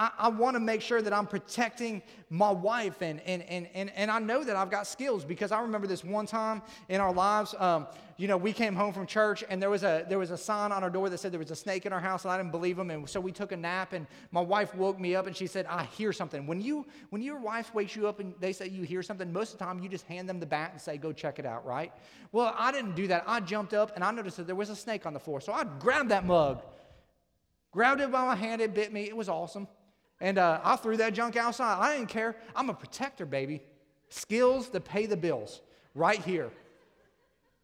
I, 0.00 0.10
I 0.18 0.28
want 0.28 0.54
to 0.56 0.60
make 0.60 0.80
sure 0.80 1.02
that 1.02 1.12
I'm 1.12 1.26
protecting 1.26 2.02
my 2.30 2.50
wife. 2.50 3.02
And, 3.02 3.20
and, 3.26 3.42
and, 3.42 3.68
and, 3.74 3.92
and 3.94 4.10
I 4.10 4.18
know 4.18 4.42
that 4.42 4.56
I've 4.56 4.70
got 4.70 4.86
skills 4.86 5.26
because 5.26 5.52
I 5.52 5.60
remember 5.60 5.86
this 5.86 6.02
one 6.02 6.24
time 6.24 6.62
in 6.88 7.02
our 7.02 7.12
lives. 7.12 7.54
Um, 7.58 7.86
you 8.16 8.26
know, 8.26 8.38
we 8.38 8.54
came 8.54 8.74
home 8.74 8.94
from 8.94 9.06
church 9.06 9.44
and 9.50 9.60
there 9.60 9.68
was, 9.68 9.82
a, 9.82 10.06
there 10.08 10.18
was 10.18 10.30
a 10.30 10.38
sign 10.38 10.72
on 10.72 10.82
our 10.82 10.88
door 10.88 11.10
that 11.10 11.18
said 11.18 11.32
there 11.32 11.38
was 11.38 11.50
a 11.50 11.56
snake 11.56 11.84
in 11.84 11.92
our 11.92 12.00
house 12.00 12.24
and 12.24 12.32
I 12.32 12.38
didn't 12.38 12.50
believe 12.50 12.78
them. 12.78 12.90
And 12.90 13.06
so 13.08 13.20
we 13.20 13.30
took 13.30 13.52
a 13.52 13.56
nap 13.58 13.92
and 13.92 14.06
my 14.32 14.40
wife 14.40 14.74
woke 14.74 14.98
me 14.98 15.14
up 15.14 15.26
and 15.26 15.36
she 15.36 15.46
said, 15.46 15.66
I 15.66 15.84
hear 15.84 16.14
something. 16.14 16.46
When, 16.46 16.62
you, 16.62 16.86
when 17.10 17.20
your 17.20 17.38
wife 17.38 17.74
wakes 17.74 17.94
you 17.94 18.08
up 18.08 18.20
and 18.20 18.32
they 18.40 18.54
say 18.54 18.68
you 18.68 18.84
hear 18.84 19.02
something, 19.02 19.30
most 19.30 19.52
of 19.52 19.58
the 19.58 19.64
time 19.66 19.80
you 19.80 19.90
just 19.90 20.06
hand 20.06 20.30
them 20.30 20.40
the 20.40 20.46
bat 20.46 20.70
and 20.72 20.80
say, 20.80 20.96
go 20.96 21.12
check 21.12 21.38
it 21.38 21.44
out, 21.44 21.66
right? 21.66 21.92
Well, 22.32 22.54
I 22.56 22.72
didn't 22.72 22.94
do 22.94 23.06
that. 23.08 23.24
I 23.26 23.40
jumped 23.40 23.74
up 23.74 23.92
and 23.96 24.02
I 24.02 24.10
noticed 24.12 24.38
that 24.38 24.46
there 24.46 24.56
was 24.56 24.70
a 24.70 24.76
snake 24.76 25.04
on 25.04 25.12
the 25.12 25.20
floor. 25.20 25.42
So 25.42 25.52
I 25.52 25.64
grabbed 25.64 26.08
that 26.08 26.24
mug, 26.24 26.62
grabbed 27.70 28.00
it 28.00 28.10
by 28.10 28.24
my 28.24 28.36
hand, 28.36 28.62
it 28.62 28.72
bit 28.72 28.94
me. 28.94 29.02
It 29.04 29.16
was 29.16 29.28
awesome. 29.28 29.68
And 30.20 30.38
uh, 30.38 30.60
I 30.62 30.76
threw 30.76 30.96
that 30.98 31.14
junk 31.14 31.36
outside. 31.36 31.78
I 31.80 31.96
didn't 31.96 32.10
care. 32.10 32.36
I'm 32.54 32.68
a 32.68 32.74
protector, 32.74 33.24
baby. 33.24 33.62
Skills 34.10 34.68
to 34.70 34.80
pay 34.80 35.06
the 35.06 35.16
bills 35.16 35.62
right 35.94 36.22
here. 36.22 36.50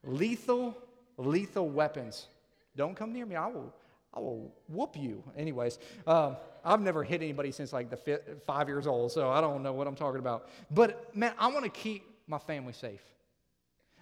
Lethal, 0.04 0.76
lethal 1.18 1.68
weapons. 1.68 2.28
Don't 2.76 2.94
come 2.94 3.12
near 3.12 3.26
me. 3.26 3.36
I 3.36 3.46
will, 3.48 3.74
I 4.14 4.20
will 4.20 4.54
whoop 4.68 4.96
you. 4.96 5.22
Anyways, 5.36 5.78
um, 6.06 6.36
I've 6.64 6.80
never 6.80 7.04
hit 7.04 7.22
anybody 7.22 7.52
since 7.52 7.72
like 7.72 7.90
the 7.90 8.20
five 8.46 8.68
years 8.68 8.86
old, 8.86 9.12
so 9.12 9.30
I 9.30 9.40
don't 9.40 9.62
know 9.62 9.72
what 9.72 9.86
I'm 9.86 9.94
talking 9.94 10.20
about. 10.20 10.48
But 10.70 11.14
man, 11.14 11.32
I 11.38 11.48
want 11.48 11.64
to 11.64 11.70
keep 11.70 12.04
my 12.26 12.38
family 12.38 12.72
safe. 12.72 13.02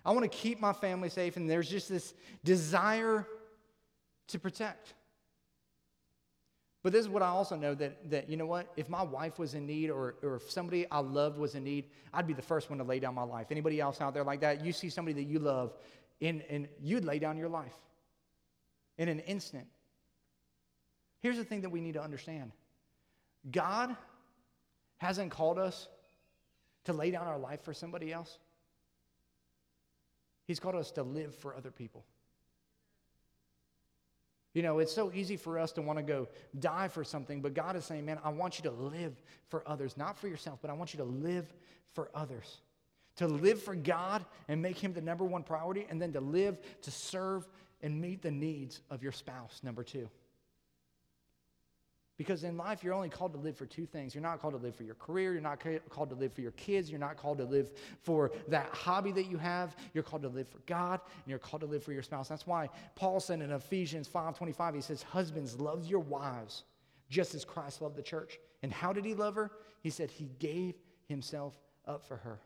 I 0.05 0.13
want 0.13 0.31
to 0.31 0.37
keep 0.37 0.61
my 0.61 0.73
family 0.73 1.09
safe, 1.09 1.37
and 1.37 1.49
there's 1.49 1.69
just 1.69 1.89
this 1.89 2.15
desire 2.45 3.27
to 4.29 4.39
protect. 4.39 4.95
But 6.85 6.93
this 6.93 7.01
is 7.01 7.09
what 7.09 7.23
I 7.23 7.29
also 7.29 7.57
know 7.57 7.75
that, 7.77 8.11
that 8.11 8.29
you 8.29 8.37
know 8.37 8.45
what? 8.45 8.71
If 8.77 8.91
my 8.91 9.03
wife 9.03 9.39
was 9.39 9.55
in 9.55 9.67
need 9.67 9.89
or, 9.89 10.17
or 10.23 10.37
if 10.37 10.51
somebody 10.51 10.87
I 10.91 10.99
loved 10.99 11.39
was 11.39 11.55
in 11.55 11.65
need, 11.65 11.87
I'd 12.13 12.27
be 12.27 12.35
the 12.35 12.43
first 12.43 12.69
one 12.69 12.79
to 12.79 12.85
lay 12.85 13.01
down 13.01 13.15
my 13.15 13.23
life. 13.23 13.47
Anybody 13.51 13.81
else 13.81 14.03
out 14.03 14.13
there 14.13 14.23
like 14.23 14.43
that? 14.43 14.63
You 14.63 14.71
see 14.71 14.91
somebody 14.91 15.25
that 15.25 15.29
you 15.29 15.39
love, 15.39 15.73
and, 16.21 16.45
and 16.51 16.69
you'd 16.83 17.07
lay 17.07 17.19
down 17.19 17.39
your 17.39 17.49
life 17.49 17.75
in 18.99 19.09
an 19.09 19.21
instant. 19.21 19.67
Here's 21.21 21.39
the 21.39 21.45
thing 21.45 21.63
that 21.63 21.71
we 21.71 21.81
need 21.81 21.95
to 21.95 22.03
understand 22.03 22.53
God 23.51 23.97
hasn't 24.99 25.31
called 25.31 25.59
us 25.59 25.89
to 26.85 26.93
lay 26.93 27.11
down 27.11 27.27
our 27.27 27.39
life 27.39 27.63
for 27.63 27.73
somebody 27.73 28.13
else, 28.13 28.39
He's 30.47 30.61
called 30.61 30.75
us 30.75 30.91
to 30.93 31.03
live 31.03 31.35
for 31.35 31.57
other 31.57 31.71
people. 31.71 32.05
You 34.55 34.63
know, 34.63 34.79
it's 34.79 34.93
so 34.93 35.13
easy 35.13 35.37
for 35.37 35.59
us 35.59 35.73
to 35.73 35.83
want 35.83 35.99
to 35.99 36.03
go 36.05 36.29
die 36.59 36.89
for 36.89 37.03
something, 37.03 37.43
but 37.43 37.55
God 37.55 37.75
is 37.75 37.85
saying, 37.85 38.07
man, 38.07 38.19
I 38.25 38.31
want 38.31 38.59
you 38.59 38.63
to 38.71 38.71
live 38.71 39.21
for 39.49 39.69
others, 39.69 39.97
not 39.97 40.17
for 40.17 40.29
yourself, 40.29 40.61
but 40.63 40.71
I 40.71 40.75
want 40.75 40.95
you 40.95 40.99
to 40.99 41.05
live 41.05 41.53
for 41.93 42.09
others. 42.15 42.59
To 43.17 43.27
live 43.27 43.63
for 43.63 43.75
God 43.75 44.25
and 44.49 44.63
make 44.63 44.79
Him 44.79 44.93
the 44.93 45.01
number 45.01 45.25
one 45.25 45.43
priority, 45.43 45.87
and 45.91 46.01
then 46.01 46.13
to 46.13 46.21
live 46.21 46.59
to 46.83 46.91
serve 46.91 47.47
and 47.83 48.01
meet 48.01 48.23
the 48.23 48.31
needs 48.31 48.81
of 48.91 49.03
your 49.03 49.13
spouse, 49.13 49.61
number 49.63 49.83
two. 49.83 50.09
Because 52.17 52.45
in 52.45 52.57
life, 52.57 52.85
you're 52.85 52.95
only 52.95 53.09
called 53.09 53.33
to 53.33 53.39
live 53.39 53.57
for 53.57 53.67
two 53.67 53.87
things. 53.87 54.15
You're 54.15 54.23
not 54.23 54.41
called 54.41 54.55
to 54.55 54.61
live 54.61 54.77
for 54.77 54.85
your 54.85 54.95
career. 54.95 55.33
You're 55.33 55.43
not 55.43 55.59
called 55.91 56.11
to 56.11 56.15
live 56.15 56.33
for 56.33 56.43
your 56.43 56.53
kids. 56.53 56.89
You're 56.89 57.01
not 57.01 57.17
called 57.17 57.39
to 57.39 57.45
live 57.45 57.73
for 58.03 58.31
that 58.49 58.69
hobby 58.69 59.11
that 59.13 59.25
you 59.25 59.37
have. 59.37 59.75
You're 59.95 60.05
called 60.05 60.23
to 60.23 60.29
live 60.29 60.49
for 60.49 60.61
God, 60.67 61.01
and 61.05 61.27
you're 61.27 61.41
called 61.41 61.63
to 61.63 61.67
live 61.67 61.83
for 61.83 61.93
your 61.93 62.03
spouse. 62.03 62.29
That's 62.29 62.47
why 62.47 62.69
Paul 62.95 63.19
said 63.19 63.41
in 63.41 63.51
Ephesians 63.51 64.09
5.25, 64.09 64.75
he 64.77 64.81
says, 64.81 65.03
Husbands, 65.03 65.59
love 65.59 65.87
your 65.87 66.01
wives 66.01 66.63
just 67.11 67.35
as 67.35 67.45
Christ 67.45 67.83
loved 67.83 67.97
the 67.97 68.03
church. 68.03 68.39
And 68.63 68.73
how 68.73 68.93
did 68.93 69.05
he 69.05 69.15
love 69.15 69.35
her? 69.35 69.51
He 69.83 69.91
said 69.91 70.11
he 70.11 70.31
gave 70.39 70.75
himself 71.07 71.59
up 71.85 72.05
for 72.05 72.17
her. 72.19 72.39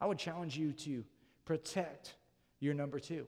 I 0.00 0.06
would 0.06 0.18
challenge 0.18 0.56
you 0.56 0.72
to 0.72 1.04
protect 1.44 2.14
your 2.60 2.74
number 2.74 2.98
two, 2.98 3.26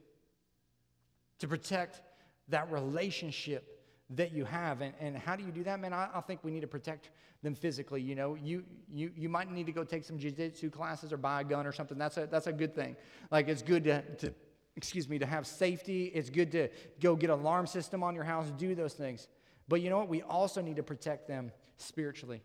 to 1.38 1.48
protect 1.48 2.02
that 2.48 2.70
relationship 2.70 3.79
that 4.10 4.32
you 4.32 4.44
have. 4.44 4.80
And, 4.80 4.92
and 5.00 5.16
how 5.16 5.36
do 5.36 5.44
you 5.44 5.52
do 5.52 5.62
that, 5.64 5.80
man? 5.80 5.92
I, 5.92 6.08
I 6.14 6.20
think 6.20 6.40
we 6.42 6.50
need 6.50 6.60
to 6.60 6.66
protect 6.66 7.10
them 7.42 7.54
physically. 7.54 8.02
You 8.02 8.14
know, 8.14 8.34
you, 8.34 8.64
you, 8.92 9.12
you 9.16 9.28
might 9.28 9.50
need 9.50 9.66
to 9.66 9.72
go 9.72 9.84
take 9.84 10.04
some 10.04 10.18
jiu-jitsu 10.18 10.70
classes 10.70 11.12
or 11.12 11.16
buy 11.16 11.40
a 11.40 11.44
gun 11.44 11.66
or 11.66 11.72
something. 11.72 11.96
That's 11.96 12.16
a, 12.16 12.26
that's 12.26 12.46
a 12.46 12.52
good 12.52 12.74
thing. 12.74 12.96
Like, 13.30 13.48
it's 13.48 13.62
good 13.62 13.84
to, 13.84 14.02
to, 14.16 14.34
excuse 14.76 15.08
me, 15.08 15.18
to 15.18 15.26
have 15.26 15.46
safety. 15.46 16.06
It's 16.06 16.28
good 16.30 16.50
to 16.52 16.68
go 17.00 17.14
get 17.16 17.30
alarm 17.30 17.66
system 17.66 18.02
on 18.02 18.14
your 18.14 18.24
house, 18.24 18.50
do 18.58 18.74
those 18.74 18.94
things. 18.94 19.28
But 19.68 19.80
you 19.80 19.90
know 19.90 19.98
what? 19.98 20.08
We 20.08 20.22
also 20.22 20.60
need 20.60 20.76
to 20.76 20.82
protect 20.82 21.28
them 21.28 21.52
spiritually. 21.76 22.42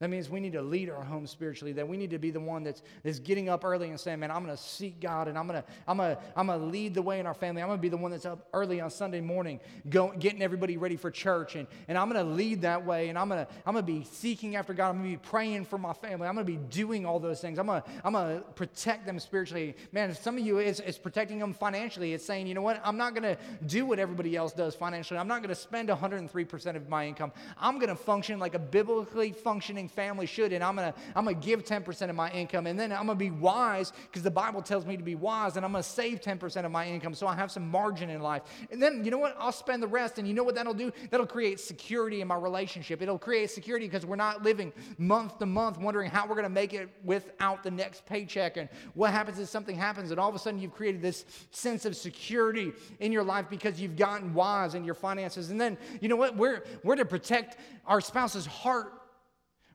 That 0.00 0.10
means 0.10 0.28
we 0.28 0.40
need 0.40 0.54
to 0.54 0.62
lead 0.62 0.90
our 0.90 1.04
home 1.04 1.24
spiritually, 1.24 1.72
that 1.74 1.86
we 1.86 1.96
need 1.96 2.10
to 2.10 2.18
be 2.18 2.32
the 2.32 2.40
one 2.40 2.64
that's, 2.64 2.82
that's 3.04 3.20
getting 3.20 3.48
up 3.48 3.64
early 3.64 3.90
and 3.90 3.98
saying, 3.98 4.18
Man, 4.18 4.30
I'm 4.32 4.44
going 4.44 4.54
to 4.54 4.62
seek 4.62 4.98
God 4.98 5.28
and 5.28 5.38
I'm 5.38 5.46
going 5.46 5.62
to 5.62 5.68
I'm 5.86 5.98
gonna, 5.98 6.18
I'm 6.36 6.48
gonna 6.48 6.64
lead 6.66 6.94
the 6.94 7.02
way 7.02 7.20
in 7.20 7.26
our 7.26 7.34
family. 7.34 7.62
I'm 7.62 7.68
going 7.68 7.78
to 7.78 7.82
be 7.82 7.88
the 7.88 7.96
one 7.96 8.10
that's 8.10 8.26
up 8.26 8.48
early 8.52 8.80
on 8.80 8.90
Sunday 8.90 9.20
morning, 9.20 9.60
go, 9.88 10.12
getting 10.18 10.42
everybody 10.42 10.78
ready 10.78 10.96
for 10.96 11.12
church. 11.12 11.54
And, 11.54 11.68
and 11.86 11.96
I'm 11.96 12.10
going 12.10 12.26
to 12.26 12.32
lead 12.32 12.62
that 12.62 12.84
way. 12.84 13.08
And 13.08 13.16
I'm 13.16 13.28
going 13.28 13.46
to 13.46 13.52
I'm 13.64 13.74
gonna 13.74 13.86
be 13.86 14.02
seeking 14.02 14.56
after 14.56 14.74
God. 14.74 14.90
I'm 14.90 14.98
going 14.98 15.12
to 15.12 15.18
be 15.18 15.28
praying 15.28 15.66
for 15.66 15.78
my 15.78 15.92
family. 15.92 16.26
I'm 16.26 16.34
going 16.34 16.46
to 16.46 16.52
be 16.52 16.58
doing 16.70 17.06
all 17.06 17.20
those 17.20 17.40
things. 17.40 17.60
I'm 17.60 17.66
going 17.66 17.80
to 17.80 17.88
I'm 18.02 18.14
gonna 18.14 18.40
protect 18.56 19.06
them 19.06 19.20
spiritually. 19.20 19.76
Man, 19.92 20.12
some 20.16 20.36
of 20.36 20.44
you, 20.44 20.58
it's, 20.58 20.80
it's 20.80 20.98
protecting 20.98 21.38
them 21.38 21.54
financially. 21.54 22.14
It's 22.14 22.24
saying, 22.24 22.48
You 22.48 22.54
know 22.54 22.62
what? 22.62 22.80
I'm 22.84 22.96
not 22.96 23.14
going 23.14 23.36
to 23.36 23.38
do 23.64 23.86
what 23.86 24.00
everybody 24.00 24.34
else 24.34 24.52
does 24.52 24.74
financially. 24.74 25.20
I'm 25.20 25.28
not 25.28 25.40
going 25.40 25.54
to 25.54 25.60
spend 25.60 25.88
103% 25.88 26.76
of 26.76 26.88
my 26.88 27.06
income. 27.06 27.30
I'm 27.56 27.78
going 27.78 27.90
to 27.90 27.96
function 27.96 28.40
like 28.40 28.54
a 28.54 28.58
biblically 28.58 29.30
functioning 29.30 29.88
family 29.94 30.26
should, 30.26 30.52
and 30.52 30.62
I'm 30.62 30.76
gonna 30.76 30.94
I'm 31.14 31.24
gonna 31.24 31.36
give 31.36 31.64
10% 31.64 32.10
of 32.10 32.16
my 32.16 32.30
income, 32.32 32.66
and 32.66 32.78
then 32.78 32.92
I'm 32.92 33.06
gonna 33.06 33.14
be 33.14 33.30
wise 33.30 33.92
because 34.06 34.22
the 34.22 34.30
Bible 34.30 34.62
tells 34.62 34.84
me 34.84 34.96
to 34.96 35.02
be 35.02 35.14
wise, 35.14 35.56
and 35.56 35.64
I'm 35.64 35.72
gonna 35.72 35.82
save 35.82 36.20
10% 36.20 36.64
of 36.64 36.70
my 36.70 36.86
income 36.86 37.14
so 37.14 37.26
I 37.26 37.34
have 37.34 37.50
some 37.50 37.68
margin 37.68 38.10
in 38.10 38.20
life. 38.20 38.42
And 38.70 38.82
then 38.82 39.04
you 39.04 39.10
know 39.10 39.18
what? 39.18 39.36
I'll 39.38 39.52
spend 39.52 39.82
the 39.82 39.88
rest, 39.88 40.18
and 40.18 40.28
you 40.28 40.34
know 40.34 40.42
what 40.44 40.54
that'll 40.54 40.74
do? 40.74 40.92
That'll 41.10 41.26
create 41.26 41.60
security 41.60 42.20
in 42.20 42.28
my 42.28 42.36
relationship. 42.36 43.00
It'll 43.00 43.18
create 43.18 43.50
security 43.50 43.86
because 43.86 44.04
we're 44.04 44.16
not 44.16 44.42
living 44.42 44.72
month 44.98 45.38
to 45.38 45.46
month 45.46 45.78
wondering 45.78 46.10
how 46.10 46.26
we're 46.26 46.36
gonna 46.36 46.48
make 46.48 46.74
it 46.74 46.88
without 47.04 47.62
the 47.62 47.70
next 47.70 48.04
paycheck. 48.06 48.56
And 48.56 48.68
what 48.94 49.12
happens 49.12 49.38
if 49.38 49.48
something 49.48 49.76
happens, 49.76 50.10
and 50.10 50.20
all 50.20 50.28
of 50.28 50.34
a 50.34 50.38
sudden 50.38 50.60
you've 50.60 50.74
created 50.74 51.00
this 51.00 51.24
sense 51.50 51.84
of 51.84 51.96
security 51.96 52.72
in 53.00 53.12
your 53.12 53.24
life 53.24 53.46
because 53.48 53.80
you've 53.80 53.96
gotten 53.96 54.34
wise 54.34 54.74
in 54.74 54.84
your 54.84 54.94
finances. 54.94 55.50
And 55.50 55.60
then 55.60 55.78
you 56.00 56.08
know 56.08 56.16
what? 56.16 56.36
We're 56.36 56.64
we're 56.82 56.96
to 56.96 57.04
protect 57.04 57.58
our 57.86 58.00
spouse's 58.00 58.46
heart 58.46 59.03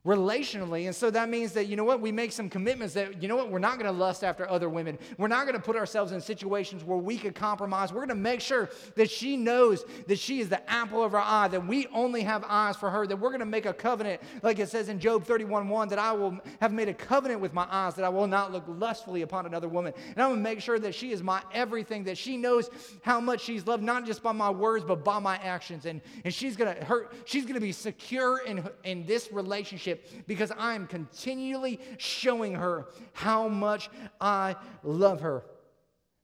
relationally. 0.06 0.86
And 0.86 0.96
so 0.96 1.10
that 1.10 1.28
means 1.28 1.52
that, 1.52 1.66
you 1.66 1.76
know 1.76 1.84
what, 1.84 2.00
we 2.00 2.10
make 2.10 2.32
some 2.32 2.48
commitments 2.48 2.94
that, 2.94 3.22
you 3.22 3.28
know 3.28 3.36
what, 3.36 3.50
we're 3.50 3.58
not 3.58 3.78
going 3.78 3.92
to 3.92 3.98
lust 3.98 4.24
after 4.24 4.48
other 4.48 4.70
women. 4.70 4.98
We're 5.18 5.28
not 5.28 5.44
going 5.44 5.56
to 5.56 5.62
put 5.62 5.76
ourselves 5.76 6.12
in 6.12 6.22
situations 6.22 6.84
where 6.84 6.96
we 6.96 7.18
could 7.18 7.34
compromise. 7.34 7.92
We're 7.92 8.06
going 8.06 8.08
to 8.08 8.14
make 8.14 8.40
sure 8.40 8.70
that 8.96 9.10
she 9.10 9.36
knows 9.36 9.84
that 10.06 10.18
she 10.18 10.40
is 10.40 10.48
the 10.48 10.68
apple 10.70 11.04
of 11.04 11.14
our 11.14 11.20
eye, 11.20 11.48
that 11.48 11.66
we 11.66 11.86
only 11.88 12.22
have 12.22 12.44
eyes 12.48 12.76
for 12.76 12.90
her, 12.90 13.06
that 13.06 13.16
we're 13.16 13.28
going 13.28 13.40
to 13.40 13.46
make 13.46 13.66
a 13.66 13.74
covenant, 13.74 14.22
like 14.42 14.58
it 14.58 14.70
says 14.70 14.88
in 14.88 14.98
Job 14.98 15.24
31 15.24 15.68
1, 15.68 15.88
that 15.88 15.98
I 15.98 16.12
will 16.12 16.38
have 16.62 16.72
made 16.72 16.88
a 16.88 16.94
covenant 16.94 17.42
with 17.42 17.52
my 17.52 17.66
eyes, 17.70 17.94
that 17.96 18.04
I 18.04 18.08
will 18.08 18.26
not 18.26 18.52
look 18.52 18.64
lustfully 18.66 19.20
upon 19.20 19.44
another 19.44 19.68
woman. 19.68 19.92
And 19.96 20.18
I'm 20.18 20.30
going 20.30 20.38
to 20.38 20.42
make 20.42 20.60
sure 20.60 20.78
that 20.78 20.94
she 20.94 21.12
is 21.12 21.22
my 21.22 21.42
everything, 21.52 22.04
that 22.04 22.16
she 22.16 22.38
knows 22.38 22.70
how 23.02 23.20
much 23.20 23.42
she's 23.42 23.66
loved, 23.66 23.82
not 23.82 24.06
just 24.06 24.22
by 24.22 24.32
my 24.32 24.48
words, 24.48 24.82
but 24.82 25.04
by 25.04 25.18
my 25.18 25.36
actions. 25.36 25.84
And, 25.84 26.00
and 26.24 26.32
she's 26.32 26.56
going 26.56 26.74
to 26.74 26.84
hurt, 26.84 27.12
she's 27.26 27.44
going 27.44 27.54
to 27.54 27.60
be 27.60 27.72
secure 27.72 28.38
in, 28.38 28.66
in 28.84 29.04
this 29.04 29.30
relationship 29.30 29.89
relationship 29.90 30.26
because 30.26 30.52
I'm 30.56 30.86
continually 30.86 31.80
showing 31.98 32.54
her 32.54 32.86
how 33.12 33.48
much 33.48 33.90
I 34.20 34.56
love 34.82 35.20
her. 35.20 35.44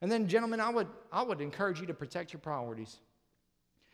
And 0.03 0.13
then, 0.13 0.29
gentlemen, 0.29 0.61
I 0.61 0.71
would, 0.71 0.89
I 1.11 1.23
would 1.23 1.41
encourage 1.41 1.81
you 1.81 1.87
to 1.87 1.95
protect 1.95 2.33
your 2.33 2.41
priorities. 2.41 2.99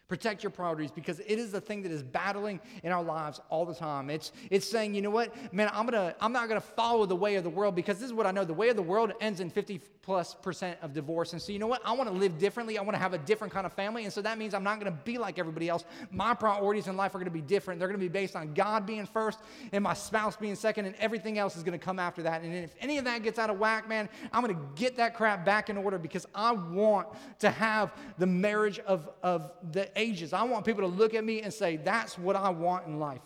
Protect 0.08 0.42
your 0.42 0.50
priorities 0.50 0.90
because 0.90 1.20
it 1.20 1.38
is 1.38 1.52
the 1.52 1.60
thing 1.60 1.82
that 1.82 1.92
is 1.92 2.02
battling 2.02 2.60
in 2.82 2.92
our 2.92 3.02
lives 3.02 3.40
all 3.48 3.64
the 3.64 3.74
time. 3.74 4.10
It's, 4.10 4.32
it's 4.50 4.68
saying, 4.68 4.94
you 4.94 5.00
know 5.00 5.10
what, 5.10 5.54
man, 5.54 5.70
I'm, 5.72 5.86
gonna, 5.86 6.14
I'm 6.20 6.32
not 6.32 6.48
going 6.48 6.60
to 6.60 6.66
follow 6.66 7.06
the 7.06 7.16
way 7.16 7.36
of 7.36 7.44
the 7.44 7.50
world 7.50 7.74
because 7.74 7.98
this 7.98 8.06
is 8.06 8.12
what 8.12 8.26
I 8.26 8.30
know. 8.30 8.44
The 8.44 8.52
way 8.52 8.68
of 8.68 8.76
the 8.76 8.82
world 8.82 9.12
ends 9.20 9.40
in 9.40 9.48
50 9.48 9.78
plus 10.02 10.34
percent 10.34 10.76
of 10.82 10.92
divorce. 10.92 11.32
And 11.32 11.40
so, 11.40 11.52
you 11.52 11.60
know 11.60 11.68
what, 11.68 11.80
I 11.84 11.92
want 11.92 12.10
to 12.10 12.14
live 12.14 12.36
differently. 12.36 12.76
I 12.76 12.82
want 12.82 12.94
to 12.94 12.98
have 12.98 13.14
a 13.14 13.18
different 13.18 13.52
kind 13.52 13.64
of 13.64 13.72
family. 13.72 14.02
And 14.02 14.12
so 14.12 14.20
that 14.22 14.36
means 14.36 14.52
I'm 14.52 14.64
not 14.64 14.80
going 14.80 14.90
to 14.92 14.98
be 15.04 15.16
like 15.16 15.38
everybody 15.38 15.68
else. 15.68 15.84
My 16.10 16.34
priorities 16.34 16.88
in 16.88 16.96
life 16.96 17.14
are 17.14 17.18
going 17.18 17.26
to 17.26 17.30
be 17.30 17.40
different. 17.40 17.78
They're 17.78 17.88
going 17.88 18.00
to 18.00 18.04
be 18.04 18.12
based 18.12 18.34
on 18.34 18.52
God 18.52 18.84
being 18.84 19.06
first 19.06 19.38
and 19.70 19.84
my 19.84 19.94
spouse 19.94 20.36
being 20.36 20.56
second, 20.56 20.86
and 20.86 20.96
everything 20.96 21.38
else 21.38 21.56
is 21.56 21.62
going 21.62 21.78
to 21.78 21.84
come 21.84 22.00
after 22.00 22.22
that. 22.24 22.42
And 22.42 22.52
if 22.52 22.74
any 22.80 22.98
of 22.98 23.04
that 23.04 23.22
gets 23.22 23.38
out 23.38 23.48
of 23.48 23.58
whack, 23.58 23.88
man, 23.88 24.08
I'm 24.32 24.42
going 24.42 24.54
to 24.54 24.62
get 24.74 24.96
that 24.96 25.14
crap 25.14 25.44
back 25.44 25.70
in 25.70 25.76
order 25.76 25.98
because 25.98 26.26
I 26.34 26.50
want 26.50 27.06
to 27.38 27.50
have 27.50 27.92
the 28.18 28.26
marriage 28.26 28.80
of, 28.80 29.08
of 29.22 29.52
the 29.70 29.88
ages. 29.96 30.32
I 30.32 30.42
want 30.42 30.64
people 30.64 30.82
to 30.82 30.88
look 30.94 31.14
at 31.14 31.24
me 31.24 31.42
and 31.42 31.54
say, 31.54 31.76
that's 31.76 32.18
what 32.18 32.34
I 32.34 32.50
want 32.50 32.86
in 32.86 32.98
life. 32.98 33.20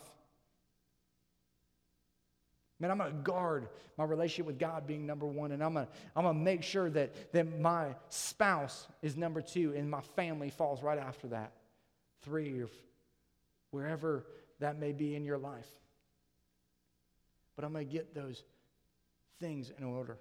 Man, 2.79 2.91
I'm 2.91 2.99
going 2.99 3.11
to 3.11 3.17
guard 3.17 3.69
my 3.97 4.03
relationship 4.03 4.45
with 4.45 4.59
God 4.59 4.85
being 4.85 5.07
number 5.07 5.25
one, 5.25 5.51
and 5.51 5.63
I'm 5.63 5.73
going 5.73 5.87
to 5.87 5.91
I'm 6.15 6.25
to 6.25 6.33
make 6.33 6.61
sure 6.61 6.89
that, 6.91 7.33
that 7.33 7.59
my 7.59 7.95
spouse 8.09 8.87
is 9.01 9.17
number 9.17 9.41
two, 9.41 9.73
and 9.75 9.89
my 9.89 10.01
family 10.15 10.49
falls 10.51 10.83
right 10.83 10.99
after 10.99 11.27
that. 11.29 11.53
Three, 12.21 12.61
or 12.61 12.69
wherever 13.71 14.25
that 14.59 14.79
may 14.79 14.91
be 14.91 15.15
in 15.15 15.23
your 15.23 15.37
life. 15.37 15.67
But 17.55 17.65
I'm 17.65 17.73
going 17.73 17.87
to 17.87 17.91
get 17.91 18.13
those 18.13 18.43
things 19.39 19.71
in 19.77 19.83
order. 19.83 20.17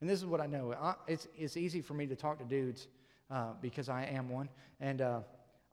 And 0.00 0.08
this 0.08 0.20
is 0.20 0.26
what 0.26 0.40
I 0.40 0.46
know. 0.46 0.72
I, 0.72 0.94
it's, 1.08 1.26
it's 1.36 1.56
easy 1.56 1.80
for 1.80 1.94
me 1.94 2.06
to 2.06 2.16
talk 2.16 2.38
to 2.38 2.44
dudes 2.44 2.86
uh, 3.30 3.52
because 3.60 3.88
I 3.88 4.04
am 4.04 4.28
one. 4.28 4.48
And 4.78 5.00
uh, 5.00 5.20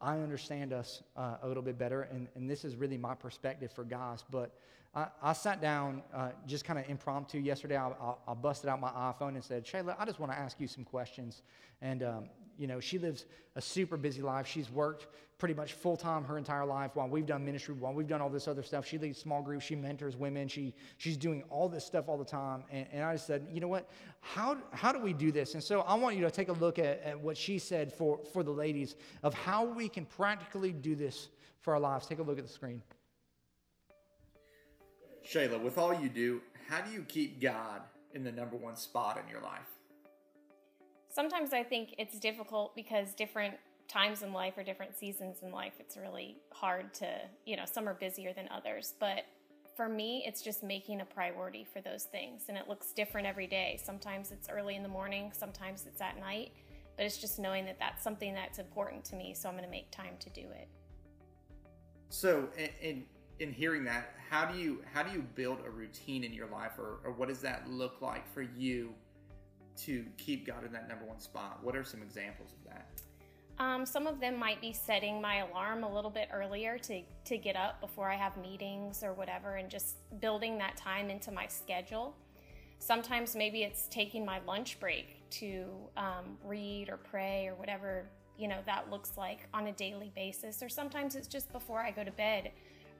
I 0.02 0.18
understand 0.18 0.74
us 0.74 1.04
uh, 1.16 1.38
a 1.42 1.48
little 1.48 1.64
bit 1.64 1.78
better, 1.78 2.04
and, 2.04 2.28
and 2.36 2.50
this 2.50 2.66
is 2.66 2.76
really 2.76 2.98
my 2.98 3.16
perspective 3.16 3.72
for 3.72 3.84
guys. 3.84 4.24
But 4.30 4.56
I, 4.96 5.08
I 5.22 5.34
sat 5.34 5.62
down 5.62 6.04
uh, 6.14 6.30
just 6.46 6.66
kind 6.66 6.78
of 6.78 6.88
impromptu 6.88 7.40
yesterday. 7.40 7.78
I, 7.78 7.88
I, 7.88 8.14
I, 8.28 8.34
busted 8.36 8.70
out 8.70 8.80
my 8.80 8.90
iPhone 8.90 9.30
and 9.30 9.44
said, 9.44 9.66
Shayla, 9.66 9.96
I 9.98 10.06
just 10.06 10.20
want 10.20 10.32
to 10.32 10.38
ask 10.38 10.60
you 10.60 10.68
some 10.68 10.84
questions. 10.84 11.42
And, 11.82 12.04
um, 12.04 12.30
you 12.58 12.68
know, 12.68 12.80
she 12.80 13.00
lives 13.00 13.26
a 13.56 13.62
super 13.62 13.98
busy 13.98 14.22
life. 14.22 14.46
She's 14.46 14.70
worked 14.70 15.08
pretty 15.40 15.56
much 15.56 15.74
full 15.74 15.98
time 15.98 16.24
her 16.24 16.38
entire 16.38 16.66
life 16.66 16.92
while 16.94 17.10
we've 17.10 17.26
done 17.26 17.44
ministry, 17.44 17.74
while 17.74 17.94
we've 17.94 18.08
done 18.08 18.22
all 18.22 18.30
this 18.30 18.48
other 18.48 18.62
stuff. 18.62 18.86
She 18.86 19.00
leads 19.00 19.18
small 19.18 19.42
groups, 19.42 19.66
she 19.66 19.76
mentors 19.76 20.16
women, 20.16 20.48
she, 20.48 20.76
she's 20.98 21.18
doing 21.18 21.44
all 21.50 21.68
this 21.68 21.84
stuff 21.86 22.08
all 22.08 22.18
the 22.18 22.24
time. 22.24 22.64
And, 22.72 22.86
and 22.94 23.04
I 23.04 23.14
just 23.14 23.26
said, 23.26 23.48
you 23.52 23.60
know 23.60 23.68
what? 23.68 23.90
How, 24.22 24.58
how 24.72 24.92
do 24.92 25.00
we 25.00 25.12
do 25.12 25.32
this? 25.32 25.56
And 25.56 25.64
so 25.64 25.82
I 25.82 25.96
want 25.96 26.16
you 26.16 26.22
to 26.22 26.32
take 26.32 26.50
a 26.50 26.54
look 26.54 26.78
at, 26.78 27.02
at 27.02 27.20
what 27.20 27.36
she 27.36 27.58
said 27.58 27.92
for, 27.92 28.20
for 28.32 28.44
the 28.44 28.52
ladies 28.52 28.96
of 29.24 29.34
how 29.34 29.66
we 29.66 29.90
can 29.90 30.06
practically 30.06 30.72
do 30.72 30.96
this 30.96 31.30
for 31.62 31.74
our 31.74 31.80
lives. 31.80 32.06
Take 32.06 32.20
a 32.20 32.24
look 32.24 32.38
at 32.38 32.46
the 32.46 32.54
screen. 32.54 32.84
Shayla, 35.26 35.62
with 35.62 35.78
all 35.78 35.94
you 35.94 36.10
do, 36.10 36.42
how 36.68 36.82
do 36.82 36.92
you 36.92 37.04
keep 37.04 37.42
God 37.42 37.82
in 38.14 38.24
the 38.24 38.32
number 38.32 38.58
one 38.58 38.76
spot 38.76 39.22
in 39.24 39.30
your 39.32 39.42
life? 39.42 39.70
Sometimes 41.10 41.54
I 41.54 41.64
think 41.64 41.96
it's 41.98 42.20
difficult 42.20 42.76
because 42.76 43.14
different 43.14 43.56
times 43.88 44.24
in 44.24 44.34
life 44.34 44.58
or 44.58 44.64
different 44.64 44.98
seasons 44.98 45.38
in 45.44 45.52
life, 45.52 45.74
it's 45.80 45.98
really 45.98 46.38
hard 46.52 46.94
to, 46.96 47.08
you 47.46 47.56
know, 47.56 47.66
some 47.66 47.88
are 47.88 47.94
busier 47.94 48.34
than 48.34 48.48
others. 48.50 48.96
But 49.00 49.26
for 49.76 49.88
me, 49.88 50.24
it's 50.26 50.42
just 50.42 50.64
making 50.64 51.02
a 51.02 51.06
priority 51.06 51.66
for 51.72 51.82
those 51.82 52.04
things. 52.04 52.44
And 52.50 52.58
it 52.58 52.68
looks 52.68 52.92
different 52.94 53.28
every 53.28 53.48
day. 53.48 53.80
Sometimes 53.84 54.32
it's 54.32 54.50
early 54.50 54.76
in 54.76 54.84
the 54.84 54.90
morning, 54.90 55.32
sometimes 55.36 55.86
it's 55.86 56.02
at 56.02 56.20
night. 56.20 56.52
But 56.96 57.06
it's 57.06 57.18
just 57.18 57.40
knowing 57.40 57.66
that 57.66 57.80
that's 57.80 58.04
something 58.04 58.34
that's 58.34 58.60
important 58.60 59.04
to 59.06 59.16
me. 59.16 59.34
So 59.34 59.50
I'm 59.50 59.56
going 59.56 59.66
to 59.66 59.72
make 59.72 59.90
time 59.90 60.14
to 60.20 60.30
do 60.30 60.42
it. 60.42 60.68
So, 62.10 62.48
in, 62.56 62.70
in, 62.82 63.04
in 63.40 63.52
hearing 63.52 63.84
that, 63.86 64.14
how 64.30 64.46
do 64.46 64.58
you 64.58 64.82
how 64.94 65.04
do 65.04 65.12
you 65.12 65.22
build 65.36 65.60
a 65.66 65.70
routine 65.70 66.24
in 66.24 66.34
your 66.34 66.48
life, 66.48 66.74
or, 66.78 67.00
or 67.04 67.12
what 67.12 67.30
does 67.30 67.40
that 67.42 67.70
look 67.70 68.02
like 68.02 68.32
for 68.34 68.42
you 68.42 68.94
to 69.76 70.06
keep 70.18 70.46
God 70.48 70.66
in 70.66 70.72
that 70.74 70.88
number 70.88 71.06
one 71.06 71.20
spot? 71.20 71.60
What 71.62 71.76
are 71.76 71.84
some 71.84 72.02
examples 72.02 72.54
of 72.54 72.72
that? 72.72 72.88
Um, 73.60 73.86
some 73.86 74.08
of 74.08 74.20
them 74.20 74.38
might 74.38 74.60
be 74.62 74.74
setting 74.74 75.22
my 75.22 75.38
alarm 75.38 75.84
a 75.84 75.94
little 75.94 76.10
bit 76.10 76.30
earlier 76.34 76.80
to, 76.80 77.02
to 77.26 77.38
get 77.38 77.56
up 77.56 77.80
before 77.82 78.10
I 78.10 78.16
have 78.16 78.36
meetings 78.38 79.04
or 79.04 79.14
whatever, 79.14 79.56
and 79.58 79.70
just 79.70 79.98
building 80.20 80.58
that 80.58 80.76
time 80.76 81.10
into 81.10 81.32
my 81.32 81.46
schedule. 81.48 82.16
Sometimes 82.80 83.36
maybe 83.36 83.64
it's 83.64 83.88
taking 83.90 84.26
my 84.26 84.40
lunch 84.48 84.80
break 84.80 85.30
to 85.32 85.66
um, 85.96 86.38
read 86.44 86.90
or 86.90 86.98
pray 86.98 87.48
or 87.48 87.56
whatever 87.56 88.06
you 88.38 88.48
know 88.48 88.58
that 88.66 88.90
looks 88.90 89.12
like 89.18 89.48
on 89.54 89.68
a 89.68 89.72
daily 89.74 90.12
basis. 90.16 90.62
Or 90.64 90.70
sometimes 90.70 91.16
it's 91.16 91.28
just 91.28 91.52
before 91.52 91.80
I 91.80 91.92
go 91.92 92.04
to 92.04 92.12
bed 92.12 92.52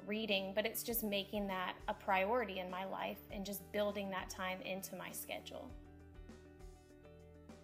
reading, 0.08 0.52
but 0.56 0.66
it's 0.66 0.84
just 0.84 1.04
making 1.04 1.48
that 1.48 1.74
a 1.88 1.94
priority 1.94 2.60
in 2.60 2.70
my 2.70 2.86
life 2.86 3.20
and 3.32 3.46
just 3.46 3.70
building 3.72 4.10
that 4.12 4.30
time 4.30 4.60
into 4.62 4.96
my 4.96 5.12
schedule. 5.12 5.70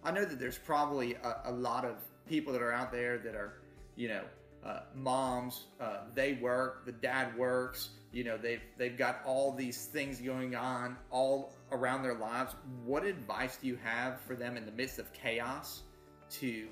I 0.02 0.10
know 0.10 0.24
that 0.24 0.38
there's 0.38 0.58
probably 0.58 1.14
a, 1.14 1.42
a 1.46 1.52
lot 1.52 1.84
of 1.84 1.96
people 2.26 2.52
that 2.52 2.62
are 2.62 2.72
out 2.72 2.92
there 2.92 3.18
that 3.18 3.34
are, 3.34 3.60
you 3.96 4.08
know, 4.08 4.22
uh, 4.64 4.80
moms. 4.94 5.66
Uh, 5.80 5.98
they 6.14 6.34
work. 6.34 6.86
The 6.86 6.92
dad 6.92 7.36
works. 7.36 7.90
You 8.12 8.24
know, 8.24 8.36
they've 8.36 8.62
they've 8.76 8.96
got 8.96 9.20
all 9.24 9.52
these 9.52 9.86
things 9.86 10.20
going 10.20 10.56
on 10.56 10.96
all 11.10 11.54
around 11.70 12.02
their 12.02 12.16
lives. 12.16 12.54
What 12.84 13.04
advice 13.04 13.56
do 13.56 13.68
you 13.68 13.78
have 13.82 14.20
for 14.22 14.34
them 14.34 14.56
in 14.56 14.66
the 14.66 14.72
midst 14.72 14.98
of 14.98 15.12
chaos 15.12 15.82
to 16.30 16.68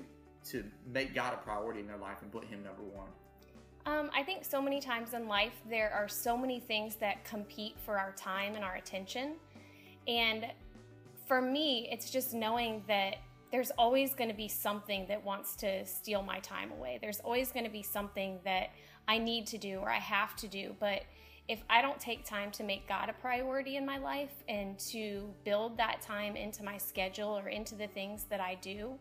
to 0.49 0.63
make 0.91 1.13
God 1.13 1.33
a 1.33 1.37
priority 1.37 1.79
in 1.79 1.87
their 1.87 1.97
life 1.97 2.17
and 2.21 2.31
put 2.31 2.45
Him 2.45 2.63
number 2.63 2.83
one? 2.83 3.09
Um, 3.89 4.11
I 4.15 4.21
think 4.21 4.45
so 4.45 4.61
many 4.61 4.79
times 4.79 5.13
in 5.15 5.27
life 5.27 5.53
there 5.67 5.91
are 5.91 6.07
so 6.07 6.37
many 6.37 6.59
things 6.59 6.95
that 6.97 7.25
compete 7.25 7.75
for 7.83 7.97
our 7.97 8.11
time 8.11 8.53
and 8.53 8.63
our 8.63 8.75
attention, 8.75 9.33
and 10.07 10.45
for 11.25 11.41
me, 11.41 11.89
it's 11.91 12.11
just 12.11 12.33
knowing 12.33 12.83
that 12.87 13.15
there's 13.51 13.71
always 13.71 14.13
going 14.13 14.29
to 14.29 14.35
be 14.35 14.47
something 14.47 15.07
that 15.07 15.23
wants 15.23 15.55
to 15.55 15.83
steal 15.87 16.21
my 16.21 16.39
time 16.39 16.71
away. 16.71 16.99
There's 17.01 17.19
always 17.19 17.51
going 17.51 17.65
to 17.65 17.71
be 17.71 17.81
something 17.81 18.39
that 18.43 18.69
I 19.07 19.17
need 19.17 19.47
to 19.47 19.57
do 19.57 19.79
or 19.79 19.89
I 19.89 19.97
have 19.97 20.35
to 20.37 20.47
do. 20.47 20.75
But 20.79 21.01
if 21.47 21.63
I 21.67 21.81
don't 21.81 21.99
take 21.99 22.25
time 22.25 22.51
to 22.51 22.63
make 22.63 22.87
God 22.87 23.09
a 23.09 23.13
priority 23.13 23.77
in 23.77 23.85
my 23.87 23.97
life 23.97 24.43
and 24.47 24.77
to 24.91 25.33
build 25.43 25.77
that 25.77 26.01
time 26.01 26.35
into 26.35 26.63
my 26.63 26.77
schedule 26.77 27.37
or 27.37 27.49
into 27.49 27.73
the 27.73 27.87
things 27.87 28.25
that 28.25 28.39
I 28.39 28.55
do, 28.61 28.99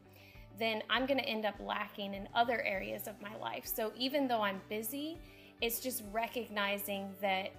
then 0.58 0.82
I'm 0.90 1.06
going 1.06 1.18
to 1.18 1.24
end 1.24 1.44
up 1.44 1.54
lacking 1.60 2.14
in 2.14 2.28
other 2.34 2.62
areas 2.62 3.06
of 3.06 3.20
my 3.22 3.36
life. 3.36 3.66
So 3.66 3.92
even 3.96 4.28
though 4.28 4.42
I'm 4.42 4.60
busy, 4.68 5.18
it's 5.60 5.80
just 5.80 6.02
recognizing 6.12 7.10
that 7.20 7.50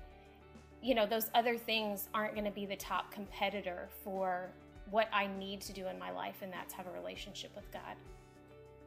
you 0.81 0.95
know 0.95 1.05
those 1.05 1.29
other 1.35 1.57
things 1.57 2.07
aren't 2.13 2.33
going 2.33 2.45
to 2.45 2.51
be 2.51 2.65
the 2.65 2.75
top 2.75 3.11
competitor 3.11 3.89
for 4.03 4.49
what 4.91 5.09
I 5.13 5.27
need 5.27 5.61
to 5.61 5.73
do 5.73 5.87
in 5.87 5.99
my 5.99 6.11
life, 6.11 6.35
and 6.41 6.51
that's 6.51 6.73
have 6.73 6.87
a 6.87 6.91
relationship 6.91 7.51
with 7.55 7.69
God. 7.71 7.95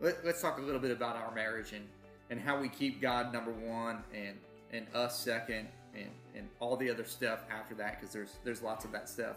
Let, 0.01 0.25
us 0.25 0.41
talk 0.41 0.59
a 0.59 0.61
little 0.61 0.81
bit 0.81 0.91
about 0.91 1.17
our 1.17 1.33
marriage 1.33 1.73
and, 1.73 1.87
and 2.31 2.41
how 2.41 2.61
we 2.61 2.69
keep 2.69 3.01
God 3.01 3.33
number 3.33 3.53
one 3.53 4.03
and, 4.13 4.37
and 4.73 4.87
us 4.95 5.19
second 5.19 5.69
and, 5.95 6.09
and 6.35 6.49
all 6.59 6.77
the 6.77 6.91
other 6.91 7.05
stuff 7.05 7.45
after 7.51 7.75
that 7.77 8.01
because 8.01 8.13
there's 8.13 8.37
there's 8.43 8.63
lots 8.63 8.85
of 8.85 8.93
that 8.93 9.09
stuff. 9.09 9.37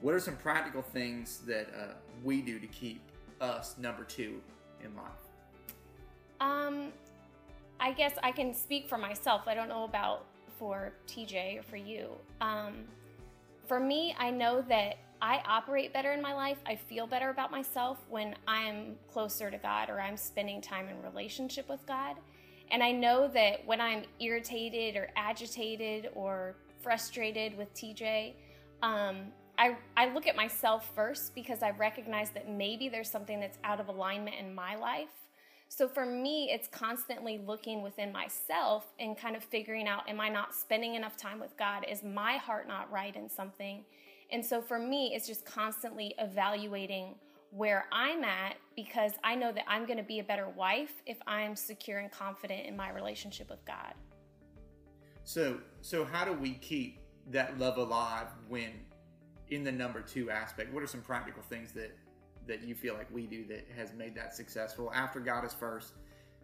What 0.00 0.14
are 0.14 0.20
some 0.20 0.36
practical 0.36 0.82
things 0.82 1.38
that 1.46 1.68
uh, 1.68 1.92
we 2.24 2.42
do 2.42 2.58
to 2.58 2.66
keep 2.66 3.00
us 3.42 3.76
number 3.78 4.04
two 4.04 4.40
in 4.82 4.94
life? 4.96 5.06
Um, 6.40 6.92
I 7.80 7.92
guess 7.92 8.12
I 8.22 8.32
can 8.32 8.54
speak 8.54 8.88
for 8.88 8.98
myself. 8.98 9.42
I 9.46 9.54
don't 9.54 9.68
know 9.68 9.84
about 9.84 10.24
for 10.58 10.92
TJ 11.06 11.58
or 11.58 11.62
for 11.62 11.76
you. 11.76 12.10
Um, 12.40 12.84
for 13.66 13.80
me, 13.80 14.14
I 14.18 14.30
know 14.30 14.62
that 14.68 14.98
I 15.20 15.40
operate 15.46 15.92
better 15.92 16.12
in 16.12 16.20
my 16.20 16.34
life. 16.34 16.58
I 16.66 16.74
feel 16.74 17.06
better 17.06 17.30
about 17.30 17.50
myself 17.50 17.98
when 18.08 18.34
I'm 18.46 18.96
closer 19.12 19.50
to 19.50 19.58
God 19.58 19.88
or 19.88 20.00
I'm 20.00 20.16
spending 20.16 20.60
time 20.60 20.88
in 20.88 21.00
relationship 21.02 21.68
with 21.68 21.84
God. 21.86 22.16
And 22.72 22.82
I 22.82 22.90
know 22.90 23.28
that 23.28 23.64
when 23.66 23.80
I'm 23.80 24.02
irritated 24.18 24.96
or 24.96 25.10
agitated 25.14 26.10
or 26.14 26.56
frustrated 26.80 27.56
with 27.56 27.72
TJ, 27.74 28.34
um, 28.82 29.26
I, 29.58 29.76
I 29.96 30.12
look 30.12 30.26
at 30.26 30.36
myself 30.36 30.90
first 30.94 31.34
because 31.34 31.62
I 31.62 31.70
recognize 31.70 32.30
that 32.30 32.48
maybe 32.48 32.88
there's 32.88 33.10
something 33.10 33.38
that's 33.38 33.58
out 33.64 33.80
of 33.80 33.88
alignment 33.88 34.36
in 34.38 34.54
my 34.54 34.76
life. 34.76 35.10
So 35.68 35.88
for 35.88 36.04
me, 36.04 36.50
it's 36.52 36.68
constantly 36.68 37.40
looking 37.46 37.80
within 37.82 38.12
myself 38.12 38.92
and 38.98 39.16
kind 39.16 39.36
of 39.36 39.42
figuring 39.42 39.88
out 39.88 40.08
am 40.08 40.20
I 40.20 40.28
not 40.28 40.54
spending 40.54 40.96
enough 40.96 41.16
time 41.16 41.40
with 41.40 41.56
God? 41.56 41.86
Is 41.88 42.02
my 42.02 42.36
heart 42.36 42.68
not 42.68 42.90
right 42.92 43.14
in 43.14 43.28
something? 43.28 43.84
And 44.30 44.44
so 44.44 44.60
for 44.60 44.78
me, 44.78 45.14
it's 45.14 45.26
just 45.26 45.44
constantly 45.44 46.14
evaluating 46.18 47.14
where 47.50 47.86
I'm 47.92 48.24
at 48.24 48.56
because 48.76 49.12
I 49.22 49.34
know 49.34 49.52
that 49.52 49.64
I'm 49.68 49.86
going 49.86 49.98
to 49.98 50.02
be 50.02 50.20
a 50.20 50.24
better 50.24 50.48
wife 50.48 51.02
if 51.06 51.18
I'm 51.26 51.54
secure 51.54 51.98
and 51.98 52.10
confident 52.10 52.66
in 52.66 52.76
my 52.76 52.90
relationship 52.90 53.50
with 53.50 53.64
God. 53.66 53.94
So, 55.24 55.58
so 55.82 56.04
how 56.04 56.24
do 56.24 56.32
we 56.32 56.54
keep 56.54 57.00
that 57.30 57.58
love 57.58 57.76
alive 57.76 58.28
when 58.48 58.72
in 59.52 59.64
the 59.64 59.72
number 59.72 60.00
2 60.00 60.30
aspect? 60.30 60.72
What 60.72 60.82
are 60.82 60.86
some 60.86 61.02
practical 61.02 61.42
things 61.42 61.72
that 61.72 61.96
that 62.48 62.64
you 62.64 62.74
feel 62.74 62.94
like 62.94 63.06
we 63.12 63.24
do 63.26 63.46
that 63.46 63.68
has 63.76 63.92
made 63.92 64.16
that 64.16 64.34
successful 64.34 64.92
after 64.92 65.20
God 65.20 65.44
is 65.44 65.52
first? 65.52 65.92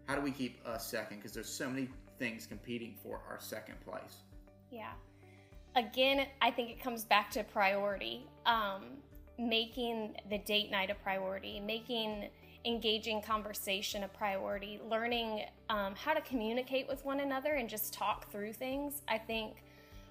How 0.07 0.15
do 0.15 0.21
we 0.21 0.31
keep 0.31 0.65
us 0.65 0.89
second 0.89 1.17
because 1.19 1.33
there's 1.33 1.49
so 1.49 1.69
many 1.69 1.89
things 2.21 2.47
competing 2.47 2.95
for 3.03 3.21
our 3.29 3.41
second 3.41 3.81
place? 3.81 4.23
Yeah 4.71 4.93
again, 5.79 6.27
I 6.43 6.51
think 6.51 6.71
it 6.71 6.83
comes 6.83 7.05
back 7.05 7.31
to 7.33 7.45
priority. 7.45 8.27
Um, 8.47 8.99
making 9.39 10.17
the 10.31 10.39
date 10.39 10.71
night 10.71 10.91
a 10.91 10.95
priority, 10.95 11.61
making 11.61 12.29
engaging 12.65 13.23
conversation 13.23 14.03
a 14.03 14.09
priority, 14.09 14.81
learning 14.85 15.45
um, 15.71 15.95
how 15.95 16.13
to 16.13 16.21
communicate 16.23 16.89
with 16.89 17.05
one 17.05 17.21
another 17.21 17.55
and 17.55 17.69
just 17.69 17.95
talk 17.95 18.31
through 18.33 18.53
things. 18.53 19.03
I 19.07 19.17
think 19.17 19.63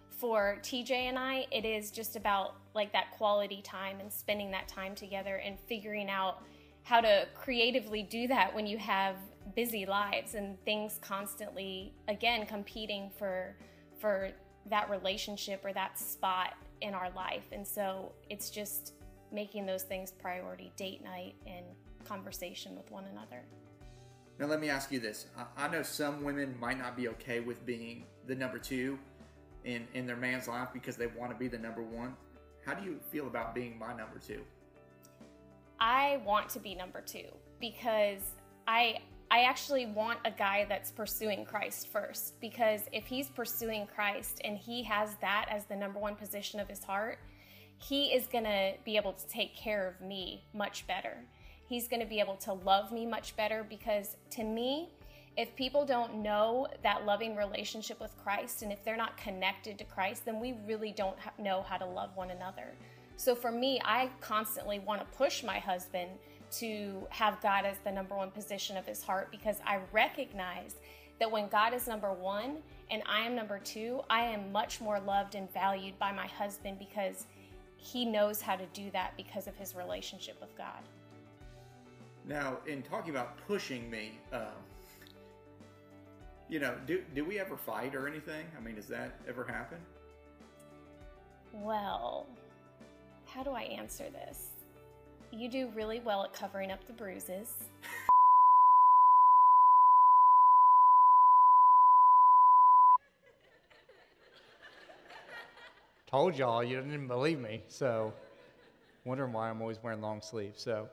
for 0.10 0.58
TJ 0.64 0.91
and 0.91 1.18
I, 1.18 1.45
it 1.51 1.66
is 1.66 1.91
just 1.91 2.16
about 2.16 2.55
like 2.74 2.91
that 2.93 3.12
quality 3.12 3.62
time 3.62 3.99
and 3.99 4.12
spending 4.12 4.51
that 4.51 4.68
time 4.68 4.95
together 4.95 5.38
and 5.38 5.60
figuring 5.68 6.10
out 6.10 6.43
how 6.84 7.01
to 7.01 7.28
creatively 7.36 8.03
do 8.03 8.28
that 8.28 8.53
when 8.53 8.66
you 8.66 8.78
have 8.78 9.16
busy 9.55 9.86
lives 9.86 10.36
and 10.36 10.62
things 10.66 10.99
constantly 11.01 11.93
again 12.08 12.45
competing 12.45 13.10
for 13.18 13.55
for 13.99 14.32
that 14.70 14.89
relationship 14.89 15.64
or 15.64 15.74
that 15.74 15.97
spot 15.97 16.53
in 16.82 16.93
our 16.93 17.10
life. 17.12 17.45
And 17.51 17.66
so 17.66 18.12
it's 18.30 18.49
just 18.49 18.93
making 19.32 19.66
those 19.66 19.84
things 19.84 20.12
priority 20.12 20.72
date 20.76 21.03
night 21.03 21.36
and 21.45 21.66
conversation 22.05 22.76
with 22.76 22.89
one 22.91 23.05
another. 23.12 23.43
Now, 24.39 24.45
let 24.45 24.60
me 24.60 24.70
ask 24.70 24.91
you 24.91 24.99
this. 24.99 25.28
I 25.58 25.68
know 25.68 25.82
some 25.82 26.24
women 26.24 26.55
might 26.60 26.78
not 26.78 26.95
be 26.95 27.08
okay 27.10 27.39
with 27.39 27.66
being 27.66 28.05
the 28.28 28.36
number 28.36 28.60
two 28.60 28.99
in, 29.68 29.86
in 29.93 30.07
their 30.07 30.15
man's 30.15 30.47
life 30.47 30.70
because 30.74 30.95
they 30.95 31.07
want 31.07 31.32
to 31.32 31.38
be 31.38 31.47
the 31.47 31.57
number 31.57 31.84
one. 31.84 32.15
How 32.65 32.74
do 32.74 32.84
you 32.84 32.99
feel 33.11 33.28
about 33.28 33.53
being 33.53 33.78
my 33.78 33.89
number 33.89 34.18
two? 34.26 34.41
I 35.80 36.22
want 36.26 36.49
to 36.49 36.59
be 36.59 36.74
number 36.74 37.01
two 37.01 37.28
because 37.59 38.22
I 38.68 38.99
I 39.30 39.41
actually 39.41 39.86
want 39.86 40.20
a 40.24 40.32
guy 40.32 40.65
that's 40.70 40.89
pursuing 40.89 41.43
Christ 41.43 41.89
first 41.89 42.39
because 42.39 42.84
if 42.93 43.05
he's 43.05 43.28
pursuing 43.28 43.86
Christ 43.93 44.39
and 44.45 44.57
he 44.57 44.84
has 44.84 45.15
that 45.20 45.47
as 45.51 45.65
the 45.65 45.76
number 45.76 45.99
one 45.99 46.15
position 46.15 46.61
of 46.61 46.70
his 46.70 46.82
heart, 46.82 47.20
he 47.78 48.05
is 48.05 48.26
going 48.28 48.45
to 48.45 48.74
be 48.86 48.95
able 48.95 49.11
to 49.11 49.28
take 49.28 49.53
care 49.53 49.86
of 49.86 49.99
me 49.99 50.45
much 50.53 50.88
better. 50.88 51.18
He's 51.68 51.89
going 51.89 51.99
to 51.99 52.07
be 52.07 52.22
able 52.22 52.38
to 52.38 52.53
love 52.53 52.93
me 52.93 53.05
much 53.05 53.36
better 53.36 53.65
because 53.70 54.15
to 54.32 54.45
me, 54.45 54.89
if 55.38 55.55
people 55.55 55.85
don't 55.85 56.15
know 56.15 56.67
that 56.81 57.05
loving 57.05 57.35
relationship 57.35 58.01
with 58.01 58.11
Christ 58.23 58.63
and 58.63 58.71
if 58.71 58.83
they're 58.83 58.97
not 58.97 59.15
connected 59.17 59.77
to 59.77 59.83
Christ, 59.83 60.25
then 60.25 60.39
we 60.39 60.55
really 60.65 60.91
don't 60.91 61.15
know 61.38 61.61
how 61.61 61.77
to 61.77 61.85
love 61.85 62.09
one 62.15 62.31
another. 62.31 62.73
So 63.17 63.35
for 63.35 63.51
me, 63.51 63.79
I 63.85 64.09
constantly 64.19 64.79
want 64.79 64.99
to 64.99 65.17
push 65.17 65.43
my 65.43 65.59
husband 65.59 66.09
to 66.59 67.05
have 67.09 67.39
God 67.41 67.65
as 67.65 67.77
the 67.83 67.91
number 67.91 68.15
one 68.15 68.31
position 68.31 68.77
of 68.77 68.85
his 68.85 69.03
heart 69.03 69.29
because 69.29 69.57
I 69.65 69.79
recognize 69.91 70.75
that 71.19 71.29
when 71.29 71.47
God 71.49 71.73
is 71.73 71.88
number 71.88 72.13
one 72.13 72.57
and 72.89 73.03
I 73.05 73.21
am 73.21 73.35
number 73.35 73.59
two, 73.59 74.01
I 74.09 74.21
am 74.21 74.51
much 74.51 74.81
more 74.81 74.99
loved 74.99 75.35
and 75.35 75.51
valued 75.53 75.99
by 75.99 76.11
my 76.11 76.27
husband 76.27 76.79
because 76.79 77.27
he 77.75 78.05
knows 78.05 78.41
how 78.41 78.55
to 78.55 78.65
do 78.73 78.89
that 78.91 79.15
because 79.17 79.45
of 79.45 79.55
his 79.55 79.75
relationship 79.75 80.39
with 80.41 80.55
God. 80.57 80.81
Now, 82.25 82.57
in 82.65 82.81
talking 82.81 83.11
about 83.11 83.38
pushing 83.47 83.89
me, 83.89 84.17
um, 84.33 84.41
you 86.49 86.59
know, 86.59 86.75
do 86.85 87.01
do 87.13 87.25
we 87.25 87.39
ever 87.39 87.57
fight 87.57 87.95
or 87.95 88.07
anything? 88.07 88.45
I 88.57 88.61
mean, 88.61 88.75
does 88.75 88.87
that 88.87 89.19
ever 89.27 89.43
happen? 89.43 89.77
Well, 91.53 92.27
how 93.25 93.43
do 93.43 93.51
I 93.51 93.63
answer 93.63 94.05
this? 94.09 94.51
You 95.31 95.49
do 95.49 95.69
really 95.75 95.99
well 95.99 96.23
at 96.23 96.33
covering 96.33 96.71
up 96.71 96.85
the 96.87 96.93
bruises. 96.93 97.55
Told 106.09 106.37
y'all 106.37 106.63
you 106.63 106.77
didn't 106.77 107.07
believe 107.09 107.39
me, 107.39 107.63
so 107.67 108.13
wondering 109.03 109.33
why 109.33 109.49
I'm 109.49 109.59
always 109.61 109.83
wearing 109.83 110.01
long 110.01 110.21
sleeves. 110.21 110.61
So 110.61 110.87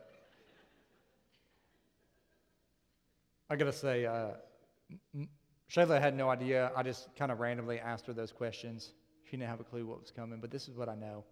I 3.48 3.54
gotta 3.54 3.72
say, 3.72 4.06
uh, 4.06 4.30
m- 5.14 5.28
Shayla 5.70 6.00
had 6.00 6.16
no 6.16 6.30
idea. 6.30 6.70
I 6.76 6.82
just 6.82 7.08
kind 7.16 7.32
of 7.32 7.40
randomly 7.40 7.78
asked 7.80 8.06
her 8.06 8.12
those 8.12 8.32
questions. 8.32 8.92
She 9.24 9.36
didn't 9.36 9.48
have 9.48 9.60
a 9.60 9.64
clue 9.64 9.86
what 9.86 10.00
was 10.00 10.10
coming, 10.10 10.40
but 10.40 10.50
this 10.50 10.68
is 10.68 10.76
what 10.76 10.88
I 10.88 10.94
know: 10.94 11.24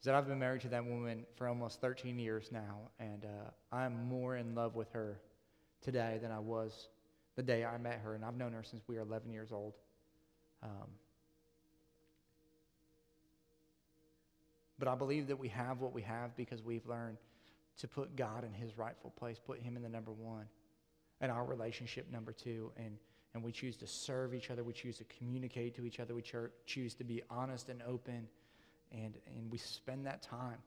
is 0.00 0.06
that 0.06 0.14
I've 0.14 0.28
been 0.28 0.38
married 0.38 0.62
to 0.62 0.68
that 0.68 0.84
woman 0.84 1.26
for 1.36 1.48
almost 1.48 1.80
13 1.80 2.18
years 2.18 2.50
now, 2.52 2.90
and 2.98 3.24
uh, 3.24 3.74
I'm 3.74 4.08
more 4.08 4.36
in 4.36 4.54
love 4.54 4.74
with 4.74 4.90
her 4.92 5.20
today 5.82 6.18
than 6.22 6.30
I 6.30 6.38
was 6.38 6.88
the 7.36 7.42
day 7.42 7.64
I 7.64 7.76
met 7.78 8.00
her, 8.04 8.14
and 8.14 8.24
I've 8.24 8.36
known 8.36 8.52
her 8.52 8.62
since 8.62 8.82
we 8.86 8.96
were 8.96 9.02
11 9.02 9.30
years 9.30 9.52
old. 9.52 9.74
Um, 10.62 10.88
But 14.80 14.88
I 14.88 14.94
believe 14.94 15.28
that 15.28 15.38
we 15.38 15.48
have 15.48 15.80
what 15.80 15.92
we 15.92 16.00
have 16.02 16.34
because 16.36 16.62
we've 16.62 16.86
learned 16.86 17.18
to 17.80 17.86
put 17.86 18.16
God 18.16 18.44
in 18.44 18.52
his 18.54 18.76
rightful 18.78 19.10
place, 19.10 19.38
put 19.38 19.60
him 19.60 19.76
in 19.76 19.82
the 19.82 19.90
number 19.90 20.10
one, 20.10 20.46
and 21.20 21.30
our 21.30 21.44
relationship 21.44 22.10
number 22.10 22.32
two. 22.32 22.72
And, 22.78 22.96
and 23.34 23.42
we 23.42 23.52
choose 23.52 23.76
to 23.76 23.86
serve 23.86 24.34
each 24.34 24.50
other. 24.50 24.64
We 24.64 24.72
choose 24.72 24.98
to 24.98 25.04
communicate 25.04 25.74
to 25.76 25.84
each 25.84 26.00
other. 26.00 26.14
We 26.14 26.22
cho- 26.22 26.48
choose 26.66 26.94
to 26.94 27.04
be 27.04 27.22
honest 27.30 27.68
and 27.68 27.82
open. 27.86 28.26
And, 28.92 29.14
and 29.36 29.50
we 29.50 29.58
spend 29.58 30.06
that 30.06 30.22
time. 30.22 30.58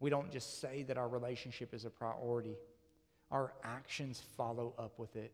We 0.00 0.10
don't 0.10 0.32
just 0.32 0.60
say 0.60 0.82
that 0.84 0.96
our 0.96 1.08
relationship 1.08 1.74
is 1.74 1.84
a 1.84 1.90
priority, 1.90 2.56
our 3.30 3.52
actions 3.62 4.20
follow 4.36 4.74
up 4.78 4.98
with 4.98 5.14
it. 5.14 5.30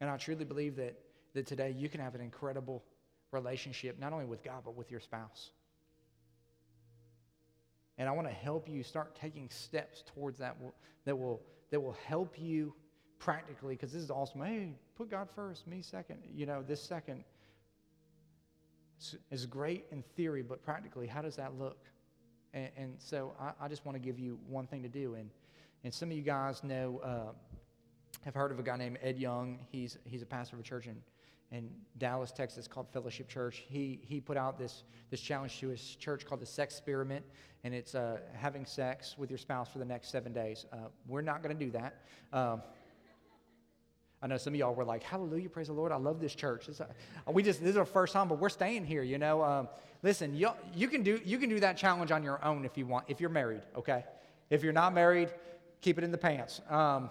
And 0.00 0.08
I 0.08 0.16
truly 0.16 0.44
believe 0.44 0.76
that, 0.76 0.96
that 1.34 1.46
today 1.46 1.74
you 1.76 1.88
can 1.88 2.00
have 2.00 2.14
an 2.14 2.20
incredible 2.20 2.84
relationship, 3.32 3.98
not 3.98 4.12
only 4.12 4.26
with 4.26 4.44
God, 4.44 4.62
but 4.64 4.76
with 4.76 4.90
your 4.90 5.00
spouse. 5.00 5.50
And 7.96 8.08
I 8.08 8.12
want 8.12 8.28
to 8.28 8.32
help 8.32 8.68
you 8.68 8.84
start 8.84 9.16
taking 9.16 9.50
steps 9.50 10.04
towards 10.14 10.38
that 10.38 10.60
will, 10.60 10.74
that, 11.04 11.18
will, 11.18 11.40
that 11.70 11.80
will 11.80 11.96
help 12.06 12.38
you 12.38 12.74
practically, 13.18 13.74
because 13.74 13.92
this 13.92 14.02
is 14.02 14.10
awesome. 14.10 14.42
Hey, 14.42 14.72
put 14.96 15.10
God 15.10 15.28
first, 15.34 15.66
me 15.66 15.82
second. 15.82 16.18
You 16.32 16.46
know, 16.46 16.62
this 16.62 16.82
second 16.82 17.24
is 19.30 19.46
great 19.46 19.86
in 19.90 20.02
theory, 20.16 20.42
but 20.42 20.62
practically, 20.62 21.06
how 21.06 21.22
does 21.22 21.36
that 21.36 21.58
look? 21.58 21.78
And, 22.54 22.70
and 22.76 22.94
so 22.98 23.32
I, 23.38 23.52
I, 23.60 23.68
just 23.68 23.84
want 23.84 23.96
to 23.96 24.00
give 24.00 24.18
you 24.18 24.38
one 24.48 24.66
thing 24.66 24.82
to 24.82 24.88
do. 24.88 25.14
And, 25.14 25.30
and 25.84 25.92
some 25.92 26.10
of 26.10 26.16
you 26.16 26.22
guys 26.22 26.64
know, 26.64 27.00
uh, 27.04 27.32
have 28.24 28.34
heard 28.34 28.50
of 28.50 28.58
a 28.58 28.62
guy 28.62 28.76
named 28.76 28.98
Ed 29.02 29.18
Young. 29.18 29.58
He's, 29.70 29.98
he's 30.04 30.22
a 30.22 30.26
pastor 30.26 30.56
of 30.56 30.60
a 30.60 30.62
church 30.62 30.86
in 30.86 30.96
in 31.50 31.70
Dallas, 31.96 32.30
Texas, 32.30 32.68
called 32.68 32.88
Fellowship 32.92 33.28
Church. 33.28 33.64
He, 33.68 34.00
he 34.02 34.20
put 34.20 34.36
out 34.36 34.58
this, 34.58 34.84
this 35.10 35.20
challenge 35.20 35.58
to 35.60 35.68
his 35.68 35.96
church 35.96 36.26
called 36.26 36.40
the 36.40 36.46
Sex 36.46 36.74
Experiment, 36.74 37.24
and 37.64 37.74
it's 37.74 37.94
uh, 37.94 38.18
having 38.34 38.66
sex 38.66 39.16
with 39.16 39.30
your 39.30 39.38
spouse 39.38 39.68
for 39.68 39.78
the 39.78 39.84
next 39.84 40.10
seven 40.10 40.32
days. 40.32 40.66
Uh, 40.72 40.88
we're 41.06 41.22
not 41.22 41.42
going 41.42 41.56
to 41.56 41.64
do 41.64 41.70
that. 41.72 42.02
Um, 42.32 42.62
I 44.20 44.26
know 44.26 44.36
some 44.36 44.52
of 44.52 44.58
y'all 44.58 44.74
were 44.74 44.84
like, 44.84 45.04
"Hallelujah, 45.04 45.48
praise 45.48 45.68
the 45.68 45.72
Lord! 45.72 45.92
I 45.92 45.96
love 45.96 46.20
this 46.20 46.34
church." 46.34 46.68
A, 46.68 46.82
uh, 46.82 46.86
we 47.30 47.42
just 47.42 47.60
this 47.60 47.70
is 47.70 47.76
our 47.76 47.84
first 47.84 48.12
time, 48.12 48.26
but 48.26 48.40
we're 48.40 48.48
staying 48.48 48.84
here. 48.84 49.02
You 49.02 49.16
know, 49.16 49.44
um, 49.44 49.68
listen, 50.02 50.34
you, 50.34 50.50
you 50.74 50.88
can 50.88 51.04
do 51.04 51.20
you 51.24 51.38
can 51.38 51.48
do 51.48 51.60
that 51.60 51.76
challenge 51.76 52.10
on 52.10 52.24
your 52.24 52.44
own 52.44 52.64
if 52.64 52.76
you 52.76 52.84
want. 52.84 53.04
If 53.08 53.20
you're 53.20 53.30
married, 53.30 53.62
okay. 53.76 54.04
If 54.50 54.64
you're 54.64 54.72
not 54.72 54.92
married, 54.92 55.30
keep 55.82 55.98
it 55.98 56.04
in 56.04 56.10
the 56.10 56.18
pants. 56.18 56.60
Um, 56.68 57.10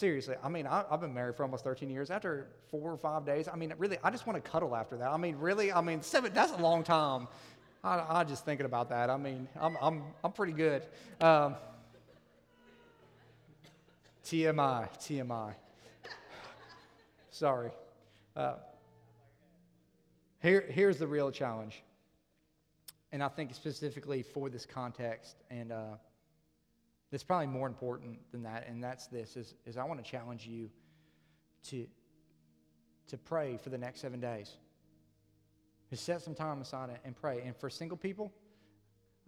Seriously, 0.00 0.34
I 0.42 0.48
mean, 0.48 0.66
I, 0.66 0.82
have 0.90 1.02
been 1.02 1.12
married 1.12 1.36
for 1.36 1.42
almost 1.42 1.62
13 1.62 1.90
years. 1.90 2.10
After 2.10 2.46
four 2.70 2.90
or 2.90 2.96
five 2.96 3.26
days, 3.26 3.48
I 3.52 3.56
mean, 3.56 3.74
really, 3.76 3.98
I 4.02 4.10
just 4.10 4.26
want 4.26 4.42
to 4.42 4.50
cuddle 4.50 4.74
after 4.74 4.96
that. 4.96 5.10
I 5.10 5.18
mean, 5.18 5.36
really, 5.36 5.70
I 5.70 5.82
mean, 5.82 6.00
seven, 6.00 6.32
that's 6.32 6.52
a 6.52 6.56
long 6.56 6.82
time. 6.82 7.28
I, 7.84 8.02
I 8.08 8.24
just 8.24 8.46
thinking 8.46 8.64
about 8.64 8.88
that. 8.88 9.10
I 9.10 9.18
mean, 9.18 9.46
I'm, 9.60 9.76
I'm, 9.78 10.02
I'm 10.24 10.32
pretty 10.32 10.54
good. 10.54 10.84
Um, 11.20 11.54
TMI, 14.24 14.88
TMI. 14.98 15.52
Sorry. 17.30 17.70
Uh, 18.34 18.54
here, 20.42 20.64
here's 20.66 20.96
the 20.96 21.06
real 21.06 21.30
challenge. 21.30 21.82
And 23.12 23.22
I 23.22 23.28
think 23.28 23.52
specifically 23.52 24.22
for 24.22 24.48
this 24.48 24.64
context, 24.64 25.36
and 25.50 25.70
uh, 25.70 25.96
that's 27.10 27.24
probably 27.24 27.48
more 27.48 27.66
important 27.66 28.18
than 28.30 28.42
that, 28.44 28.66
and 28.68 28.82
that's 28.82 29.06
this, 29.08 29.36
is, 29.36 29.54
is 29.66 29.76
I 29.76 29.84
want 29.84 30.02
to 30.02 30.08
challenge 30.08 30.46
you 30.46 30.70
to, 31.68 31.86
to 33.08 33.18
pray 33.18 33.56
for 33.56 33.70
the 33.70 33.78
next 33.78 34.00
seven 34.00 34.20
days. 34.20 34.56
To 35.90 35.96
set 35.96 36.22
some 36.22 36.36
time 36.36 36.60
aside 36.60 36.90
and 37.04 37.16
pray. 37.16 37.42
And 37.44 37.56
for 37.56 37.68
single 37.68 37.96
people, 37.96 38.32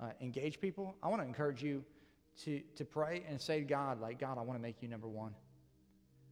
uh, 0.01 0.11
engaged 0.21 0.61
people, 0.61 0.95
I 1.03 1.09
want 1.09 1.21
to 1.21 1.27
encourage 1.27 1.61
you 1.61 1.85
to, 2.45 2.61
to 2.77 2.85
pray 2.85 3.25
and 3.29 3.41
say 3.41 3.59
to 3.59 3.65
God, 3.65 4.01
like, 4.01 4.21
God, 4.21 4.39
I 4.39 4.43
want 4.43 4.59
to 4.59 4.63
make 4.63 4.81
you 4.81 4.89
number 4.89 5.09
one. 5.09 5.35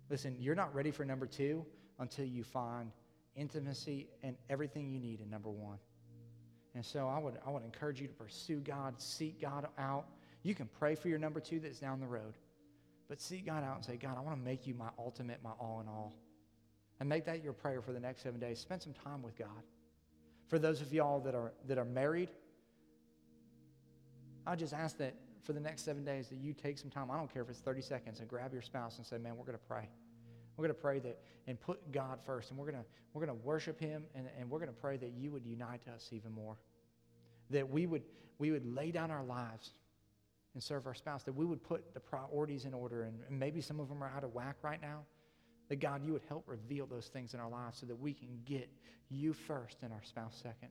Listen, 0.09 0.37
you're 0.39 0.55
not 0.55 0.73
ready 0.73 0.93
for 0.93 1.05
number 1.05 1.27
two 1.27 1.67
until 1.99 2.27
you 2.27 2.45
find 2.45 2.93
intimacy 3.35 4.09
and 4.23 4.37
everything 4.49 4.89
you 4.89 5.01
need 5.01 5.21
in 5.21 5.29
number 5.29 5.51
one. 5.51 5.79
And 6.77 6.85
so 6.85 7.09
I 7.09 7.19
would, 7.19 7.39
I 7.45 7.51
would 7.51 7.65
encourage 7.65 8.01
you 8.01 8.07
to 8.07 8.15
pursue 8.15 8.61
God, 8.61 9.01
seek 9.01 9.41
God 9.41 9.67
out 9.79 10.07
you 10.43 10.55
can 10.55 10.69
pray 10.79 10.95
for 10.95 11.09
your 11.09 11.19
number 11.19 11.41
two 11.41 11.61
that's 11.61 11.79
down 11.79 12.01
the 12.01 12.07
road. 12.07 12.35
But 13.09 13.21
seek 13.21 13.47
God 13.47 13.65
out 13.65 13.77
and 13.77 13.85
say, 13.85 13.97
God, 13.97 14.17
I 14.17 14.21
want 14.21 14.39
to 14.39 14.45
make 14.45 14.67
you 14.67 14.75
my 14.75 14.89
ultimate, 14.99 15.43
my 15.43 15.51
all 15.59 15.81
in 15.81 15.89
all. 15.89 16.15
And 17.01 17.09
make 17.09 17.25
that 17.27 17.43
your 17.43 17.53
prayer 17.53 17.83
for 17.83 17.93
the 17.93 18.01
next 18.01 18.23
seven 18.23 18.39
days. 18.39 18.61
Spend 18.61 18.83
some 18.83 18.93
time 18.93 19.23
with 19.23 19.37
God. 19.37 19.49
For 20.49 20.59
those 20.59 20.81
of 20.81 20.93
y'all 20.93 21.21
that 21.21 21.35
are, 21.35 21.53
that 21.67 21.79
are 21.79 21.85
married, 21.85 22.31
I 24.47 24.55
just 24.57 24.73
ask 24.73 24.99
that 24.99 25.15
for 25.43 25.53
the 25.53 25.61
next 25.61 25.85
seven 25.85 26.05
days 26.05 26.29
that 26.29 26.39
you 26.39 26.53
take 26.53 26.79
some 26.79 26.91
time, 26.91 27.11
I 27.11 27.17
don't 27.17 27.33
care 27.33 27.43
if 27.43 27.49
it's 27.49 27.61
30 27.61 27.81
seconds, 27.83 28.21
and 28.21 28.29
grab 28.29 28.53
your 28.53 28.63
spouse 28.63 28.99
and 28.99 29.07
say, 29.07 29.19
man, 29.19 29.37
we're 29.37 29.45
going 29.45 29.59
to 29.59 29.65
pray. 29.65 29.89
We're 30.57 30.67
going 30.67 30.75
to 30.75 30.81
pray 30.81 30.99
that 31.01 31.19
and 31.47 31.61
put 31.61 31.91
God 31.93 32.19
first, 32.25 32.51
and 32.51 32.59
we're 32.59 32.71
going 32.71 32.83
to, 32.83 32.89
we're 33.13 33.25
going 33.25 33.39
to 33.39 33.45
worship 33.45 33.81
Him, 33.81 34.05
and, 34.15 34.29
and 34.39 34.51
we're 34.51 34.59
going 34.59 34.73
to 34.73 34.81
pray 34.81 34.97
that 34.99 35.13
you 35.17 35.31
would 35.31 35.47
unite 35.47 35.81
us 35.93 36.11
even 36.13 36.33
more. 36.33 36.57
That 37.51 37.71
we 37.71 37.87
would, 37.87 38.03
we 38.39 38.51
would 38.51 38.67
lay 38.67 38.91
down 38.91 39.11
our 39.11 39.25
lives 39.25 39.71
and 40.55 40.63
serve 40.63 40.87
our 40.87 40.95
spouse, 40.95 41.23
that 41.25 41.33
we 41.33 41.45
would 41.45 41.63
put 41.63 41.95
the 41.95 42.01
priorities 42.01 42.65
in 42.65 42.75
order. 42.75 43.03
And, 43.05 43.21
and 43.29 43.39
maybe 43.39 43.61
some 43.61 43.79
of 43.81 43.89
them 43.89 44.03
are 44.03 44.11
out 44.15 44.25
of 44.25 44.35
whack 44.35 44.57
right 44.63 44.81
now. 44.81 45.03
That 45.69 45.79
God, 45.79 46.05
you 46.05 46.13
would 46.13 46.25
help 46.29 46.45
reveal 46.49 46.87
those 46.87 47.07
things 47.07 47.33
in 47.35 47.39
our 47.39 47.49
lives 47.49 47.79
so 47.79 47.87
that 47.87 47.95
we 47.95 48.13
can 48.13 48.41
get 48.45 48.69
you 49.09 49.33
first 49.33 49.79
and 49.83 49.93
our 49.93 50.03
spouse 50.03 50.37
second. 50.43 50.71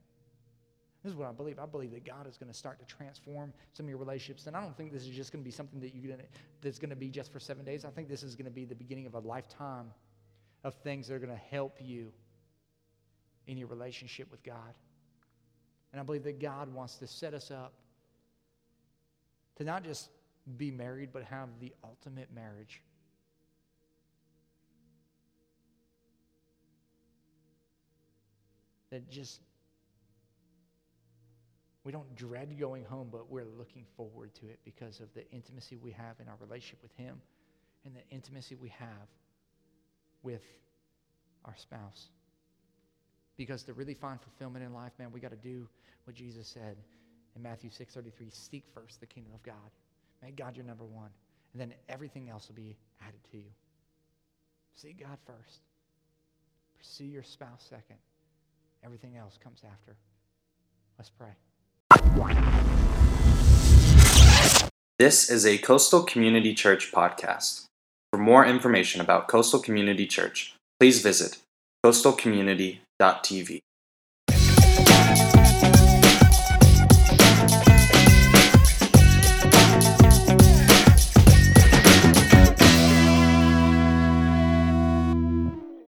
This 1.03 1.11
is 1.11 1.17
what 1.17 1.29
I 1.29 1.31
believe. 1.31 1.59
I 1.59 1.65
believe 1.65 1.91
that 1.91 2.05
God 2.05 2.27
is 2.27 2.37
going 2.37 2.51
to 2.51 2.57
start 2.57 2.79
to 2.79 2.85
transform 2.85 3.53
some 3.71 3.85
of 3.85 3.89
your 3.89 3.97
relationships. 3.97 4.47
And 4.47 4.57
I 4.57 4.61
don't 4.61 4.75
think 4.75 4.91
this 4.91 5.03
is 5.03 5.15
just 5.15 5.31
going 5.31 5.41
to 5.41 5.45
be 5.45 5.51
something 5.51 5.79
that 5.79 5.93
gonna, 6.05 6.23
that's 6.61 6.77
going 6.77 6.89
to 6.89 6.95
be 6.97 7.07
just 7.07 7.31
for 7.31 7.39
seven 7.39 7.63
days. 7.63 7.85
I 7.85 7.89
think 7.89 8.09
this 8.09 8.21
is 8.21 8.35
going 8.35 8.45
to 8.45 8.51
be 8.51 8.65
the 8.65 8.75
beginning 8.75 9.05
of 9.05 9.13
a 9.13 9.19
lifetime 9.19 9.91
of 10.65 10.73
things 10.75 11.07
that 11.07 11.13
are 11.13 11.19
going 11.19 11.31
to 11.31 11.41
help 11.55 11.77
you 11.79 12.11
in 13.47 13.57
your 13.57 13.67
relationship 13.67 14.29
with 14.29 14.43
God. 14.43 14.77
And 15.93 16.01
I 16.01 16.03
believe 16.03 16.23
that 16.23 16.41
God 16.41 16.73
wants 16.73 16.97
to 16.97 17.07
set 17.07 17.33
us 17.33 17.49
up 17.49 17.73
to 19.59 19.65
not 19.65 19.83
just 19.83 20.09
be 20.57 20.71
married, 20.71 21.09
but 21.11 21.23
have 21.23 21.49
the 21.59 21.73
ultimate 21.83 22.29
marriage. 22.33 22.81
That 28.89 29.09
just, 29.11 29.41
we 31.83 31.91
don't 31.91 32.15
dread 32.15 32.57
going 32.57 32.85
home, 32.85 33.09
but 33.11 33.29
we're 33.29 33.45
looking 33.57 33.83
forward 33.95 34.33
to 34.35 34.47
it 34.47 34.59
because 34.63 35.01
of 35.01 35.13
the 35.13 35.29
intimacy 35.31 35.75
we 35.75 35.91
have 35.91 36.15
in 36.21 36.29
our 36.29 36.37
relationship 36.39 36.81
with 36.81 36.95
Him 36.95 37.21
and 37.85 37.93
the 37.93 38.15
intimacy 38.15 38.55
we 38.55 38.69
have 38.69 39.07
with 40.23 40.43
our 41.43 41.55
spouse. 41.57 42.07
Because 43.35 43.63
to 43.63 43.73
really 43.73 43.93
find 43.93 44.19
fulfillment 44.21 44.63
in 44.63 44.73
life, 44.73 44.93
man, 44.97 45.11
we 45.11 45.19
got 45.19 45.31
to 45.31 45.37
do 45.37 45.67
what 46.05 46.15
Jesus 46.15 46.47
said 46.47 46.77
in 47.35 47.41
Matthew 47.41 47.69
6:33, 47.69 48.29
seek 48.31 48.65
first 48.73 48.99
the 48.99 49.05
kingdom 49.05 49.33
of 49.33 49.43
God. 49.43 49.71
Make 50.21 50.35
God 50.35 50.55
your 50.55 50.65
number 50.65 50.85
one, 50.85 51.11
and 51.53 51.61
then 51.61 51.73
everything 51.87 52.29
else 52.29 52.47
will 52.47 52.55
be 52.55 52.77
added 53.01 53.23
to 53.31 53.37
you. 53.37 53.51
Seek 54.75 54.99
God 54.99 55.17
first. 55.25 55.61
Pursue 56.77 57.05
your 57.05 57.23
spouse 57.23 57.65
second. 57.69 57.97
Everything 58.83 59.17
else 59.17 59.37
comes 59.37 59.63
after. 59.69 59.97
Let's 60.97 61.09
pray. 61.09 61.35
This 64.97 65.29
is 65.29 65.45
a 65.45 65.57
Coastal 65.57 66.03
Community 66.03 66.53
Church 66.53 66.91
podcast. 66.91 67.65
For 68.11 68.17
more 68.17 68.45
information 68.45 69.01
about 69.01 69.27
Coastal 69.27 69.59
Community 69.59 70.05
Church, 70.05 70.55
please 70.79 71.01
visit 71.01 71.37
coastalcommunity.tv. 71.85 73.59